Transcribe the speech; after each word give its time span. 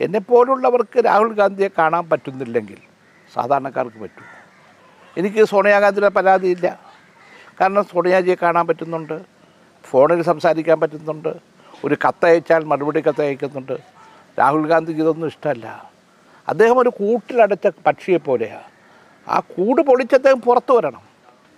എന്നെപ്പോലുള്ളവർക്ക് 0.00 1.04
രാഹുൽ 1.04 1.32
ഗാന്ധിയെ 1.32 1.68
കാണാൻ 1.78 2.08
പറ്റുന്നില്ലെങ്കിൽ 2.08 2.78
സാധാരണക്കാർക്ക് 3.34 4.00
പറ്റും. 4.00 4.24
എനിക്ക് 5.16 5.44
സോണിയാഗാന്ധിയുടെ 5.44 6.08
പരാതിയില്ല. 6.08 6.80
കാരണം 7.60 7.84
സോണിയാജിയെ 7.84 8.36
കാണാൻ 8.42 8.66
പറ്റുന്നുണ്ട്. 8.66 9.20
ഫോണിൽ 9.84 10.22
സംസാരിക്കാൻ 10.22 10.80
പറ്റുന്നുണ്ട്. 10.80 11.32
ഒരു 11.84 11.96
കത്തയച്ചാൽ 12.08 12.64
മറുപടി 12.64 13.00
കത്തയക്കുന്നുണ്ട് 13.00 13.78
രാഹുൽ 14.38 14.66
ഗാന്ധിക്ക് 14.66 15.00
ഇതൊന്നും 15.00 15.26
ഇഷ്ടമല്ല. 15.26 15.90
അദ്ദേഹം 16.48 16.78
ഒരു 16.78 16.88
കൂട്ടിലടച്ച 16.88 17.66
പക്ഷിയെ 17.86 18.18
പോലെയാണ് 18.18 18.68
ആ 19.28 19.40
കൂട് 19.40 19.82
പൊളിച്ച് 19.82 20.14
അദ്ദേഹം 20.14 20.40
പുറത്തു 20.40 20.72
വരണം. 20.72 21.02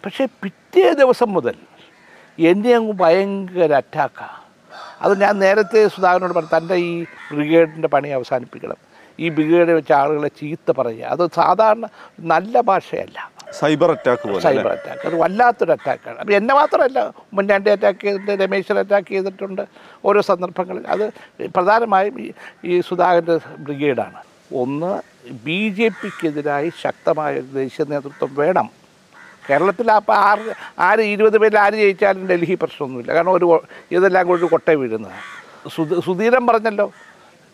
പക്ഷേ 0.04 0.26
പിറ്റേ 0.42 0.92
ദിവസം 0.92 1.32
മുതൽ 1.32 1.56
എന്നെ 2.38 2.74
അങ്ങ് 2.74 2.92
ഭയങ്കര 2.92 3.72
അറ്റാക്കാണ് 3.72 4.41
അത് 5.02 5.20
ഞാൻ 5.20 5.38
നേരത്തെ 5.38 5.88
സുധാകരനോട് 5.88 6.34
പറഞ്ഞു 6.34 6.56
തന്റെ 6.56 6.74
ഈ 6.74 7.04
ബ്രിഗേഡിന്റെ 7.32 7.88
പണി 7.88 8.08
അവസാനിപ്പിക്കണം. 8.08 8.76
ഈ 9.20 9.28
ബ്രിഗേഡ് 9.28 9.70
വെച്ച 9.70 9.92
ആളുകളെ 9.92 10.28
ചീത്ത 10.28 10.72
പറയുക. 10.78 11.04
അത് 11.04 11.30
സാധാരണ 11.34 11.86
നല്ല 12.20 12.60
ഭാഷയല്ല. 12.60 13.30
Cyber 13.52 13.90
attack 13.90 14.40
cyber 14.40 14.68
attack. 14.68 15.06
അത് 15.06 15.14
വല്ലാത്തൊരു 15.14 15.72
അറ്റാക്കാണ്. 15.72 16.18
അപ്പം 16.18 16.36
എന്നെ 16.36 16.54
മാത്രമല്ല 16.54 17.00
ഉമ്മൻചാണ്ടി 17.00 17.70
അറ്റാക്ക് 17.70 18.00
ചെയ്തിട്ടുണ്ട് 18.00 18.44
രമേശൻ 18.44 18.78
അറ്റാക്ക് 18.78 19.08
ചെയ്തിട്ടുണ്ട് 19.08 19.62
ഓരോ 20.04 20.20
സന്ദർഭങ്ങളിൽ. 20.20 20.86
അത് 20.86 21.04
പ്രധാനമായും 21.46 22.20
ഈ 22.20 22.32
ഈ 22.64 22.80
സുധാകരന്റെ 22.80 23.38
ബ്രിഗേഡാണ്. 23.58 24.20
ഒന്ന് 24.54 24.92
ബി 25.44 25.68
ജെ 25.68 25.88
പിക്കെതിരായി 25.88 26.72
ശക്തമായ 26.84 27.40
ദേശീയ 27.40 27.84
നേതൃത്വം 27.88 28.34
വേണം. 28.34 28.81
കേരളത്തിൽ 29.48 29.88
അപ്പോൾ 29.98 30.16
ആറ് 30.30 30.46
ആര് 30.88 31.04
ഇരുപത് 31.14 31.36
പേരിൽ 31.42 31.58
ആര് 31.64 31.76
ജയിച്ചാലും 31.82 32.26
ഡൽഹി 32.30 32.56
പ്രശ്നമൊന്നുമില്ല. 32.62 33.10
കാരണം 33.16 33.32
ഒരു 33.38 33.46
ഇതെല്ലാം 33.96 34.26
കൂടി 34.28 34.48
കൊട്ടേ 34.54 34.74
വീഴുന്നതാണ് 34.82 35.20
സുധ 35.74 35.98
സുധീരൻ 36.06 36.44
പറഞ്ഞല്ലോ 36.50 36.86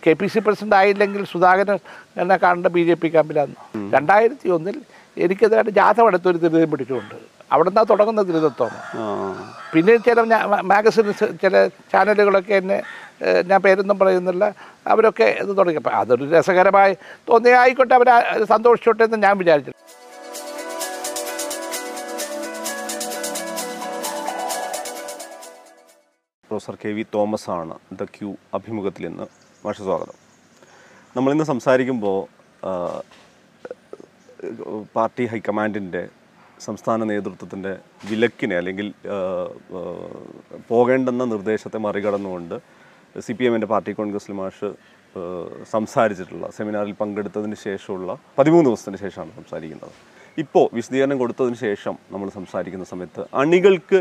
കെ 0.03 0.13
പി 0.19 0.27
സി 0.33 0.41
പ്രസിഡന്റ് 0.47 0.77
ആയില്ലെങ്കിൽ 0.81 1.23
സുധാകരൻ 1.33 1.79
എന്നെ 2.21 2.37
കാണേണ്ട 2.43 2.69
ബി 2.77 2.83
ജെ 2.89 2.95
പി 3.03 3.09
ക്യാമ്പിലാന്ന്. 3.15 3.57
രണ്ടായിരത്തി 3.95 4.49
ഒന്നിൽ 4.57 4.77
എനിക്കെതിരായിട്ട് 5.17 5.73
ജാഥ 5.79 6.07
എടുത്തൊരു 6.11 6.39
ദുരിതം 6.45 6.71
പിടിച്ചുകൊണ്ട്. 6.73 7.17
അവിടെ 7.55 7.69
നിന്നാണ് 7.71 7.89
തുടങ്ങുന്ന 7.91 8.23
ദുരിതത്വം 8.29 8.73
പിന്നെ 9.73 9.95
ചില 10.07 10.21
മാഗസിൻ 10.73 11.07
ചില 11.43 11.55
ചാനലുകളൊക്കെ 11.93 12.55
എന്നെ 12.61 12.79
ഞാൻ 13.51 13.61
പേരൊന്നും 13.67 13.97
പറയുന്നില്ല. 14.03 14.45
അവരൊക്കെ 14.93 15.29
ഇത് 15.43 15.53
തുടങ്ങിയപ്പോൾ 15.59 15.95
അതൊരു 16.01 16.27
രസകരമായി 16.35 16.95
തോന്നിയ 17.31 17.57
ആയിക്കോട്ടെ 17.63 17.95
അവർ 17.99 18.11
സന്തോഷിച്ചോട്ടെ 18.53 19.05
എന്ന് 19.09 19.21
ഞാൻ 19.27 19.35
വിചാരിച്ചു 19.43 19.73
പ്രൊഫസർ 26.59 26.77
കെ 26.83 26.91
വി 26.97 27.03
തോമസ് 27.15 27.49
ആണ് 27.57 27.75
ദ 27.99 28.05
ക്യൂ 28.15 28.29
അഭിമുഖത്തിൽ 28.57 29.03
ഇന്ന് 29.09 29.25
മാഷ 29.65 29.77
സ്വാഗതം. 29.89 30.17
നമ്മളിന്ന് 31.17 31.45
സംസാരിക്കുമ്പോൾ 31.51 32.19
പാർട്ടി 34.97 35.25
ഹൈക്കമാൻഡിന്റെ 35.33 36.03
സംസ്ഥാന 36.67 36.99
നേതൃത്വത്തിന്റെ 37.13 37.73
വിലക്കിനെ 38.11 38.57
അല്ലെങ്കിൽ 38.61 38.89
പോകേണ്ടെന്ന 40.73 41.27
നിർദ്ദേശത്തെ 41.35 41.81
മറികടന്നുകൊണ്ട് 41.87 42.57
സി 43.27 43.35
പി 43.39 43.47
എമ്മിന്റെ 43.49 43.69
പാർട്ടി 43.75 43.93
കോൺഗ്രസ്സിൽ 44.01 44.35
മാഷ് 44.43 44.71
സംസാരിച്ചിട്ടുള്ള 45.75 46.49
സെമിനാറിൽ 46.59 46.97
പങ്കെടുത്തതിന് 47.03 47.59
ശേഷമുള്ള 47.67 48.17
പതിമൂന്ന് 48.39 48.69
ദിവസത്തിന് 48.71 49.01
ശേഷമാണ് 49.05 49.35
സംസാരിക്കുന്നത്. 49.41 49.93
ഇപ്പോൾ 50.45 50.67
വിശദീകരണം 50.79 51.21
കൊടുത്തതിന് 51.25 51.61
ശേഷം 51.67 51.95
നമ്മൾ 52.15 52.31
സംസാരിക്കുന്ന 52.39 52.89
സമയത്ത് 52.95 53.25
അണികൾക്ക് 53.43 54.01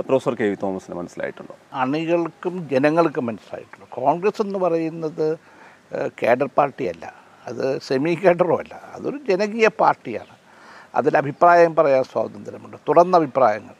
പ്രൊഫസർ 0.00 0.34
കെ 0.34 0.44
വി 0.44 0.54
തോമസിന് 0.62 0.96
മനസ്സിലായിട്ടുണ്ടോ? 0.96 1.56
അണികൾക്കും 1.72 2.68
ജനങ്ങൾക്കും 2.72 3.26
മനസ്സിലായിട്ടുണ്ട്? 3.26 3.86
കോൺഗ്രസ് 3.90 4.42
എന്ന് 4.42 4.58
പറയുന്നത് 4.58 5.38
കേഡർ 6.22 6.48
പാർട്ടിയല്ല. 6.58 7.14
അത് 7.46 7.78
സെമി 7.78 8.18
കേഡറും 8.24 8.58
അല്ല. 8.58 8.74
അതൊരു 8.94 9.18
ജനകീയ 9.28 9.68
പാർട്ടിയാണ്. 9.68 10.36
അതിൽ 10.94 11.16
അഭിപ്രായം 11.16 11.74
പറയാൻ 11.76 12.04
സ്വാതന്ത്ര്യമുണ്ട്. 12.04 12.76
തുറന്ന 12.88 13.16
അഭിപ്രായങ്ങൾ. 13.16 13.74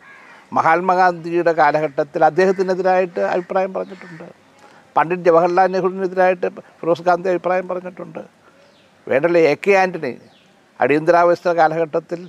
മഹാത്മാഗാന്ധിയുടെ 0.53 1.53
കാലഘട്ടത്തിൽ 1.53 2.25
അദ്ദേഹത്തിനെതിരായിട്ട് 2.25 3.21
അഭിപ്രായം 3.21 3.75
പറഞ്ഞിട്ടുണ്ട്. 3.75 4.33
പണ്ഡിറ്റ് 4.97 5.23
ജവഹർലാൽ 5.23 5.67
നെഹ്റുവിനെതിരായിട്ട് 5.67 6.49
ഫിറോസ് 6.49 7.03
ഗാന്ധി 7.03 7.29
അഭിപ്രായം 7.29 7.69
പറഞ്ഞിട്ടുണ്ട്. 7.69 8.19
വേണ്ടല്ലേ 9.09 9.41
എ 9.53 9.55
കെ 9.55 9.73
ആന്റണി 9.73 10.19
അടിയന്തരാവസ്ഥ 10.81 11.49
കാലഘട്ടത്തിൽ 11.49 12.29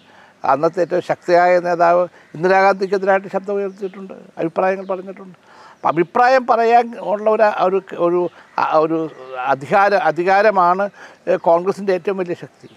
അന്നത്തെ 0.51 0.81
ഏറ്റവും 0.81 1.03
ശക്തിയായ 1.11 1.59
നേതാവ് 1.59 2.03
ഇന്ദിരാഗാന്ധിക്കെതിരായിട്ട് 2.35 3.29
ശബ്ദം 3.35 3.53
ഉയർത്തിയിട്ടുണ്ട് 3.53 4.13
അഭിപ്രായങ്ങൾ 4.13 4.85
പറഞ്ഞിട്ടുണ്ട്. 4.85 5.37
അപ്പം 5.75 5.89
അഭിപ്രായം 5.89 6.43
പറയാൻ 6.49 6.85
ഉള്ള 7.13 7.29
ഒരു 7.67 7.81
ഒരു 8.07 8.21
ഒരു 8.83 9.09
അധികാര 9.53 9.93
അധികാരമാണ് 10.11 10.89
കോൺഗ്രസിന്റെ 11.49 11.93
ഏറ്റവും 11.93 12.17
വലിയ 12.17 12.35
ശക്തി. 12.43 12.69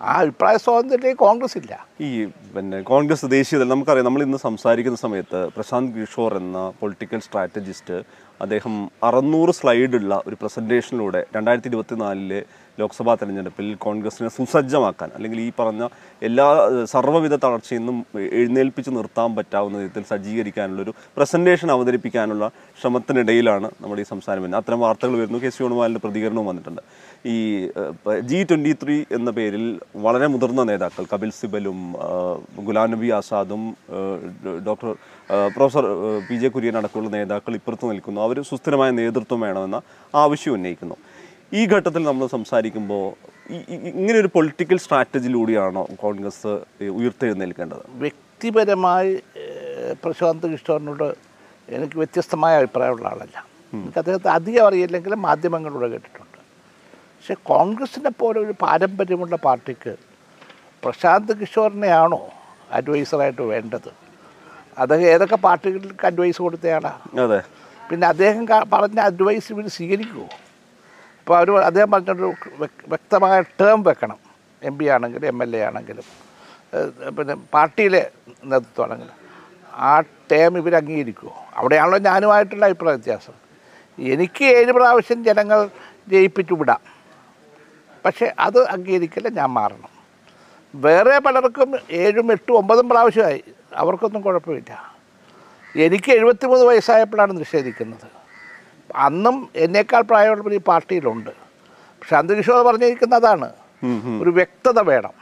ആ 0.00 0.14
അഭിപ്രായ 0.22 0.56
സ്വാതന്ത്ര്യം 0.56 1.16
കോൺഗ്രസ് 1.16 1.56
ഇല്ല. 1.58 1.72
ഈ 2.00 2.08
പിന്നെ 2.54 2.78
കോൺഗ്രസ് 2.92 3.26
ദേശീയതല 3.36 3.68
നമുക്കറിയാം 3.68 4.06
നമ്മൾ 4.08 4.22
ഇന്ന് 4.22 4.38
സംസാരിക്കുന്ന 4.38 4.98
സമയത്ത് 5.04 5.40
പ്രശാന്ത് 5.56 5.94
കിഷോർ 5.98 6.36
എന്ന 6.36 6.58
പൊളിറ്റിക്കൽ 6.80 7.20
സ്ട്രാറ്റജിസ്റ്റ് 7.26 7.98
അദ്ദേഹം 8.40 8.74
അറുന്നൂറ് 9.02 9.50
സ്ലൈഡുള്ള 9.50 10.22
ഒരു 10.26 10.36
പ്രസന്റേഷനിലൂടെ 10.40 11.20
രണ്ടായിരത്തി 11.36 11.68
ഇരുപത്തിനാലിലെ 11.68 12.40
ലോക്സഭാ 12.80 13.14
തെരഞ്ഞെടുപ്പിൽ 13.14 13.74
കോൺഗ്രസിനെ 13.74 14.28
സുസജ്ജമാക്കാൻ 14.28 15.10
അല്ലെങ്കിൽ 15.16 15.38
ഈ 15.40 15.52
പറഞ്ഞ 15.58 15.82
എല്ലാ 16.22 16.46
സർവവിധ 16.84 17.34
തളർച്ചയിൽ 17.34 17.78
നിന്നും 17.78 17.98
എഴുന്നേൽപ്പിച്ച് 18.20 18.90
നിർത്താൻ 18.90 19.30
പറ്റാവുന്ന 19.36 19.78
വിധത്തിൽ 19.78 20.04
സജ്ജീകരിക്കാനുള്ളൊരു 20.10 20.92
പ്രസന്റേഷൻ 21.16 21.70
അവതരിപ്പിക്കാനുള്ള 21.70 22.50
ശ്രമത്തിനിടയിലാണ് 22.80 23.70
നമ്മുടെ 23.80 24.00
ഈ 24.00 24.08
സംസ്ഥാനം 24.12 24.56
അത്തരം 24.56 24.80
വാർത്തകൾ 24.80 25.16
വരുന്നു. 25.22 25.38
കെ 25.38 25.48
സി 25.48 25.62
വേണുഗോപാലിന്റെ 25.62 26.00
പ്രതികരണവും 26.00 26.46
വന്നിട്ടുണ്ട്. 26.46 26.82
ഈ 27.34 27.36
ജി 28.30 28.38
ട്വന്റി 28.48 28.72
ത്രീ 28.80 28.96
എന്ന 29.16 29.30
പേരിൽ 29.36 29.64
വളരെ 30.04 30.26
മുതിർന്ന 30.32 30.62
നേതാക്കൾ 30.70 31.04
Kapil 31.12 31.30
സിബലും 31.38 31.78
Ghulam 32.66 32.88
Nabi 32.94 33.08
ആസാദും 33.18 33.62
doctor 34.66 34.90
professor 35.56 35.86
P 36.28 36.36
J 36.42 36.48
Kurian 36.54 36.76
അടക്കമുള്ള 36.80 37.10
നേതാക്കൾ 37.16 37.54
ഇപ്പുറത്ത് 37.58 37.90
നിൽക്കുന്നു. 37.90 38.20
അവർ 38.26 38.38
സുസ്ഥിരമായ 38.50 38.90
നേതൃത്വം 39.00 39.40
വേണമെന്ന 39.46 39.80
ആവശ്യം 40.22 40.54
ഉന്നയിക്കുന്നു. 40.58 40.98
ഈ 41.58 41.62
ഘട്ടത്തിൽ 41.72 42.02
നമ്മൾ 42.10 42.26
സംസാരിക്കുമ്പോൾ 42.36 43.04
ഇങ്ങനെ 43.98 44.16
ഒരു 44.22 44.30
പൊളിറ്റിക്കൽ 44.36 44.78
സ്ട്രാറ്റജിയിലൂടെയാണോ 44.84 45.82
കോൺഗ്രസ് 46.04 46.52
ഉയർത്തെഴുന്നേൽക്കേണ്ടത്? 46.98 47.84
വ്യക്തിപരമായി 48.04 49.12
പ്രശാന്ത് 50.04 50.46
കിഷോറിനോട് 50.52 51.08
എനിക്ക് 51.76 51.96
വ്യത്യസ്തമായ 52.00 52.54
അഭിപ്രായമുള്ള 52.60 53.06
ആളല്ല. 53.12 53.36
എനിക്ക് 53.76 54.00
അദ്ദേഹത്തെ 54.02 54.28
അധികം 54.38 54.64
അറിയില്ലെങ്കിലും 54.68 55.20
മാധ്യമങ്ങളിലൂടെ 55.28 55.88
കേട്ടിട്ടുണ്ട്. 55.92 56.25
പക്ഷെ 57.28 57.42
കോൺഗ്രസിനെ 57.42 58.10
പോലെ 58.10 58.40
ഒരു 58.40 58.54
പാരമ്പര്യമുള്ള 58.62 59.36
പാർട്ടിക്ക് 59.36 59.96
പ്രശാന്ത് 60.84 61.40
കിഷോറിനെയാണോ 61.40 62.28
അഡ്വൈസറായിട്ട് 62.72 63.42
വേണ്ടത്? 63.42 63.88
അദ്ദേഹം 64.78 65.02
ഏതൊക്കെ 65.02 65.36
പാർട്ടികൾക്ക് 65.36 66.06
അഡ്വൈസ് 66.06 66.42
കൊടുത്തയാളാണ് 66.42 67.20
അതെ. 67.20 67.42
പിന്നെ 67.90 68.06
അദ്ദേഹം 68.06 68.46
പറഞ്ഞ 68.72 69.00
അഡ്വൈസ് 69.00 69.52
ഇവർ 69.52 69.68
സ്വീകരിക്കുമോ 69.68 70.24
അപ്പോൾ 71.18 71.36
അവർ 71.36 71.50
അദ്ദേഹം 71.58 71.90
പറഞ്ഞൊരു 71.90 72.32
വ്യക്- 72.58 72.88
വ്യക്തമായ 72.88 73.40
ടേം 73.40 73.82
വെക്കണം. 73.82 74.18
എം 74.62 74.78
പി 74.78 74.84
ആണെങ്കിലും 74.84 75.26
എം 75.26 75.42
എൽ 75.42 75.56
എ 75.56 75.60
ആണെങ്കിലും. 75.60 76.04
പിന്നെ 77.14 77.34
പാർട്ടിയിലെ 77.54 78.10
നേതൃത്വമാണെങ്കിലും 78.44 79.14
ആ 79.74 80.00
ടേം 80.00 80.58
ഇവർ 80.58 80.74
അംഗീകരിക്കുമോ 80.76 81.46
അവിടെയാണല്ലോ 81.54 81.98
ഞാനുമായിട്ടുള്ള 81.98 82.64
അഭിപ്രായ 82.66 82.94
വ്യത്യാസം. 82.94 83.32
എനിക്ക് 83.98 84.44
ഏഴ് 84.44 84.72
പ്രാവശ്യം 84.72 85.24
ജനങ്ങൾ 85.24 85.68
ജയിപ്പിച്ചു 86.08 86.54
വിടാം. 86.54 86.95
പക്ഷേ 88.06 88.32
അത് 88.38 88.68
അംഗീകരിക്കില്ല 88.68 89.28
ഞാൻ 89.28 89.48
മാറണം. 89.48 89.96
വേറെ 90.74 91.18
പലർക്കും 91.18 91.74
ഏഴും 91.90 92.32
എട്ടും 92.32 92.52
ഒമ്പതും 92.52 92.88
പ്രാവശ്യമായി. 92.88 93.44
അവർക്കൊന്നും 93.74 94.22
കുഴപ്പമില്ല. 94.22 94.94
എനിക്ക് 95.76 96.12
എഴുപത്തിമൂന്ന് 96.12 96.66
വയസ്സായപ്പോഴാണ് 96.66 97.40
നിഷേധിക്കുന്നത്. 97.40 98.08
അന്നും 98.96 99.48
എന്നേക്കാൾ 99.56 100.00
പ്രായമുള്ളവർ 100.00 100.54
ഈ 100.54 100.58
പാർട്ടിയിലുണ്ട്. 100.58 101.30
പക്ഷെ 101.70 102.16
അന്തരീക്ഷോട് 102.16 102.66
പറഞ്ഞിരിക്കുന്ന 102.66 103.14
അതാണ്. 103.14 103.52
ഒരു 104.22 104.30
വ്യക്തത 104.30 104.80
വേണം. 104.80 105.12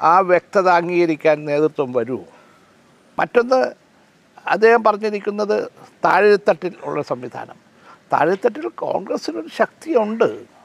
ആ 0.00 0.18
വ്യക്തത 0.18 0.68
അംഗീകരിക്കാൻ 0.68 1.44
നേതൃത്വം 1.44 1.92
വരൂ. 1.92 2.18
മറ്റൊന്ന് 3.18 3.72
അദ്ദേഹം 4.46 4.84
പറഞ്ഞിരിക്കുന്നത് 4.84 5.72
താഴെത്തട്ടിൽ 6.04 6.72
ഉള്ള 6.82 7.02
സംവിധാനം. 7.02 7.56
താഴെത്തട്ടിൽ 8.12 8.68
കോൺഗ്രസ്സിനൊരു 8.68 9.48
ശക്തിയുണ്ട്. 9.58 10.59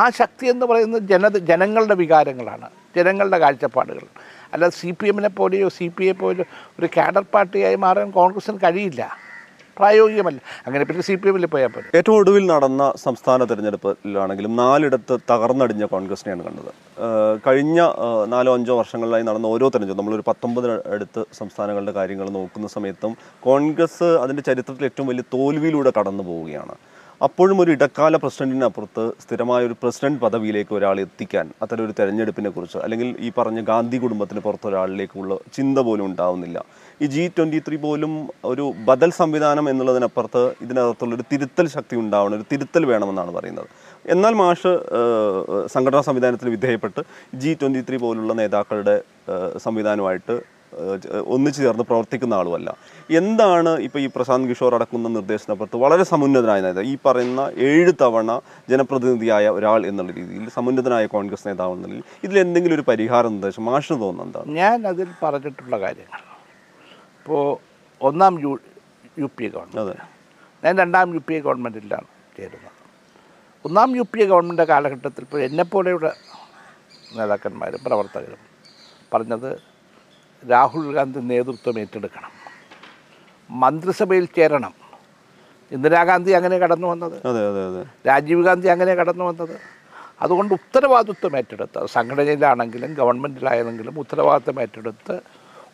ആ 0.00 0.02
ശക്തി 0.20 0.46
എന്ന് 0.52 0.66
പറയുന്നത് 0.70 1.02
ജന 1.12 1.28
ജനങ്ങളുടെ 1.50 1.94
വികാരങ്ങളാണ് 2.02 2.68
ജനങ്ങളുടെ 2.96 3.38
കാഴ്ചപ്പാടുകൾ. 3.42 4.06
അല്ല 4.54 4.68
സി 4.78 4.90
പി 5.00 5.06
എമ്മിനെ 5.10 5.30
പോലെയോ 5.40 5.68
സി 5.78 5.86
പി 5.96 6.04
ഐ 6.12 6.14
പോലെയോ 6.22 6.46
ഒരു 6.78 6.88
കാഡർ 6.96 7.24
പാർട്ടിയായി 7.34 7.76
മാറാൻ 7.84 8.08
കോൺഗ്രസിന് 8.20 8.58
കഴിയില്ല. 8.64 9.02
പ്രായോഗികമല്ല. 9.78 10.40
അങ്ങനെ 10.66 10.84
പിന്നെ 10.88 11.02
സി 11.08 11.14
പി 11.20 11.28
എമ്മിൽ 11.28 11.46
പോയാൽ 11.52 11.70
പോലും 11.74 11.90
ഏറ്റവും 11.98 12.16
ഒടുവിൽ 12.20 12.44
നടന്ന 12.50 12.82
സംസ്ഥാന 13.04 13.44
തിരഞ്ഞെടുപ്പിലാണെങ്കിലും 13.50 14.52
നാലിടത്ത് 14.62 15.14
തകർന്നടിഞ്ഞ 15.30 15.84
കോൺഗ്രസിനെയാണ് 15.94 16.42
കണ്ടത്. 16.48 16.70
കഴിഞ്ഞ 17.46 17.80
നാലോ 18.34 18.52
അഞ്ചോ 18.58 18.76
വർഷങ്ങളിലായി 18.80 19.26
നടന്ന 19.28 19.46
ഓരോ 19.54 19.68
തിരഞ്ഞെടുപ്പ് 19.74 20.00
നമ്മളൊരു 20.00 20.26
പത്തൊമ്പത് 20.30 20.68
അടുത്ത് 20.94 21.22
സംസ്ഥാനങ്ങളുടെ 21.40 21.94
കാര്യങ്ങൾ 21.98 22.28
നോക്കുന്ന 22.38 22.70
സമയത്തും 22.76 23.14
കോൺഗ്രസ് 23.48 24.10
അതിന്റെ 24.24 24.44
ചരിത്രത്തിൽ 24.50 24.86
ഏറ്റവും 24.90 25.08
വലിയ 25.12 25.26
തോൽവിയിലൂടെ 25.36 25.92
കടന്നു 25.98 26.24
പോവുകയാണ് 26.30 26.76
അപ്പോഴും 27.26 27.58
ഒരു 27.62 27.70
ഇടക്കാല 27.74 28.14
പ്രസിഡന്റിനപ്പുറത്ത് 28.16 29.02
സ്ഥിരമായ 29.22 29.66
ഒരു 29.68 29.74
പ്രസിഡന്റ് 29.82 30.20
പദവിയിലേക്ക് 30.20 30.72
ഒരാൾ 30.78 30.96
എത്തിക്കാൻ 31.00 31.46
അത്തരം 31.62 31.82
ഒരു 31.84 31.94
തെരഞ്ഞെടുപ്പിനെ 31.98 32.50
കുറിച്ച് 32.50 32.78
അല്ലെങ്കിൽ 32.84 33.08
ഈ 33.26 33.28
പറഞ്ഞ 33.36 33.60
ഗാന്ധി 33.68 33.98
കുടുംബത്തിന് 34.04 34.40
പുറത്ത് 34.46 34.66
ഒരാളിലേക്കുള്ള 34.66 35.36
ചിന്ത 35.56 35.78
പോലും 35.78 36.04
ഉണ്ടാവുന്നില്ല. 36.06 36.58
ഈ 37.02 37.06
ജി 37.14 37.24
ട്വന്റി 37.36 37.58
ത്രീ 37.66 37.76
പോലും 37.84 38.12
ഒരു 38.44 38.64
ബദൽ 38.88 39.10
സംവിധാനം 39.20 39.68
എന്നുള്ളതിനപ്പുറത്ത് 39.70 40.42
ഇതിനകത്തുള്ള 40.64 41.14
ഒരു 41.18 41.26
തിരുത്തൽ 41.32 41.68
ശക്തി 41.76 41.96
ഉണ്ടാവണം 41.96 42.36
ഒരു 42.36 42.46
തിരുത്തൽ 42.52 42.86
വേണമെന്നാണ് 42.92 43.34
പറയുന്നത്. 43.38 43.68
എന്നാൽ 44.14 44.34
മാഷ് 44.42 44.72
സംഘടനാ 45.74 46.02
സംവിധാനത്തിൽ 46.08 46.50
വിധേയപ്പെട്ട് 46.56 47.02
ജി 47.44 47.52
ത്രീ 47.90 47.98
പോലുള്ള 48.06 48.34
നേതാക്കളുടെ 48.42 48.96
സംവിധാനമായിട്ട് 49.66 50.36
ഒന്നിച്ചു 51.34 51.60
ചേർന്ന് 51.62 51.84
പ്രവർത്തിക്കുന്ന 51.90 52.34
ആളുമല്ല. 52.40 52.68
എന്താണ് 53.20 53.72
ഇപ്പോൾ 53.86 54.00
ഈ 54.04 54.06
പ്രശാന്ത് 54.16 54.48
കിഷോർ 54.50 54.74
അടക്കുന്ന 54.78 55.08
നിർദ്ദേശത്തിനപ്പുറത്ത് 55.16 55.78
വളരെ 55.84 56.04
സമുന്നതനായ 56.12 56.60
നേതാവ് 56.66 56.86
ഈ 56.92 56.94
പറയുന്ന 57.06 57.40
ഏഴ് 57.68 57.92
തവണ 58.02 58.30
ജനപ്രതിനിധിയായ 58.72 59.48
ഒരാൾ 59.58 59.86
എന്നുള്ള 59.90 60.12
രീതിയിൽ 60.20 60.44
സമുന്നതനായ 60.58 61.06
കോൺഗ്രസ് 61.16 61.46
നേതാവ് 61.48 61.74
എന്നുള്ള 61.76 61.94
രീതിയിൽ 61.94 62.24
ഇതിൽ 62.28 62.38
എന്തെങ്കിലും 62.44 62.76
ഒരു 62.78 62.84
പരിഹാര 62.90 63.24
നിർദ്ദേശം 63.34 63.64
മാഷിന് 63.70 63.98
തോന്നുന്നത് 64.04 64.26
എന്താണ്? 64.28 64.56
ഞാൻ 64.60 64.86
അതിൽ 64.92 65.08
പറഞ്ഞിട്ടുള്ള 65.24 65.76
കാര്യങ്ങൾ. 65.84 66.20
ഇപ്പോൾ 67.20 67.42
ഒന്നാം 68.00 68.34
U 68.44 68.52
U 69.22 69.28
P 69.38 69.44
A 69.44 69.50
government 69.54 69.80
അതെ. 69.84 69.96
ഞാൻ 70.62 70.74
രണ്ടാം 70.82 71.14
യു 71.16 71.20
പി 71.28 71.34
എ 71.34 71.40
ഗവൺമെന്റിലാണ് 71.46 72.08
ചേരുന്നത്. 72.36 72.70
ഒന്നാം 73.64 73.90
യു 73.98 74.04
പി 74.12 74.20
എ 74.22 74.26
ഗവൺമെന്റിന്റെ 74.30 74.66
കാലഘട്ടത്തിൽ 74.72 75.22
ഇപ്പോൾ 75.26 75.42
എന്നെപ്പോലെയുള്ള 75.48 76.08
നേതാക്കന്മാരും 77.18 77.80
പ്രവർത്തകരും 77.86 78.40
പറഞ്ഞത് 79.12 79.50
രാഹുൽ 80.50 80.86
ഗാന്ധി 80.94 81.20
നേതൃത്വം 81.32 81.76
ഏറ്റെടുക്കണം. 81.82 82.32
മന്ത്രിസഭയിൽ 83.50 84.24
ചേരണം. 84.36 84.72
ഇന്ദിരാഗാന്ധി 85.72 86.32
അങ്ങനെ 86.38 86.56
കടന്നു 86.58 86.86
വന്നത്. 86.92 87.16
രാജീവ് 88.08 88.42
ഗാന്ധി 88.48 88.68
അങ്ങനെ 88.74 88.94
കടന്നു 88.94 89.24
വന്നത്. 89.24 89.54
അതുകൊണ്ട് 90.24 90.52
ഉത്തരവാദിത്വം 90.54 91.36
ഏറ്റെടുത്ത് 91.36 91.86
സംഘടനയിലാണെങ്കിലും 91.96 92.90
ഗവൺമെന്റിലായെങ്കിലും 92.94 93.94
ഉത്തരവാദിത്വം 93.98 94.58
ഏറ്റെടുത്ത് 94.64 95.14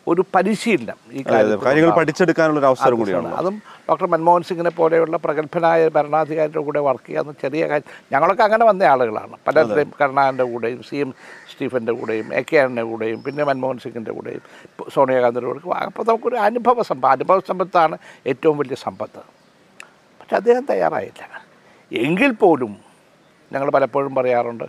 ഒരു 0.07 0.21
പരിശീലനം 0.35 0.99
ഈ 1.11 1.21
കാര്യങ്ങൾ 1.23 1.91
പഠിച്ചെടുക്കാനുള്ള 1.97 2.59
ഒരു 2.59 2.67
അവസരം 2.69 2.95
കൂടിയാണ്. 2.99 3.31
അതും 3.39 3.55
ഡോക്ടർ 3.89 4.07
മൻമോഹൻ 4.13 4.43
സിംഗിനെ 4.49 4.69
പോലെയുള്ള 4.69 5.17
പ്രഗത്ഭനായ 5.17 5.89
ഭരണാധികാരിയുടെ 5.97 6.63
കൂടെ 6.67 6.79
വർക്ക് 6.79 7.05
ചെയ്യാവുന്ന 7.07 7.33
ചെറിയ 7.41 7.67
കാര്യം. 7.71 7.89
ഞങ്ങളൊക്കെ 8.13 8.43
അങ്ങനെ 8.43 8.65
വന്ന 8.65 8.83
ആളുകളാണ്. 8.83 9.35
പലരുടെയും 9.47 9.91
കരുണാകരന്റെ 10.01 10.43
കൂടെയും 10.43 10.83
സി 10.89 10.95
എം 10.95 11.11
സ്റ്റീഫന്റെ 11.59 11.93
കൂടെയും 11.99 12.27
എ 12.39 12.41
കെ 12.49 12.57
ആറിന്റെ 12.61 12.83
കൂടെയും 12.89 13.23
പിന്നെ 13.23 13.43
മൻമോഹൻ 13.49 13.77
സിംഗിന്റെ 13.83 14.11
കൂടെയും 14.17 14.43
സോണിയാഗാന്ധിയുടെ 14.95 15.59
കൂടെ 15.67 15.77
അപ്പോൾ 15.87 16.05
നമുക്കൊരു 16.09 16.37
അനുഭവ 16.49 16.83
സമ്പത്ത് 16.89 17.13
അനുഭവ 17.17 17.39
സമ്പത്താണ് 17.49 17.95
ഏറ്റവും 18.31 18.57
വലിയ 18.61 18.77
സമ്പത്ത്. 18.87 19.21
പക്ഷെ 20.19 20.35
അദ്ദേഹം 20.39 20.63
തയ്യാറായില്ല. 20.71 21.23
എങ്കിൽ 21.91 22.31
പോലും 22.43 22.73
ഞങ്ങൾ 23.53 23.69
പലപ്പോഴും 23.75 24.11
പറയാറുണ്ട് 24.15 24.65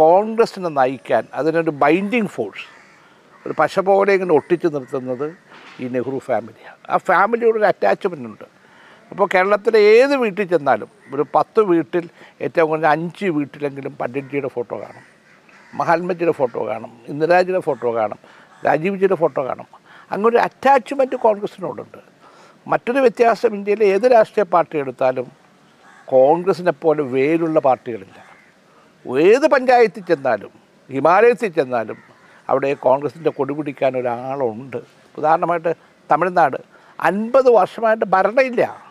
കോൺഗ്രസിനെ 0.00 0.70
നയിക്കാൻ 0.78 1.24
അതിനൊരു 1.34 1.72
ബൈൻഡിങ് 1.82 2.32
ഫോഴ്സ് 2.36 2.66
ഒരു 3.46 3.54
പശ 3.58 3.78
പോലെ 3.88 4.10
ഇങ്ങനെ 4.16 4.34
ഒട്ടിച്ചു 4.38 4.68
നിർത്തുന്നത് 4.74 5.26
ഈ 5.82 5.88
നെഹ്റു 5.94 6.18
ഫാമിലിയാണ്. 6.28 6.78
ആ 6.90 6.96
ഫാമിലിയോട് 7.10 7.58
ഒരു 7.58 7.66
അറ്റാച്ച്മെന്റ് 7.72 8.28
ഉണ്ട്. 8.30 8.46
അപ്പോൾ 9.10 9.26
കേരളത്തിലെ 9.34 9.80
ഏത് 9.96 10.14
വീട്ടിൽ 10.22 10.46
ചെന്നാലും 10.52 10.90
ഒരു 11.14 11.24
പത്ത് 11.34 11.60
വീട്ടിൽ 11.72 12.04
ഏറ്റവും 12.46 12.68
കുറഞ്ഞ 12.70 12.86
അഞ്ച് 12.96 13.26
വീട്ടിലെങ്കിലും 13.36 13.92
പണ്ഡിറ്റ്ജിയുടെ 14.00 14.48
ഫോട്ടോ 14.54 14.74
കാണും. 14.80 15.04
മഹാത്മജിയുടെ 15.74 16.32
ഫോട്ടോ 16.32 16.66
കാണും 16.66 17.00
ഇന്ദിരാജിയുടെ 17.08 17.60
ഫോട്ടോ 17.60 17.94
കാണും 17.94 18.18
രാജീവ്ജിയുടെ 18.66 19.14
ഫോട്ടോ 19.14 19.44
കാണും. 19.44 19.66
അങ്ങനെ 20.10 20.28
ഒരു 20.28 20.36
അറ്റാച്ച്മെന്റ് 20.36 21.16
കോൺഗ്രസിനോടുണ്ട്. 21.16 21.98
മറ്റൊരു 22.66 22.98
വ്യത്യാസം 22.98 23.54
ഇന്ത്യയിലെ 23.54 23.86
ഏത് 23.86 24.12
രാഷ്ട്രീയ 24.12 24.44
പാർട്ടി 24.44 24.78
എടുത്താലും 24.78 25.32
കോൺഗ്രസിനെ 26.06 26.72
പോലെ 26.72 27.02
വേരുള്ള 27.02 27.60
പാർട്ടികളില്ല. 27.60 28.26
ഏത് 29.20 29.46
പഞ്ചായത്തിൽ 29.46 30.04
ചെന്നാലും 30.04 30.50
ഹിമാലയത്തിൽ 30.92 31.48
ചെന്നാലും 31.48 31.96
അവിടെ 32.48 32.74
കോൺഗ്രസിന്റെ 32.74 33.30
കൊടി 33.30 33.54
പിടിക്കാൻ 33.54 33.96
ഒരാളുണ്ട്. 33.96 34.76
ഉദാഹരണമായിട്ട് 35.18 35.74
തമിഴ്നാട്. 36.12 36.56
അൻപത് 37.00 37.50
വർഷമായിട്ട് 37.50 38.04
ഭരണമില്ല. 38.04 38.82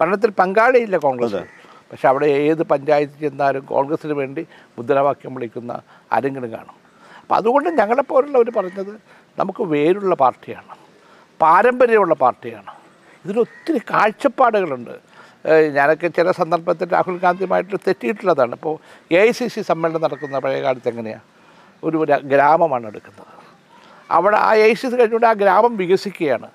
ഭരണത്തിൽ 0.00 0.30
പങ്കാളിയില്ല 0.30 0.96
കോൺഗ്രസ്. 0.96 1.55
പക്ഷെ 1.90 2.06
അവിടെ 2.10 2.26
ഏത് 2.26 2.62
പഞ്ചായത്തിൽ 2.72 3.20
ചെന്നാലും 3.24 3.64
കോൺഗ്രസിന് 3.72 4.14
വേണ്ടി 4.20 4.42
മുദ്രാവാക്യം 4.76 5.34
വിളിക്കുന്ന 5.36 5.72
ആരെങ്കിലും 6.14 6.50
കാണും. 6.56 6.76
അപ്പോൾ 7.22 7.36
അതുകൊണ്ട് 7.40 7.68
ഞങ്ങളെപ്പോലുള്ളവർ 7.80 8.50
പറഞ്ഞത് 8.58 8.92
നമുക്ക് 9.40 9.62
വേരുള്ള 9.74 10.14
പാർട്ടിയാണ് 10.24 10.74
പാരമ്പര്യമുള്ള 11.42 12.14
പാർട്ടിയാണ്. 12.24 12.72
ഇതിലൊത്തിരി 13.24 13.80
കാഴ്ചപ്പാടുകളുണ്ട്. 13.92 14.94
ഞാനൊക്കെ 15.76 16.08
ചില 16.18 16.30
സന്ദർഭത്തിൽ 16.40 16.88
രാഹുൽ 16.92 17.16
ഗാന്ധിയുമായിട്ട് 17.24 17.76
തെറ്റിയിട്ടുള്ളതാണ്. 17.86 18.54
ഇപ്പോൾ 18.58 18.74
എ 19.16 19.18
ഐ 19.26 19.30
സി 19.38 19.46
സി 19.54 19.60
സമ്മേളനം 19.70 20.02
നടക്കുന്ന 20.04 20.38
പഴയ 20.44 20.60
കാലത്ത് 20.66 20.88
എങ്ങനെയാണ് 20.92 21.26
ഒരു 21.82 21.98
ഗ്രാമമാണ് 22.32 22.86
എടുക്കുന്നത്. 22.90 23.32
അവിടെ 24.16 24.38
ആ 24.48 24.50
എ 24.54 24.68
സി 24.80 24.86
സി 24.90 24.94
കഴിഞ്ഞുകൊണ്ട് 25.00 25.28
ആ 25.32 25.34
ഗ്രാമം 25.42 25.72
വികസിക്കുകയാണ്. 25.82 26.48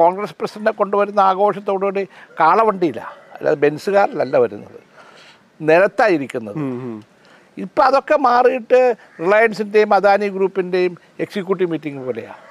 കോൺഗ്രസ് 0.00 0.34
പ്രസിഡന്റിനെ 0.40 0.72
കൊണ്ടുവരുന്ന 0.80 1.20
ആഘോഷത്തോടുകൂടി 1.30 2.04
കാളവണ്ടിയിലാണ് 2.40 3.14
അല്ലാതെ 3.36 3.58
ബെൻസുകാരിലല്ല 3.64 4.36
വരുന്നത്. 4.44 4.80
നിരത്തായിരിക്കുന്നത്. 5.68 6.58
ഇപ്പം 7.58 7.84
അതൊക്കെ 7.84 8.16
മാറിയിട്ട് 8.28 8.80
റിലയൻസിന്റെയും 9.20 9.94
അദാനി 9.94 10.26
ഗ്രൂപ്പിന്റെയും 10.28 10.94
എക്സിക്യൂട്ടീവ് 11.20 11.70
മീറ്റിംഗ് 11.70 12.02
പോലെയാണ് 12.06 12.42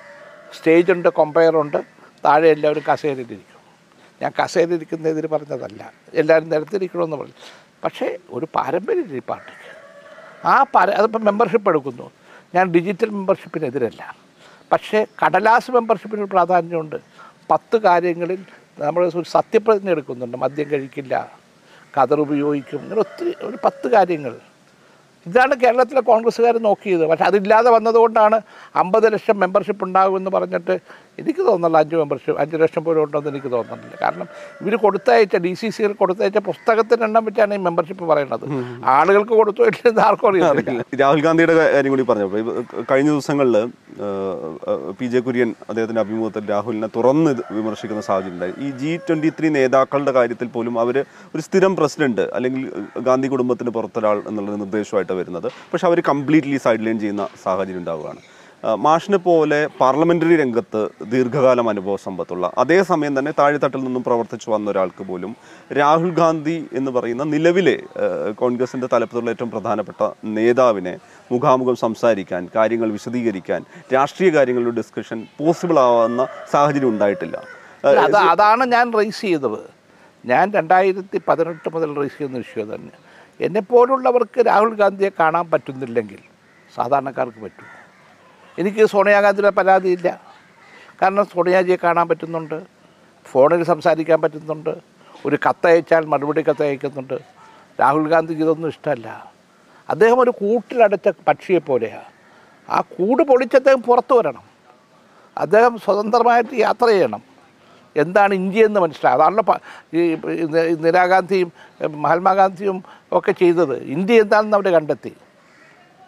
സ്റ്റേജുണ്ട് 0.55 1.09
കൊമ്പയറുണ്ട് 1.09 1.77
താഴെ 2.25 2.47
എല്ലാവരും 2.47 2.83
കസേരയിലിരിക്കും. 2.89 3.59
ഞാൻ 4.21 4.31
കസേരയിരിക്കുന്നതിന് 4.39 5.27
പറഞ്ഞതല്ല. 5.27 5.81
എല്ലാവരും 6.13 6.49
നിരത്തിരിക്കണമെന്ന് 6.49 7.17
പറഞ്ഞു. 7.17 7.39
പക്ഷേ 7.83 8.17
ഒരു 8.29 8.45
പാരമ്പര്യം 8.55 9.15
ഈ 9.15 9.21
പാർട്ടിക്ക്. 9.31 9.71
ആ 10.45 10.63
പാര 10.63 10.89
അതിപ്പോൾ 10.99 11.21
മെമ്പർഷിപ്പ് 11.29 11.69
എടുക്കുന്നു. 11.69 12.11
ഞാൻ 12.55 12.65
ഡിജിറ്റൽ 12.75 13.09
മെമ്പർഷിപ്പിനെതിരല്ല 13.09 14.15
പക്ഷേ 14.71 15.05
കടലാസ് 15.21 15.71
മെമ്പർഷിപ്പിന് 15.71 16.25
പ്രാധാന്യമുണ്ട്. 16.25 16.95
പത്ത് 17.51 17.77
കാര്യങ്ങളിൽ 17.77 18.41
നമ്മൾ 18.77 19.01
ഒരു 19.21 19.29
സത്യപ്രതിജ്ഞ 19.37 19.89
എടുക്കുന്നുണ്ട് 19.89 20.37
മദ്യം 20.37 20.67
കഴിക്കില്ല 20.71 21.15
കതർ 21.97 22.19
ഉപയോഗിക്കും 22.25 22.79
ഇങ്ങനെ 22.83 23.01
ഒത്തിരി 23.05 23.31
ഒരു 23.49 23.57
പത്ത് 23.65 23.87
കാര്യങ്ങൾ. 23.87 24.33
ഇതാണ് 25.25 25.53
കേരളത്തിലെ 25.61 26.01
കോൺഗ്രസ്സുകാർ 26.01 26.55
നോക്കിയത്. 26.69 27.03
പക്ഷെ 27.09 27.23
അതില്ലാതെ 27.23 27.69
വന്നതുകൊണ്ടാണ് 27.69 28.37
അമ്പത് 28.81 29.13
ലക്ഷം 29.13 29.37
മെമ്പർഷിപ്പ് 29.43 29.83
ഉണ്ടാകുമെന്ന് 29.83 30.29
പറഞ്ഞിട്ട് 30.29 30.73
എനിക്ക് 31.21 31.41
തോന്നുന്നില്ല 31.47 31.81
അഞ്ച് 31.83 31.95
മെമ്പർഷിപ്പ് 32.01 32.37
അഞ്ച് 32.41 32.57
ലക്ഷം 32.63 32.83
പോലും 32.85 33.01
ഉണ്ടെന്ന് 33.05 33.29
എനിക്ക് 33.33 33.49
തോന്നുന്നില്ല. 33.55 33.95
കാരണം 34.03 34.27
ഇവർ 34.61 34.73
കൊടുത്തയച്ച 34.85 35.35
ഡി 35.45 35.53
സി 35.59 35.67
സിയിൽ 35.75 35.93
കൊടുത്തയച്ച 36.01 36.39
പുസ്തകത്തിന്റെ 36.49 37.05
എണ്ണം 37.07 37.25
വെച്ചാണ് 37.27 37.53
ഈ 37.57 37.61
മെമ്പർഷിപ്പ് 37.67 38.05
പറയുന്നത്. 38.11 38.45
ആളുകൾക്ക് 38.95 39.33
കൊടുത്തു 39.41 39.61
ഇല്ലെന്ന് 39.71 40.03
ആർക്കും 40.07 40.29
അറിയാം 40.29 40.81
രാഹുൽ 41.03 41.21
ഗാന്ധിയുടെ 41.27 41.55
കാര്യം 41.59 41.91
കൂടി 41.95 42.05
പറഞ്ഞു. 42.11 42.27
കഴിഞ്ഞ 42.91 43.09
ദിവസങ്ങളിൽ 43.15 43.57
പി 44.99 45.07
ജെ 45.13 45.19
കുര്യൻ 45.27 45.49
അദ്ദേഹത്തിന്റെ 45.69 46.03
അഭിമുഖത്തിൽ 46.05 46.43
രാഹുലിനെ 46.53 46.89
തുറന്ന് 46.97 47.33
വിമർശിക്കുന്ന 47.57 48.03
സാഹചര്യം 48.09 48.35
ഉണ്ടായി. 48.35 48.53
ഈ 48.65 48.69
ജി 48.81 48.91
ട്വന്റി 49.07 49.31
ത്രീ 49.37 49.49
നേതാക്കളുടെ 49.57 50.13
കാര്യത്തിൽ 50.19 50.47
പോലും 50.55 50.75
അവർ 50.85 50.97
ഒരു 51.33 51.41
സ്ഥിരം 51.47 51.73
പ്രസിഡന്റ് 51.79 52.25
അല്ലെങ്കിൽ 52.37 52.63
ഗാന്ധി 53.09 53.27
കുടുംബത്തിന് 53.33 53.73
പുറത്തൊരാൾ 53.77 54.17
എന്നുള്ള 54.29 54.57
നിർദ്ദേശമായിട്ട് 54.63 55.13
വരുന്നത്. 55.19 55.49
പക്ഷെ 55.73 55.87
അവർ 55.91 55.99
കംപ്ലീറ്റ്ലി 56.13 56.59
സൈഡ് 56.67 56.85
ലൈൻ 56.87 56.99
ചെയ്യുന്ന 57.03 57.25
സാഹചര്യം 57.43 57.81
ഉണ്ടാവുകയാണ്. 57.83 58.21
മാഷിനെ 58.73 59.17
പോലെ 59.17 59.57
പാർലമെന്ററി 59.79 60.35
രംഗത്ത് 60.35 60.89
ദീർഘകാലം 61.11 61.69
അനുഭവ 61.69 61.95
സമ്പത്തുള്ള 61.95 62.51
അതേസമയം 62.57 63.19
തന്നെ 63.19 63.33
താഴെത്തട്ടിൽ 63.39 63.81
നിന്നും 63.83 64.03
പ്രവർത്തിച്ചു 64.03 64.51
വന്ന 64.51 64.71
ഒരാൾക്ക് 64.71 65.03
പോലും 65.03 65.35
രാഹുൽ 65.77 66.11
ഗാന്ധി 66.11 66.69
എന്ന് 66.73 66.91
പറയുന്ന 66.91 67.23
നിലവിലെ 67.23 67.75
കോൺഗ്രസിന്റെ 68.41 68.87
തലപ്പത്തുള്ള 68.93 69.29
ഏറ്റവും 69.29 69.51
പ്രധാനപ്പെട്ട 69.51 70.09
നേതാവിനെ 70.23 70.97
മുഖാമുഖം 71.31 71.75
സംസാരിക്കാൻ 71.75 72.49
കാര്യങ്ങൾ 72.55 72.91
വിശദീകരിക്കാൻ 72.91 73.63
രാഷ്ട്രീയ 73.93 74.29
കാര്യങ്ങളുടെ 74.29 74.75
ഡിസ്കഷൻ 74.81 75.27
പോസിബിൾ 75.39 75.79
ആവുന്ന 75.79 76.27
സാഹചര്യം 76.51 76.89
ഉണ്ടായിട്ടില്ല. 76.89 77.37
അത് 77.85 78.17
അതാണ് 78.33 78.65
ഞാൻ 78.65 78.93
റേസ് 78.99 79.21
ചെയ്തത്. 79.21 79.61
ഞാൻ 80.25 80.51
രണ്ടായിരത്തി 80.53 81.21
പതിനെട്ട് 81.27 81.69
മുതൽ 81.75 81.89
റേസ് 82.01 82.17
ചെയ്യുന്ന 82.17 82.37
വിഷയം 82.37 82.75
തന്നെ. 82.75 82.93
എന്നെപ്പോലുള്ളവർക്ക് 83.39 84.41
രാഹുൽ 84.47 84.73
ഗാന്ധിയെ 84.73 85.11
കാണാൻ 85.19 85.51
പറ്റുന്നില്ലെങ്കിൽ 85.51 86.21
സാധാരണക്കാർക്ക് 86.75 87.41
പറ്റും. 87.45 87.67
എനിക്ക് 88.59 88.85
സോണിയാഗാന്ധിയുടെ 88.85 89.49
പരാതിയില്ല 89.49 90.21
കാരണം 91.01 91.25
സോണിയാജിയെ 91.25 91.77
കാണാൻ 91.83 92.07
പറ്റുന്നുണ്ട്. 92.07 92.63
ഫോണിൽ 93.25 93.63
സംസാരിക്കാൻ 93.63 94.21
പറ്റുന്നുണ്ട്. 94.21 94.77
ഒരു 95.25 95.35
കത്തയച്ചാൽ 95.35 96.05
മറുപടി 96.05 96.41
കത്തയക്കുന്നുണ്ട് 96.41 97.13
രാഹുൽ 97.81 98.07
ഗാന്ധിക്ക് 98.07 98.41
ഇതൊന്നും 98.41 98.67
ഇഷ്ടമല്ല. 98.67 99.33
അദ്ദേഹം 99.89 100.19
ഒരു 100.19 100.29
കൂട്ടിലടച്ച 100.29 101.09
പക്ഷിയെ 101.27 101.59
പോലെയാണ് 101.59 102.09
ആ 102.69 102.81
കൂട് 102.81 103.23
പൊളിച്ച് 103.23 103.55
അദ്ദേഹം 103.55 103.81
പുറത്തു 103.81 104.15
വരണം. 104.15 104.43
അദ്ദേഹം 105.37 105.77
സ്വതന്ത്രമായിട്ട് 105.77 106.49
യാത്ര 106.53 106.85
ചെയ്യണം. 106.87 107.23
എന്താണ് 107.95 108.33
ഇന്ത്യ 108.33 108.65
എന്ന് 108.65 108.79
മനസ്സിലായി? 108.79 109.15
അതാണല്ലോ 109.15 109.57
ഈ 109.93 110.13
ഇന്ദിരാഗാന്ധിയും 110.67 111.51
മഹാത്മാഗാന്ധിയും 111.95 112.83
ഒക്കെ 113.11 113.31
ചെയ്തത്. 113.31 113.83
ഇന്ത്യ 113.83 114.21
എന്താണെന്ന് 114.21 114.57
അവർ 114.57 114.67
കണ്ടെത്തി. 114.73 115.13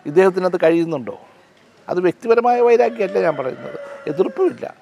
ഇദ്ദേഹത്തിനത് 0.05 0.57
കഴിയുന്നുണ്ടോ? 0.63 1.21
അത് 1.89 1.99
വ്യക്തിപരമായ 1.99 2.61
വൈരാഗ്യമല്ല 2.61 3.21
ഞാൻ 3.21 3.35
പറയുന്നത്. 3.35 3.79
എതിർപ്പുമില്ല. 4.07 4.75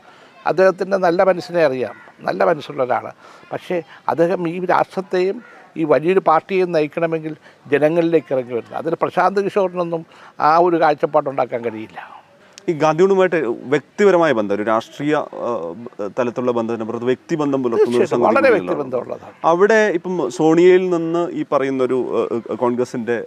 അദ്ദേഹത്തിന്റെ 0.46 0.98
നല്ല 0.98 1.24
മനസ്സിനെ 1.24 1.66
അറിയാം. 1.66 1.96
നല്ല 2.20 2.44
മനസ്സുള്ള 2.44 2.84
ഒരാളാണ്. 2.84 3.16
പക്ഷേ 3.52 3.82
അദ്ദേഹം 4.08 4.50
ഈ 4.50 4.66
രാഷ്ട്രത്തെയും 4.66 5.44
ഈ 5.78 5.84
വലിയൊരു 5.84 6.20
പാർട്ടിയെ 6.20 6.66
നയിക്കണമെങ്കിൽ 6.66 7.36
ജനങ്ങളിലേക്ക് 7.68 8.34
ഇറങ്ങി 8.34 8.54
വരുന്നത് 8.54 8.76
അതിന് 8.76 8.96
പ്രശാന്ത് 8.96 9.44
കിഷോറിനൊന്നും 9.44 10.06
ആ 10.40 10.58
ഒരു 10.58 10.82
കാഴ്ചപ്പാടുണ്ടാക്കാൻ 10.82 11.66
കഴിയില്ല. 11.66 12.15
ഈ 12.70 12.74
ഗാന്ധിയോടുമായിട്ട് 12.74 13.40
വ്യക്തിപരമായ 13.74 14.32
ബന്ധം 14.32 14.54
ഒരു 14.56 14.64
രാഷ്ട്രീയ 14.64 15.16
തലത്തിലുള്ള 16.18 16.52
ബന്ധത്തിനപ്പുറത്ത് 16.52 17.06
വ്യക്തിബന്ധം 17.06 17.64
പുലർത്തുന്ന 17.64 17.98
ഒരു 17.98 19.18
അവിടെ 19.46 19.80
ഇപ്പം 19.98 20.16
സോണിയയിൽ 20.30 20.84
നിന്ന് 20.90 21.24
ഈ 21.32 21.44
പറയുന്ന 21.52 21.84
ഒരു 21.84 21.98
കോൺഗ്രസിന്റെ 22.56 23.18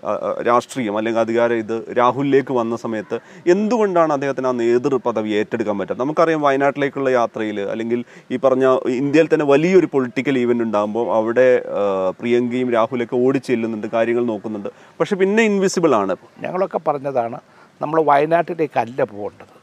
രാഷ്ട്രീയം 0.49 0.97
അല്ലെങ്കിൽ 0.97 1.21
അധികാരം 1.21 1.55
ഇത് 1.55 1.77
രാഹുലിലേക്ക് 1.99 2.53
വന്ന 2.53 2.77
സമയത്ത് 2.77 3.19
എന്തുകൊണ്ടാണ് 3.47 4.13
അദ്ദേഹത്തിന് 4.13 4.47
ആ 4.47 4.55
നേതൃ 4.63 4.97
പദവി 5.07 5.31
ഏറ്റെടുക്കാൻ 5.41 5.79
പറ്റുക 5.79 5.97
നമുക്കറിയാം 5.97 6.43
വയനാട്ടിലേക്കുള്ള 6.43 7.11
യാത്രയിൽ 7.11 7.61
അല്ലെങ്കിൽ 7.71 8.05
ഈ 8.31 8.39
പറഞ്ഞ 8.45 8.67
ഇന്ത്യയിൽ 8.97 9.29
തന്നെ 9.35 9.45
വലിയൊരു 9.45 9.91
പൊളിറ്റിക്കൽ 9.93 10.39
ഈവെന്റ് 10.39 10.65
ഉണ്ടാകുമ്പോൾ 10.65 11.07
അവിടെ 11.19 11.49
പ്രിയങ്കയും 12.21 12.71
രാഹുലൊക്കെ 12.73 13.17
ഓടി 13.27 13.39
ചെല്ലുന്നുണ്ട് 13.39 13.87
കാര്യങ്ങൾ 13.87 14.25
നോക്കുന്നുണ്ട്. 14.25 14.69
പക്ഷെ 15.01 15.17
പിന്നെ 15.17 15.43
ഇൻവിസിബിൾ 15.43 15.95
ആണ് 15.95 16.17
ഞങ്ങളൊക്കെ 16.43 16.81
പറഞ്ഞതാണ് 16.89 17.39
നമ്മൾ 17.83 18.03
വയനാട്ടിലേക്കല്ല 18.03 19.03
പോകേണ്ടത്. 19.03 19.55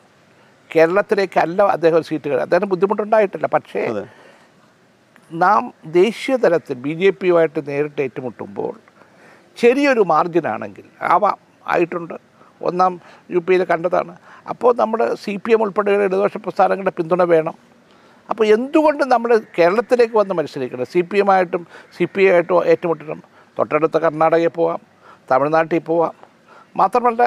കേരളത്തിലേക്കല്ല 0.75 1.61
അദ്ദേഹം 1.61 2.03
സീറ്റുകൾ 2.03 2.41
അദ്ദേഹം 2.41 2.69
ബുദ്ധിമുട്ടുണ്ടായിട്ടില്ല. 2.69 3.47
പക്ഷേ 3.47 4.05
നാം 5.33 5.73
ദേശീയ 5.85 6.35
തലത്തിൽ 6.35 6.73
ബി 6.75 6.89
ജെ 6.89 7.09
പിയുമായിട്ട് 7.09 7.69
നേരിട്ട് 7.69 8.01
ഏറ്റുമുട്ടുമ്പോൾ 8.01 8.73
ചെറിയൊരു 9.57 9.99
മാർജിനാണെങ്കിൽ 9.99 10.83
ആവാം. 11.01 11.37
ആയിട്ടുണ്ട്. 11.67 12.13
ഒന്നാം 12.61 13.01
യു 13.31 13.39
പിയിൽ 13.39 13.63
കണ്ടതാണ്. 13.63 14.17
അപ്പോൾ 14.49 14.75
നമ്മൾ 14.75 15.13
സി 15.13 15.39
പി 15.45 15.51
എം 15.53 15.61
ഉൾപ്പെടെയുള്ള 15.61 16.03
ഇടതുപക്ഷ 16.03 16.37
പ്രസ്ഥാനങ്ങളുടെ 16.37 16.91
പിന്തുണ 16.91 17.23
വേണം. 17.23 17.55
അപ്പോൾ 18.29 18.45
എന്തുകൊണ്ട് 18.45 19.03
നമ്മൾ 19.03 19.41
കേരളത്തിലേക്ക് 19.57 20.17
വന്ന് 20.17 20.33
മത്സരിക്കണം? 20.33 20.85
സി 20.85 21.01
പി 21.01 21.17
എമ്മായിട്ടും 21.17 21.67
സി 21.97 22.05
പി 22.05 22.21
ഐ 22.21 22.31
ആയിട്ടും 22.31 22.67
ഏറ്റുമുട്ടണം. 22.67 23.23
തൊട്ടടുത്ത 23.59 23.97
കർണാടകയിൽ 23.97 24.47
പോവാം. 24.47 24.79
തമിഴ്നാട്ടിൽ 25.31 25.79
പോവാം. 25.79 26.13
മാത്രമല്ല 26.81 27.21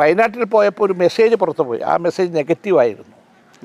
വയനാട്ടിൽ 0.00 0.44
പോയപ്പോൾ 0.54 0.84
ഒരു 0.88 0.94
മെസ്സേജ് 1.02 1.34
പുറത്തു 1.42 1.64
പോയി 1.68 1.82
ആ 1.90 1.94
മെസ്സേജ് 2.06 2.30
നെഗറ്റീവായിരുന്നു 2.40 3.12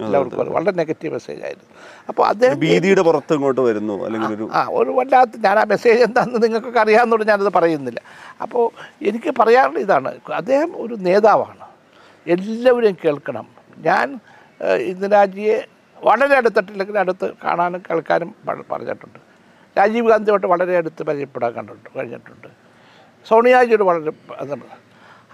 എല്ലാവർക്കും 0.06 0.54
വളരെ 0.56 0.74
നെഗറ്റീവ് 0.80 1.12
മെസ്സേജ് 1.14 1.42
ആയിരുന്നു. 1.48 1.70
അപ്പോൾ 2.10 2.24
അദ്ദേഹം 2.32 2.60
ഭീതിയുടെ 2.60 3.04
പുറത്ത് 3.08 3.34
ഇങ്ങോട്ട് 3.38 3.62
വരുന്നു 3.68 3.96
അല്ലെങ്കിൽ 4.06 4.34
ഒരു 4.36 4.46
ആ 4.60 4.62
ഒരു 4.80 4.92
വല്ലാത്ത 4.98 5.42
ഞാൻ 5.46 5.58
ആ 5.62 5.64
മെസ്സേജ് 5.72 6.02
എന്താണെന്ന് 6.08 6.40
നിങ്ങൾക്കൊക്കെ 6.46 6.82
അറിയാവുന്നതുകൊണ്ട് 6.84 7.32
ഞാനത് 7.32 7.52
പറയുന്നില്ല. 7.58 8.02
അപ്പോൾ 8.44 8.64
എനിക്ക് 9.10 9.34
പറയാനുള്ള 9.40 9.80
ഇതാണ് 9.88 10.12
അദ്ദേഹം 10.42 10.72
ഒരു 10.84 10.98
നേതാവാണ്. 11.08 11.66
എല്ലാവരും 12.36 12.96
കേൾക്കണം. 13.04 13.48
ഞാൻ 13.88 14.08
ഇന്ദിരാജിയെ 14.92 15.58
വളരെ 16.08 16.34
അടുത്തിട്ടില്ലെങ്കിൽ 16.40 16.98
അടുത്ത് 17.04 17.28
കാണാനും 17.44 17.82
കേൾക്കാനും 17.90 18.32
പറഞ്ഞിട്ടുണ്ട്. 18.72 19.20
രാജീവ് 19.78 20.08
ഗാന്ധിയോട്ട് 20.12 20.48
വളരെ 20.54 20.74
അടുത്ത് 20.82 21.02
പരിചയപ്പെടാൻ 21.10 21.52
കണ്ടിട്ടുണ്ട് 21.58 21.90
കഴിഞ്ഞിട്ടുണ്ട്. 21.98 22.50
സോണിയാജിയോട് 23.30 23.84
വളരെ 23.84 24.12
എന്നുള്ളത് 24.40 24.78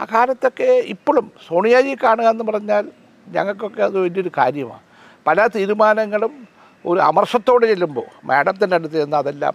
ആ 0.02 0.06
കാലത്തൊക്കെ 0.14 0.64
ഇപ്പോഴും 0.64 1.32
സോണിയാജി 1.48 1.98
കാണുക 2.04 2.25
എന്ന് 2.25 2.44
പറഞ്ഞാൽ 2.44 2.92
ഞങ്ങൾക്കൊക്കെ 3.28 3.84
അത് 3.84 4.00
വലിയൊരു 4.00 4.32
കാര്യമാണ്. 4.38 4.82
പല 5.28 5.48
തീരുമാനങ്ങളും 5.48 6.48
ഒരു 6.86 7.00
അമർഷത്തോടെ 7.00 7.66
ചെല്ലുമ്പോൾ 7.68 8.06
മാഡത്തിന്റെ 8.25 8.75
അടുത്ത് 8.75 8.96
ചെന്ന് 8.96 9.18
അതെല്ലാം 9.18 9.54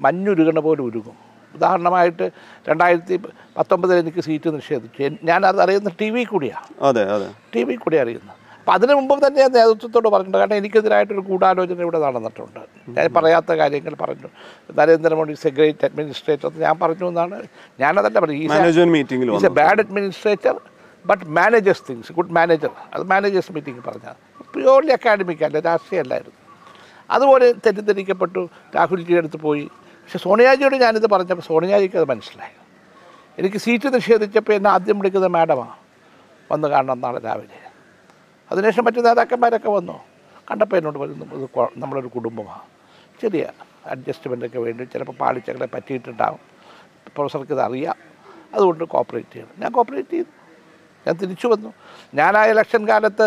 മഞ്ഞുരുകണ 0.00 0.58
പോലെ 0.58 0.82
ഉരുകും. 0.82 1.16
ഉദാഹരണമായിട്ട് 1.54 2.30
രണ്ടായിരത്തി 2.68 3.16
പത്തൊമ്പതിൽ 3.56 3.94
എനിക്ക് 3.94 4.20
സീറ്റ് 4.20 4.54
നിഷേധിച്ചു. 4.54 5.02
ഞാൻ 5.02 5.18
ഞാനത് 5.24 5.60
അറിയുന്നത് 5.60 5.92
ടി 6.00 6.10
വി 6.10 6.24
കൂടിയാണ് 6.24 6.84
അതെ 6.84 7.04
അതെ. 7.12 7.28
ടി 7.54 7.64
വി 7.64 7.74
കൂടി 7.74 7.96
അറിയുന്നത്. 7.96 8.36
അപ്പം 8.62 8.72
അതിനു 8.74 8.92
മുമ്പ് 8.96 9.14
തന്നെ 9.26 9.38
ഞാൻ 9.42 9.50
നേതൃത്വത്തോട് 9.56 10.06
പറഞ്ഞിട്ടുണ്ട്. 10.14 10.38
കാരണം 10.40 10.56
എനിക്കെതിരായിട്ടൊരു 10.60 11.22
ഗൂഢാലോചന 11.28 11.80
ഇവിടെ 11.86 11.98
നടന്നിട്ടുണ്ട്. 12.04 12.60
ഞാൻ 12.96 13.06
പറയാത്ത 13.16 13.52
കാര്യങ്ങൾ 13.60 13.94
പറഞ്ഞു. 14.02 14.28
Narendra Modi 14.78 15.32
is 15.36 15.46
A 15.48 15.50
great 15.56 15.84
administrator 15.88 16.46
എന്ന് 16.48 16.60
ഞാൻ 16.66 16.76
പറഞ്ഞു 16.82 17.06
എന്നാണ്. 17.12 17.38
ഞാനതല്ല 17.82 18.20
പറഞ്ഞു 18.24 18.36
is 19.38 19.48
A 19.50 19.52
bad 19.60 19.80
administrator 19.84 20.54
but 21.10 21.24
managers 21.38 21.82
things 21.88 22.12
good 22.18 22.32
manager 22.38 22.72
അത് 22.94 23.04
മാനേജേഴ്സ് 23.12 23.52
മീറ്റിംഗ് 23.56 23.82
പറഞ്ഞാൽ 23.88 24.16
പ്യൂർലി 24.54 24.92
അക്കാഡമിക് 24.98 25.42
അല്ല 25.48 25.60
രാഷ്ട്രീയമല്ലായിരുന്നു 25.68 26.38
അതുപോലെ 27.14 27.46
തെറ്റിദ്ധരിക്കപ്പെട്ടു. 27.64 28.42
രാഹുൽജിയുടെ 28.76 29.22
അടുത്ത് 29.22 29.40
പോയി. 29.46 29.64
പക്ഷെ 30.02 30.18
സോണിയാജിയോട് 30.26 30.76
ഞാനിത് 30.84 31.08
പറഞ്ഞപ്പോൾ 31.14 31.46
സോണിയാജിക്ക് 31.50 31.98
അത് 32.02 32.08
മനസ്സിലായി. 32.12 32.54
എനിക്ക് 33.38 33.58
സീറ്റ് 33.64 33.94
നിഷേധിച്ചപ്പോൾ 33.96 34.54
എന്നെ 34.58 34.70
ആദ്യം 34.76 34.98
വിളിക്കുന്ന 35.00 35.30
മാഡമാണ് 35.38 35.76
വന്ന് 36.52 36.68
കാണണം 36.74 37.00
നാളെ 37.04 37.20
രാവിലെ. 37.28 37.58
അതിനുശേഷം 38.50 38.84
മറ്റു 38.84 39.00
നേതാക്കന്മാരൊക്കെ 39.00 39.70
വന്നു. 39.70 39.96
കണ്ടപ്പോൾ 40.50 40.76
എന്നോട് 40.76 40.98
പറഞ്ഞു 40.98 41.48
നമ്മളൊരു 41.76 42.06
കുടുംബമാണ് 42.06 42.64
ചെറിയ 43.20 43.44
അഡ്ജസ്റ്റ്മെന്റൊക്കെ 43.86 44.58
വേണ്ടി 44.58 44.84
ചിലപ്പോൾ 44.84 45.12
പാളിച്ചകളെ 45.12 45.68
പറ്റിയിട്ടുണ്ടാകും 45.74 46.40
പ്രൊഫസർക്ക് 47.16 47.52
ഇത് 47.52 47.60
അറിയാം 47.60 47.96
അതുകൊണ്ട് 48.54 48.84
കോപ്പറേറ്റ് 48.84 49.32
ചെയ്യണം. 49.32 49.54
ഞാൻ 49.58 49.72
കോപ്പറേറ്റ് 49.72 50.10
ചെയ്തു. 50.10 50.32
ഞാൻ 51.06 51.14
തിരിച്ചു 51.16 51.46
വന്നു. 51.46 51.70
ഞാൻ 52.14 52.36
ആ 52.36 52.42
ഇലക്ഷൻ 52.46 52.88
കാലത്ത് 52.88 53.26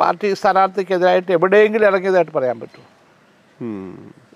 പാർട്ടി 0.00 0.34
സ്ഥാനാർത്ഥിക്കെതിരായിട്ട് 0.34 1.32
എവിടെയെങ്കിലും 1.32 1.86
ഇറങ്ങിയതായിട്ട് 1.86 2.32
പറയാൻ 2.32 2.60
പറ്റുമോ? 2.60 2.86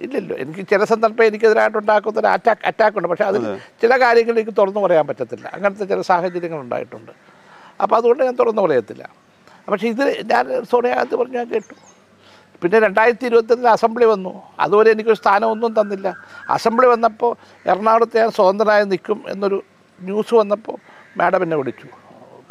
ഇല്ലല്ലോ. 0.04 0.36
എനിക്ക് 0.36 0.62
ചില 0.68 0.84
സന്ദർഭം 0.84 1.24
എനിക്കെതിരായിട്ട് 1.24 1.78
ഉണ്ടാക്കുന്ന 1.78 2.20
ഒരു 2.20 2.26
അറ്റാക്ക് 2.26 2.66
അറ്റാക്ക് 2.66 2.96
ഉണ്ട്. 2.98 3.08
പക്ഷേ 3.08 3.24
അതിൽ 3.24 3.44
ചില 3.82 4.00
കാര്യങ്ങൾ 4.00 4.34
എനിക്ക് 4.40 4.54
തുറന്നു 4.58 4.80
പറയാൻ 4.80 5.06
പറ്റത്തില്ല. 5.06 5.46
അങ്ങനത്തെ 5.54 5.84
ചില 5.84 6.00
സാഹചര്യങ്ങൾ 6.00 6.60
ഉണ്ടായിട്ടുണ്ട്. 6.60 7.12
അപ്പോൾ 7.82 7.96
അതുകൊണ്ട് 7.96 8.24
ഞാൻ 8.24 8.36
തുറന്നു 8.40 8.62
പറയത്തില്ല. 8.62 9.21
പക്ഷേ 9.68 9.88
ഇത് 9.88 10.32
ഞാൻ 10.32 10.64
സോണിയാഗാന്ധി 10.70 11.16
പറഞ്ഞു 11.16 11.36
ഞാൻ 11.38 11.48
കേട്ടു. 11.50 11.74
പിന്നെ 12.62 12.80
രണ്ടായിരത്തി 12.80 13.26
ഇരുപത്തൊന്നിൽ 13.26 13.68
അസംബ്ലി 13.68 14.04
വന്നു. 14.04 14.42
അതുവരെ 14.60 14.90
എനിക്കൊരു 14.90 15.16
സ്ഥാനമൊന്നും 15.16 15.80
തന്നില്ല. 15.80 16.16
അസംബ്ലി 16.50 16.86
വന്നപ്പോൾ 16.86 17.36
എറണാകുളത്ത് 17.66 18.16
ഞാൻ 18.18 18.30
സ്വതന്ത്രനായി 18.30 18.84
നിൽക്കും 18.84 19.24
എന്നൊരു 19.28 19.62
ന്യൂസ് 20.00 20.34
വന്നപ്പോൾ 20.34 20.76
മാഡം 21.16 21.42
എന്നെ 21.42 21.56
വിളിച്ചു. 21.56 21.86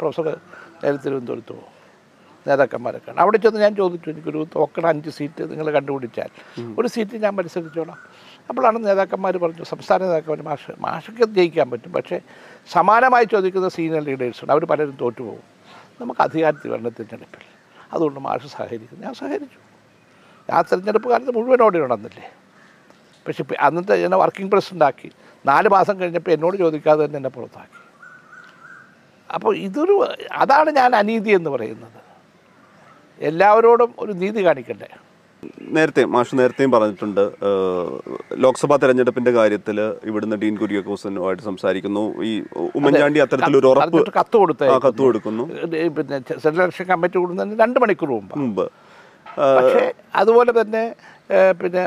പ്രൊഫസർ 0.00 0.36
നേരെ 0.84 0.96
തിരുവനന്തപുരത്ത് 0.96 1.48
പോകും. 1.48 1.82
നേതാക്കന്മാരൊക്കെയാണ്. 2.48 3.20
അവിടെ 3.20 3.36
ചെന്ന് 3.36 3.60
ഞാൻ 3.60 3.76
ചോദിച്ചു 3.76 4.10
എനിക്കൊരു 4.10 4.46
തോക്കണ 4.56 4.86
അഞ്ച് 4.86 5.10
സീറ്റ് 5.10 5.50
നിങ്ങൾ 5.50 5.70
കണ്ടുപിടിച്ചാൽ 5.70 6.28
ഒരു 6.78 6.88
സീറ്റ് 6.88 7.16
ഞാൻ 7.16 7.34
മത്സരിച്ചോളാം 7.34 7.98
അപ്പോഴാണ് 8.48 8.86
നേതാക്കന്മാർ 8.86 9.36
പറഞ്ഞു 9.36 9.64
സംസ്ഥാന 9.64 10.02
നേതാക്കന്മാർ 10.02 10.42
മാഷ് 10.42 10.72
മാഷൊക്കെ 10.78 11.24
ജയിക്കാൻ 11.24 11.70
പറ്റും. 11.70 11.92
പക്ഷേ 11.92 12.20
സമാനമായി 12.70 13.24
ചോദിക്കുന്ന 13.24 13.68
സീനിയർ 13.68 14.02
ലീഡേഴ്സുണ്ട് 14.02 14.52
അവർ 14.52 14.64
പലരും 14.64 14.96
തോറ്റുപോകും. 15.00 15.61
നമുക്ക് 16.00 16.20
അധികാരത്തിൽ 16.20 16.70
വരണം 16.70 16.88
തിരഞ്ഞെടുപ്പിൽ. 16.88 17.44
അതുകൊണ്ട് 17.92 18.20
മാഷ് 18.20 18.46
സഹകരിക്കും 18.46 19.00
ഞാൻ 19.00 19.14
സഹകരിച്ചു. 19.14 19.58
ആ 20.52 20.62
തിരഞ്ഞെടുപ്പ് 20.62 21.10
കാലത്ത് 21.10 21.34
മുഴുവൻ 21.34 21.62
ഓടി 21.62 21.78
നടന്നില്ലേ? 21.78 22.32
പക്ഷേ 23.26 23.44
അന്നത്തെ 23.60 24.04
എന്നെ 24.04 24.16
വർക്കിംഗ് 24.16 24.52
പ്രസിഡന്റ് 24.52 24.84
ആക്കി 24.84 25.12
നാല് 25.46 25.68
മാസം 25.68 26.00
കഴിഞ്ഞപ്പോൾ 26.00 26.30
എന്നോട് 26.30 26.56
ചോദിക്കാതെ 26.56 27.04
തന്നെ 27.04 27.16
എന്നെ 27.16 27.30
പുറത്താക്കി. 27.30 27.82
അപ്പോൾ 29.34 29.56
ഇതൊരു 29.56 30.08
അതാണ് 30.32 30.70
ഞാൻ 30.70 30.96
അനീതി 30.96 31.30
എന്ന് 31.30 31.50
പറയുന്നത്. 31.50 32.02
എല്ലാവരോടും 33.20 33.94
ഒരു 33.98 34.12
നീതി 34.12 34.44
കാണിക്കണ്ടേ? 34.44 34.88
നേരത്തെ 35.76 36.02
മാഷ് 36.14 36.38
നേരത്തെയും 36.40 36.72
പറഞ്ഞിട്ടുണ്ട് 36.74 37.22
ലോക്സഭാ 38.44 38.76
തെരഞ്ഞെടുപ്പിന്റെ 38.82 39.32
കാര്യത്തിൽ 39.36 39.78
ഇവിടുന്ന് 40.10 40.36
ഡീൻ 40.42 40.54
കുര്യാക്കോസനുമായിട്ട് 40.62 41.44
സംസാരിക്കുന്നു. 41.48 42.04
ഈ 42.28 42.32
ഉമ്മൻചാണ്ടി 42.78 43.20
അത്തരത്തിലൊരു 43.24 43.68
ഉറപ്പ് 43.72 44.02
കത്ത് 44.18 44.36
കൊടുത്ത 44.42 44.70
കത്ത് 44.86 45.02
കൊടുക്കുന്നു. 45.06 45.44
പിന്നെ 45.98 46.18
സെൻട്രൽ 46.44 46.62
ഇലക്ഷൻ 46.66 46.88
കമ്മിറ്റി 46.92 47.18
കൂടുന്നതിന് 47.22 47.58
രണ്ട് 47.64 47.80
മണിക്കൂർ 47.84 48.12
മുമ്പ്. 48.16 48.34
മുമ്പ്. 48.42 48.64
പക്ഷേ 49.56 49.84
അതുപോലെ 50.20 50.52
തന്നെ 50.60 50.84
പിന്നെ 51.60 51.82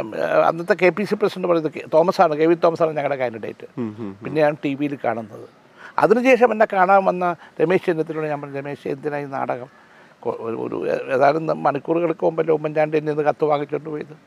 അന്നത്തെ 0.50 0.76
കെ 0.82 0.90
പി 0.98 1.04
സി 1.10 1.16
പ്രസിഡന്റ് 1.22 1.50
പറയുന്നത് 1.50 1.80
തോമസ് 1.96 2.22
ആണ് 2.26 2.34
കെ 2.40 2.46
വി 2.50 2.56
തോമസ് 2.66 2.84
ആണ് 2.86 2.98
ഞങ്ങളുടെ 3.00 3.18
കാൻഡിഡേറ്റ്. 3.22 3.68
പിന്നെയാണ് 4.24 4.56
ടി 4.64 4.72
വിയിൽ 4.82 4.94
കാണുന്നത്. 5.06 5.48
അതിനുശേഷം 6.04 6.50
എന്നെ 6.54 6.68
കാണാൻ 6.76 7.02
വന്ന 7.10 7.26
രമേശ് 7.62 7.86
ചെന്നിത്തലോട് 7.90 8.28
ഞാൻ 8.32 8.40
പറഞ്ഞു 8.42 8.60
രമേശ് 8.62 8.88
എന്തിനായി 8.94 9.28
നാടകം? 9.36 9.70
ഒരു- 10.30 11.12
ഏതാനും 11.12 11.64
മണിക്കൂറുകൾക്ക് 11.64 12.26
മുമ്പല്ലേ 12.26 12.54
ഉമ്മൻചാണ്ടി 12.54 12.98
എന്നെ 12.98 13.14
നിന്ന് 13.14 13.30
കത്ത് 13.30 13.46
വാങ്ങിച്ചുകൊണ്ട് 13.46 13.90
പോയത്. 13.90 14.18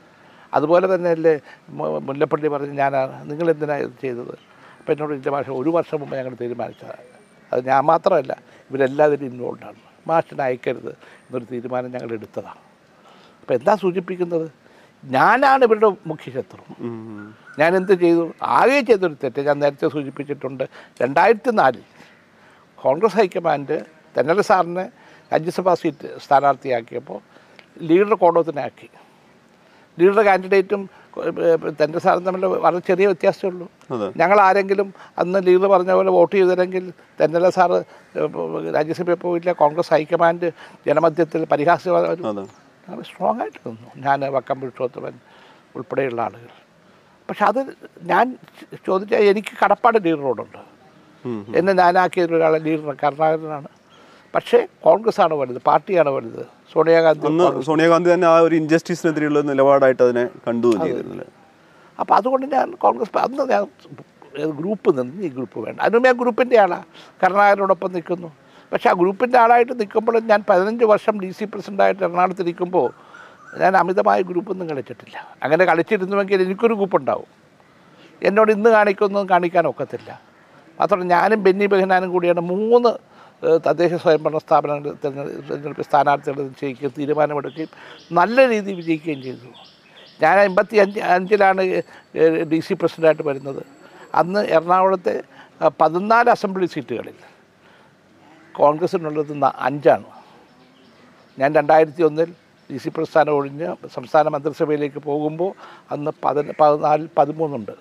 അതുപോലെ 0.54 0.94
തന്നെ 0.94 1.10
അല്ലേ 1.10 1.40
മുല്ലപ്പള്ളി 1.70 2.48
പറഞ്ഞ് 2.48 2.72
ഞാൻ 2.72 2.92
നിങ്ങളെന്തിനാണ് 3.24 3.80
ഇത് 3.80 3.90
ചെയ്തത്? 4.00 4.38
അപ്പം 4.78 4.92
എന്നോട് 4.92 5.12
ഇതിന്റെ 5.12 5.30
ഭാഷ 5.30 5.50
ഒരു 5.50 5.70
വർഷം 5.70 6.00
മുമ്പ് 6.00 6.16
ഞങ്ങൾ 6.16 6.36
തീരുമാനിച്ചതാണ്. 6.40 7.18
അത് 7.52 7.66
ഞാൻ 7.66 7.84
മാത്രമല്ല 7.84 8.42
ഇവരെല്ലാവരും 8.70 9.26
ഇൻവോൾവാണ് 9.26 9.76
മാഷിനെ 10.06 10.44
അയക്കരുത് 10.44 10.88
എന്നൊരു 10.88 11.46
തീരുമാനം 11.52 11.90
ഞങ്ങൾ 11.90 12.12
എടുത്തതാണ്. 12.12 12.58
അപ്പം 13.40 13.54
എന്താ 13.54 13.74
സൂചിപ്പിക്കുന്നത്? 13.74 14.50
ഞാനാണ് 15.04 15.64
ഇവരുടെ 15.64 15.86
മുഖ്യശത്രു 16.06 16.84
ഞാൻ 17.58 17.76
എന്ത് 17.76 17.92
ചെയ്തു? 17.92 18.32
ആകെ 18.42 18.80
ചെയ്തൊരു 18.80 19.16
തെറ്റ് 19.24 19.40
ഞാൻ 19.40 19.58
നേരത്തെ 19.58 19.88
സൂചിപ്പിച്ചിട്ടുണ്ട്. 19.88 20.68
രണ്ടായിരത്തി 21.02 21.50
നാലിൽ 21.50 21.82
കോൺഗ്രസ് 22.76 23.16
ഹൈക്കമാൻഡ് 23.16 23.80
തെന്നല 24.16 24.40
സാറിനെ 24.40 24.90
രാജ്യസഭാ 25.32 25.74
സീറ്റ് 25.82 26.08
സ്ഥാനാർത്ഥിയാക്കിയപ്പോൾ 26.24 27.18
ലീഡർ 27.88 28.14
കോടോത്തിനാക്കി 28.14 28.88
ലീഡർ 29.98 30.20
കാൻഡിഡേറ്റും 30.26 30.82
തന്റെ 31.78 31.98
സ്ഥാനം 32.02 32.22
തമ്മിൽ 32.24 32.44
വളരെ 32.64 32.80
ചെറിയ 32.88 33.06
വ്യത്യാസമേ 33.10 33.48
ഉള്ളൂ. 33.50 33.66
ഞങ്ങൾ 34.20 34.38
ആരെങ്കിലും 34.40 34.88
അന്ന് 35.18 35.38
ലീഡർ 35.46 35.66
പറഞ്ഞ 35.66 35.92
പോലെ 35.98 36.10
വോട്ട് 36.16 36.34
ചെയ്തില്ലെങ്കിൽ 36.36 36.84
തെന്നല 37.20 37.48
സാറ് 37.56 37.78
രാജ്യസഭയിൽ 38.76 39.18
പോയില്ല 39.24 39.52
കോൺഗ്രസ് 39.62 39.92
ഹൈക്കമാൻഡ് 39.94 40.48
ജനമധ്യത്തിൽ 40.86 41.46
ഞങ്ങൾ 42.88 43.02
സ്ട്രോങ് 43.08 43.40
ആയിട്ട് 43.42 43.58
നിന്നു. 43.68 43.88
ഞാൻ 44.06 44.20
വക്കം 44.34 44.56
പുരുഷോത്തമൻ 44.60 45.14
ഉൾപ്പെടെയുള്ള 45.76 46.20
ആളുകൾ. 46.26 46.52
പക്ഷെ 47.28 47.44
അത് 47.44 47.60
ഞാൻ 48.10 48.26
ചോദിച്ചാൽ 48.86 49.24
എനിക്ക് 49.32 49.52
കടപ്പാട് 49.64 49.98
ലീഡറോടുണ്ട്. 50.04 50.60
എന്നെ 51.58 51.72
ഞാനാക്കിയ 51.72 52.24
ഒരാളെ 52.24 52.58
ലീഡർ 52.58 52.96
കരുണാകരനാണ്. 53.02 53.68
പക്ഷേ 54.34 54.58
കോൺഗ്രസ് 54.86 55.20
ആണ് 55.24 55.34
വലുത് 55.40 55.60
പാർട്ടിയാണ് 55.68 56.10
വലുത്. 56.16 56.42
സോണിയാഗാന്ധി 56.72 57.28
സോണിയാഗാന്ധി 57.68 58.08
തന്നെ 58.14 58.26
ആ 58.32 58.34
ഒരു 58.46 58.54
ഇൻജസ്റ്റിസിനെതിരെയുള്ള 58.60 59.40
നിലപാടായിട്ട് 59.50 60.02
അതിനെ 60.06 60.24
കണ്ടു 60.46 60.70
അപ്പോൾ 61.98 62.14
അതുകൊണ്ട് 62.18 62.46
ഞാൻ 62.56 62.66
കോൺഗ്രസ് 62.84 63.18
അന്ന് 63.26 63.44
ഞാൻ 63.52 63.64
ഗ്രൂപ്പ് 64.60 64.90
നിന്ന് 64.98 65.22
ഈ 65.26 65.30
ഗ്രൂപ്പ് 65.36 65.58
വേണ്ട. 65.64 65.78
അതിനും 65.84 66.02
ഞാൻ 66.08 66.16
ഗ്രൂപ്പിന്റെ 66.20 66.56
ആളാണ് 66.64 66.86
കരുണാകരനോടൊപ്പം 67.22 67.90
നിൽക്കുന്നു. 67.96 68.28
പക്ഷേ 68.72 68.88
ആ 68.90 68.94
ഗ്രൂപ്പിന്റെ 69.00 69.38
ആളായിട്ട് 69.42 69.74
നിൽക്കുമ്പോൾ 69.80 70.16
ഞാൻ 70.30 70.40
പതിനഞ്ച് 70.50 70.84
വർഷം 70.92 71.14
ഡി 71.22 71.30
സി 71.38 71.44
പ്രസിഡന്റായിട്ട് 71.52 72.02
എറണാകുളത്ത് 72.06 72.42
ഇരിക്കുമ്പോൾ 72.46 72.88
ഞാൻ 73.60 73.72
അമിതമായ 73.80 74.18
ഗ്രൂപ്പൊന്നും 74.30 74.66
കളിച്ചിട്ടില്ല. 74.70 75.16
അങ്ങനെ 75.44 75.64
കളിച്ചിരുന്നുവെങ്കിൽ 75.70 76.42
എനിക്കൊരു 76.46 76.74
ഗ്രൂപ്പ് 76.80 76.96
ഉണ്ടാവും 77.00 77.28
എന്നോട് 78.28 78.50
ഇന്ന് 78.56 78.70
കാണിക്കൊന്നും 78.76 79.26
കാണിക്കാൻ 79.32 79.66
ഒക്കത്തില്ല. 79.72 80.10
മാത്രമല്ല 80.80 81.08
ഞാനും 81.16 81.40
ബെന്നി 81.46 81.66
ബെഹനാനും 81.74 82.10
കൂടിയാണ് 82.14 82.42
മൂന്ന് 82.54 82.92
തദ്ദേശ 83.42 83.94
സ്വയംഭരണ 83.94 84.38
സ്ഥാപനങ്ങൾ 84.38 84.94
തിരഞ്ഞെടുപ്പ് 85.02 85.84
സ്ഥാനാർത്ഥികളെ 85.88 86.42
നിശ്ചയിക്കുകയും 86.42 86.92
തീരുമാനമെടുക്കുകയും 86.98 87.68
നല്ല 88.18 88.48
രീതിയിൽ 88.48 88.76
വിജയിക്കുകയും 88.76 89.22
ചെയ്തു. 89.22 89.48
ഞാൻ 90.22 90.38
അമ്പത്തി 90.38 90.76
അഞ്ച് 90.76 91.00
അഞ്ചിലാണ് 91.00 91.62
ഡി 92.50 92.60
സി 92.60 92.74
പ്രസിഡന്റായിട്ട് 92.74 93.22
വരുന്നത്. 93.22 93.62
അന്ന് 94.14 94.40
എറണാകുളത്തെ 94.56 95.22
പതിനാല് 95.80 96.30
അസംബ്ലി 96.30 96.66
സീറ്റുകളിൽ 96.66 97.16
കോൺഗ്രസിനുള്ളത് 98.54 99.32
അഞ്ചാണ്. 99.68 100.08
ഞാൻ 101.38 101.54
രണ്ടായിരത്തി 101.54 102.02
ഒന്നിൽ 102.02 102.30
ഡി 102.70 102.78
സി 102.78 102.88
പ്രസ്ഥാനം 102.88 103.32
ഒഴിഞ്ഞ് 103.32 103.68
സംസ്ഥാന 103.94 104.28
മന്ത്രിസഭയിലേക്ക് 104.28 104.98
പോകുമ്പോൾ 104.98 105.52
അന്ന് 105.92 106.10
പതിന 106.24 106.52
പതിനാലിൽ 106.60 107.08
പതിമൂന്നുണ്ട്. 107.18 107.74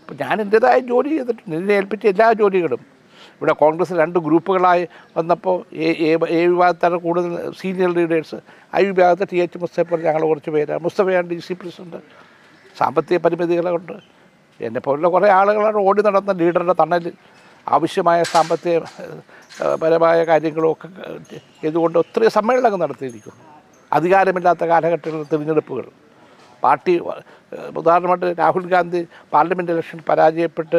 അപ്പോൾ 0.00 0.14
ഞാൻ 0.24 0.40
എന്റേതായ 0.40 0.78
ജോലി 0.78 1.08
ചെയ്തിട്ടുണ്ട്. 1.08 1.56
എന്നെ 1.56 1.74
ഏൽപ്പിച്ച 1.74 2.06
എല്ലാ 2.06 2.32
ജോലികളും. 2.32 2.93
ഇവിടെ 3.34 3.52
കോൺഗ്രസ് 3.52 3.92
രണ്ട് 3.92 4.18
ഗ്രൂപ്പുകളായി 4.18 4.88
വന്നപ്പോൾ 5.16 5.64
എ 5.74 6.16
എ- 6.28 6.46
വിഭാഗത്താണ് 6.46 6.96
കൂടുതൽ 6.96 7.52
സീനിയർ 7.60 7.92
ലീഡേഴ്സ് 7.92 8.34
ഐ 8.76 8.86
വിഭാഗത്തെ 8.86 9.26
ടി 9.32 9.36
എച്ച് 9.36 9.58
മുസ്തഫ 9.58 9.94
ഞങ്ങൾ 9.94 10.22
കുറച്ച് 10.22 10.50
പേരാണ്. 10.50 10.82
മുസ്തഫയാണ് 10.82 11.30
ഡി 11.30 11.40
സി 11.46 11.52
പ്രസിഡന്റ്. 11.52 11.96
സാമ്പത്തിക 12.78 13.18
പരിമിതികളുണ്ട്. 13.18 13.92
എന്നെ 14.60 14.80
പോലുള്ള 14.80 15.08
കുറേ 15.08 15.28
ആളുകളാണ് 15.28 15.76
ഓടി 15.76 16.02
നടന്ന 16.02 16.32
ലീഡറുടെ 16.32 16.72
തണലിൽ. 16.72 17.12
ആവശ്യമായ 17.68 18.22
സാമ്പത്തിക 18.22 18.78
പരമായ 19.74 20.24
കാര്യങ്ങളൊക്കെ 20.24 20.88
ചെയ്തുകൊണ്ട് 21.62 21.98
ഒത്തിരി 21.98 22.28
സമ്മേളനങ്ങൾ 22.28 22.76
നടത്തിയിരിക്കുന്നു. 22.76 23.40
അധികാരമില്ലാത്ത 23.92 24.64
കാലഘട്ടങ്ങളിൽ 24.64 25.24
തിരഞ്ഞെടുപ്പുകൾ. 25.24 25.84
പാർട്ടി 26.64 26.94
ഉദാഹരണമായിട്ട് 27.80 28.28
രാഹുൽ 28.40 28.66
ഗാന്ധി 28.74 29.00
പാർലമെന്റ് 29.34 29.72
ഇലക്ഷൻ 29.74 29.98
പരാജയപ്പെട്ട് 30.08 30.78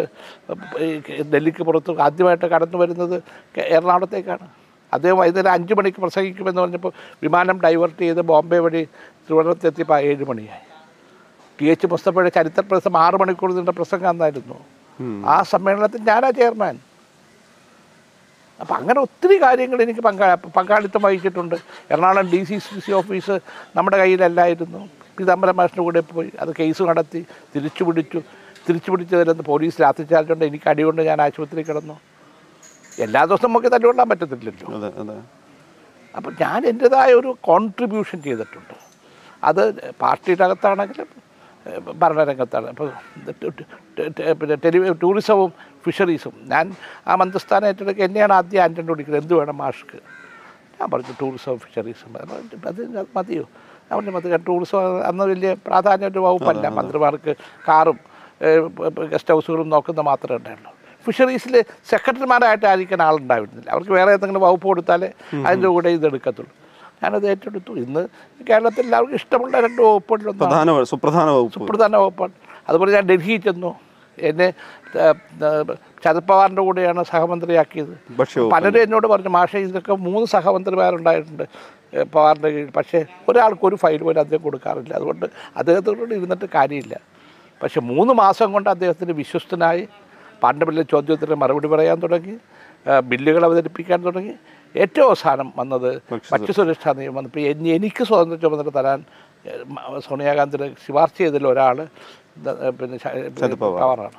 ഡൽഹിക്ക് 1.33 1.63
പുറത്ത് 1.67 1.99
ആദ്യമായിട്ട് 2.05 2.47
കടന്നു 2.53 2.77
വരുന്നത് 2.81 3.17
എറണാകുളത്തേക്കാണ്. 3.75 4.47
അദ്ദേഹം 4.95 5.17
വൈകുന്നേരം 5.21 5.51
അഞ്ച് 5.57 5.73
മണിക്ക് 5.77 5.99
പ്രസംഗിക്കുമെന്ന് 6.03 6.61
പറഞ്ഞപ്പോൾ 6.61 6.91
വിമാനം 7.23 7.57
ഡൈവേർട്ട് 7.65 7.99
ചെയ്ത് 8.05 8.21
ബോംബെ 8.31 8.59
വഴി 8.65 8.81
തിരുവനന്തപുരത്തെത്തിയപ്പോൾ 9.25 9.99
ഏഴ് 10.09 10.25
മണിയായി. 10.31 10.65
ടി 11.59 11.65
എച്ച് 11.73 11.87
മുസ്തഫയുടെ 11.93 12.31
ചരിത്ര 12.37 12.61
പ്രസം 12.71 12.93
ആറ് 13.03 13.17
മണിക്കൂർ 13.21 13.49
നിന്ന 13.59 13.73
പ്രസംഗം 13.79 14.09
അന്നായിരുന്നു. 14.13 14.57
ആ 15.33 15.35
സമ്മേളനത്തിൽ 15.53 16.01
ഞാനാ 16.09 16.29
ചെയർമാൻ. 16.39 16.75
അപ്പം 18.61 18.75
അങ്ങനെ 18.79 18.99
ഒത്തിരി 19.05 19.37
കാര്യങ്ങൾ 19.45 19.79
എനിക്ക് 19.85 20.03
പങ്കാ 20.07 20.27
പങ്കാളിത്തം 20.57 21.01
വഹിച്ചിട്ടുണ്ട്. 21.05 21.55
Ernakulam 21.91 22.27
D 22.33 22.41
C 22.49 22.57
C 22.65 22.77
C 22.85 22.91
office 22.99 23.35
നമ്മുടെ 23.77 23.97
കയ്യിലല്ലായിരുന്നു. 24.03 24.81
പീതാംബരം 25.19 25.55
മാഷിന്റെ 25.55 25.81
കൂടെ 25.81 25.99
പോയി. 25.99 26.31
അത് 26.39 26.55
കേസ് 26.59 26.83
നടത്തി. 26.83 27.25
തിരിച്ചു 27.55 27.83
പിടിച്ചു. 27.83 28.21
തിരിച്ചു 28.69 28.91
പിടിച്ചതിലെന്ന് 28.91 29.43
പോലീസ് 29.43 29.81
ലാത്തി 29.81 30.03
ചാർജുണ്ട്. 30.03 30.45
എനിക്ക് 30.45 30.69
അടികൊണ്ട് 30.69 31.01
ഞാൻ 31.01 31.21
ആശുപത്രി 31.21 31.61
കിടന്നു. 31.61 31.99
എല്ലാ 32.99 33.25
ദിവസവും 33.25 33.51
നമുക്ക് 33.51 33.71
തല്ലുകൊള്ളാൻ 33.71 34.09
പറ്റത്തില്ലല്ലോ. 34.09 34.67
അപ്പം 36.17 36.35
ഞാൻ 36.41 36.65
എന്റെതായ 36.65 37.13
ഒരു 37.13 37.37
കോൺട്രിബ്യൂഷൻ 37.41 38.21
ചെയ്തിട്ടുണ്ട്. 38.21 38.75
അത് 39.43 39.91
പാർട്ടിയുടെ 40.01 40.43
അകത്താണെങ്കിലും 40.43 41.07
ഭരണരംഗത്താണ്. 41.99 42.67
അപ്പോൾ 42.67 42.91
പിന്നെ 44.33 44.55
ടെലി 44.55 44.93
ടൂറിസവും 44.93 45.53
ഫിഷറീസും. 45.85 46.33
ഞാൻ 46.41 46.75
ആ 47.07 47.15
മന്ത്രിസ്ഥാനം 47.15 47.67
ഏറ്റെടുക്കുക 47.67 48.03
എന്നെയാണ് 48.03 48.33
ആദ്യം 48.33 48.63
ആന്റണി 48.63 48.85
വിളിക്കുന്നത്. 48.85 49.23
എന്ത് 49.23 49.33
വേണം 49.33 49.57
മാഷ്ക്ക്? 49.57 49.99
ഞാൻ 50.79 50.89
പറഞ്ഞു 50.91 51.13
ടൂറിസവും 51.21 51.59
ഫിഷറീസും. 51.59 52.13
അത് 52.67 53.05
മതിയോ? 53.15 53.45
പറഞ്ഞു 53.91 54.11
മതി 54.15 54.37
ടൂറിസം 54.47 54.83
അന്ന് 55.09 55.23
വലിയ 55.31 55.51
പ്രാധാന്യ 55.67 56.07
ഒരു 56.13 56.21
വകുപ്പല്ല 56.27 56.69
മന്ത്രിമാർക്ക് 56.77 57.33
കാറും 57.67 57.97
ഗസ്റ്റ് 59.13 59.33
ഹൗസുകളും 59.33 59.67
നോക്കുന്ന 59.73 60.01
മാത്രമേ 60.09 60.37
ഉണ്ടായുള്ളൂ. 60.39 60.71
ഫിഷറീസിൽ 61.05 61.55
സെക്രട്ടറിമാരായിട്ടായിരിക്കാൻ 61.91 63.01
ആളുണ്ടായിരുന്നില്ല. 63.07 63.67
അവർക്ക് 63.73 63.93
വേറെ 63.97 64.11
എന്തെങ്കിലും 64.17 64.43
വകുപ്പ് 64.45 64.65
കൊടുത്താലേ 64.67 65.09
അതിന്റെ 65.47 65.69
കൂടെ 65.75 65.89
ഇതെടുക്കത്തുള്ളൂ. 65.97 66.53
ഞാനത് 67.03 67.25
ഏറ്റെടുത്തു. 67.31 67.71
ഇന്ന് 67.85 68.03
കേരളത്തിൽ 68.49 68.83
എല്ലാവർക്കും 68.87 69.17
ഇഷ്ടമുള്ള 69.21 69.55
രണ്ട് 69.65 69.81
വകുപ്പുകളിലൊന്നും 69.87 70.47
പ്രധാന 70.47 70.83
സുപ്രധാന 70.91 71.27
വകുപ്പ്. 71.37 71.55
സുപ്രധാന 71.57 71.95
വകുപ്പാണ്. 72.03 72.35
അതുപോലെ 72.69 72.91
ഞാൻ 72.97 73.05
ഡൽഹിയിൽ 73.11 73.41
ചെന്നു. 73.47 73.71
എന്നെ 74.29 74.47
ശരത് 76.03 76.19
പവാറിന്റെ 76.29 76.61
കൂടെയാണ് 76.67 77.01
സഹമന്ത്രിയാക്കിയത്. 77.11 77.93
പലരും 78.53 78.81
എന്നോട് 78.85 79.07
പറഞ്ഞു 79.13 79.31
മാഷെ 79.37 79.59
ഇതൊക്കെ 79.67 79.93
മൂന്ന് 80.07 80.27
സഹമന്ത്രിമാരുണ്ടായിട്ടുണ്ട്. 80.35 81.45
പവാറിന്റെ 82.03 82.49
കീഴിൽ. 82.49 82.69
പക്ഷേ 82.69 83.05
ഒരാൾക്ക് 83.27 83.65
ഒരു 83.65 83.75
ഫയൽ 83.75 84.03
പോലും 84.03 84.19
അദ്ദേഹം 84.19 84.43
കൊടുക്കാറില്ല. 84.43 84.93
അതുകൊണ്ട് 84.93 85.25
അദ്ദേഹത്തോട് 85.57 86.13
ഇരുന്നിട്ട് 86.13 86.45
കാര്യമില്ല. 86.55 86.99
പക്ഷെ 87.63 87.81
മൂന്ന് 87.81 88.13
മാസം 88.13 88.53
കൊണ്ട് 88.53 88.69
അദ്ദേഹത്തിന് 88.69 89.11
വിശ്വസ്തനായി 89.11 89.87
പാണ്ഡവരിലെ 90.43 90.83
ചോദ്യത്തിന് 90.83 91.35
മറുപടി 91.35 91.67
പറയാൻ 91.67 91.99
തുടങ്ങി. 91.99 92.37
ബില്ലുകൾ 93.03 93.45
അവതരിപ്പിക്കാൻ 93.45 94.05
തുടങ്ങി. 94.05 94.33
ഏറ്റവും 94.75 95.07
അവസാനം 95.07 95.53
വന്നത് 95.55 96.01
ഭക്ഷ്യസുരക്ഷാ 96.31 96.93
നിയമം 96.93 97.15
വന്നപ്പോൾ 97.15 97.39
എനി- 97.39 97.75
എനിക്ക് 97.75 98.03
സ്വാതന്ത്ര്യ 98.03 98.41
ചുമതല 98.41 98.69
തരാൻ 98.69 99.03
സോണിയാഗാന്ധിയുടെ 100.09 100.73
ശുപാർശ 100.87 101.11
ചെയ്തതിൽ 101.17 101.47
ഒരാൾ 101.47 101.87
പിന്നെ. 102.69 102.97
പവാറാണ് 103.55 104.09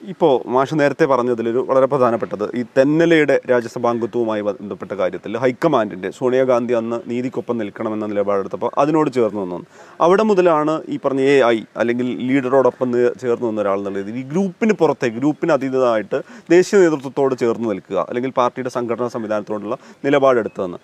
ഇപ്പോൾ 0.00 0.32
മാഷ് 0.54 0.74
നേരത്തെ 0.80 1.04
പറഞ്ഞതിലൊരു 1.10 1.60
വളരെ 1.68 1.86
പ്രധാനപ്പെട്ടത് 1.92 2.44
ഈ 2.58 2.62
തെന്നലയുടെ 2.76 3.36
രാജ്യസഭാംഗത്വവുമായി 3.50 4.42
ബന്ധപ്പെട്ട 4.48 4.92
കാര്യത്തിൽ 5.00 5.36
ഹൈക്കമാൻഡിന്റെ 5.42 6.08
സോണിയാഗാന്ധി 6.18 6.74
അന്ന് 6.80 6.98
നീതിക്കൊപ്പം 7.10 7.56
നിൽക്കണമെന്ന 7.60 8.06
നിലപാടെടുത്തപ്പോൾ 8.12 8.70
അതിനോട് 8.82 9.08
ചേർന്ന് 9.16 9.40
നിന്നു. 9.44 9.58
അവിടെ 10.06 10.24
മുതലാണ് 10.30 10.74
ഈ 10.94 10.98
പറഞ്ഞ 11.04 11.22
എ 11.32 11.36
ഐ 11.54 11.58
അല്ലെങ്കിൽ 11.82 12.08
ലീഡറോടൊപ്പം 12.28 12.90
ചേർന്ന് 13.22 13.46
നിന്ന 13.48 13.64
ഒരാൾ 13.64 13.78
എന്നുള്ള 13.80 13.98
രീതിയിൽ 14.00 14.20
ഈ 14.22 14.26
ഗ്രൂപ്പിന് 14.32 14.76
പുറത്തെ 14.82 15.10
ഗ്രൂപ്പിന് 15.18 15.54
അതീതമായിട്ട് 15.56 16.20
ദേശീയ 16.54 16.80
നേതൃത്വത്തോട് 16.84 17.36
ചേർന്ന് 17.44 17.68
നിൽക്കുക 17.72 17.98
അല്ലെങ്കിൽ 18.08 18.32
പാർട്ടിയുടെ 18.40 18.72
സംഘടനാ 18.78 19.10
സംവിധാനത്തോടുള്ള 19.16 19.76
നിലപാടെടുത്തതെന്ന് 20.06 20.80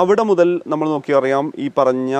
അവിടെ 0.00 0.22
മുതൽ 0.30 0.48
നമ്മൾ 0.72 0.86
നോക്കിയറിയാം 0.94 1.46
ഈ 1.64 1.66
പറഞ്ഞ 1.78 2.14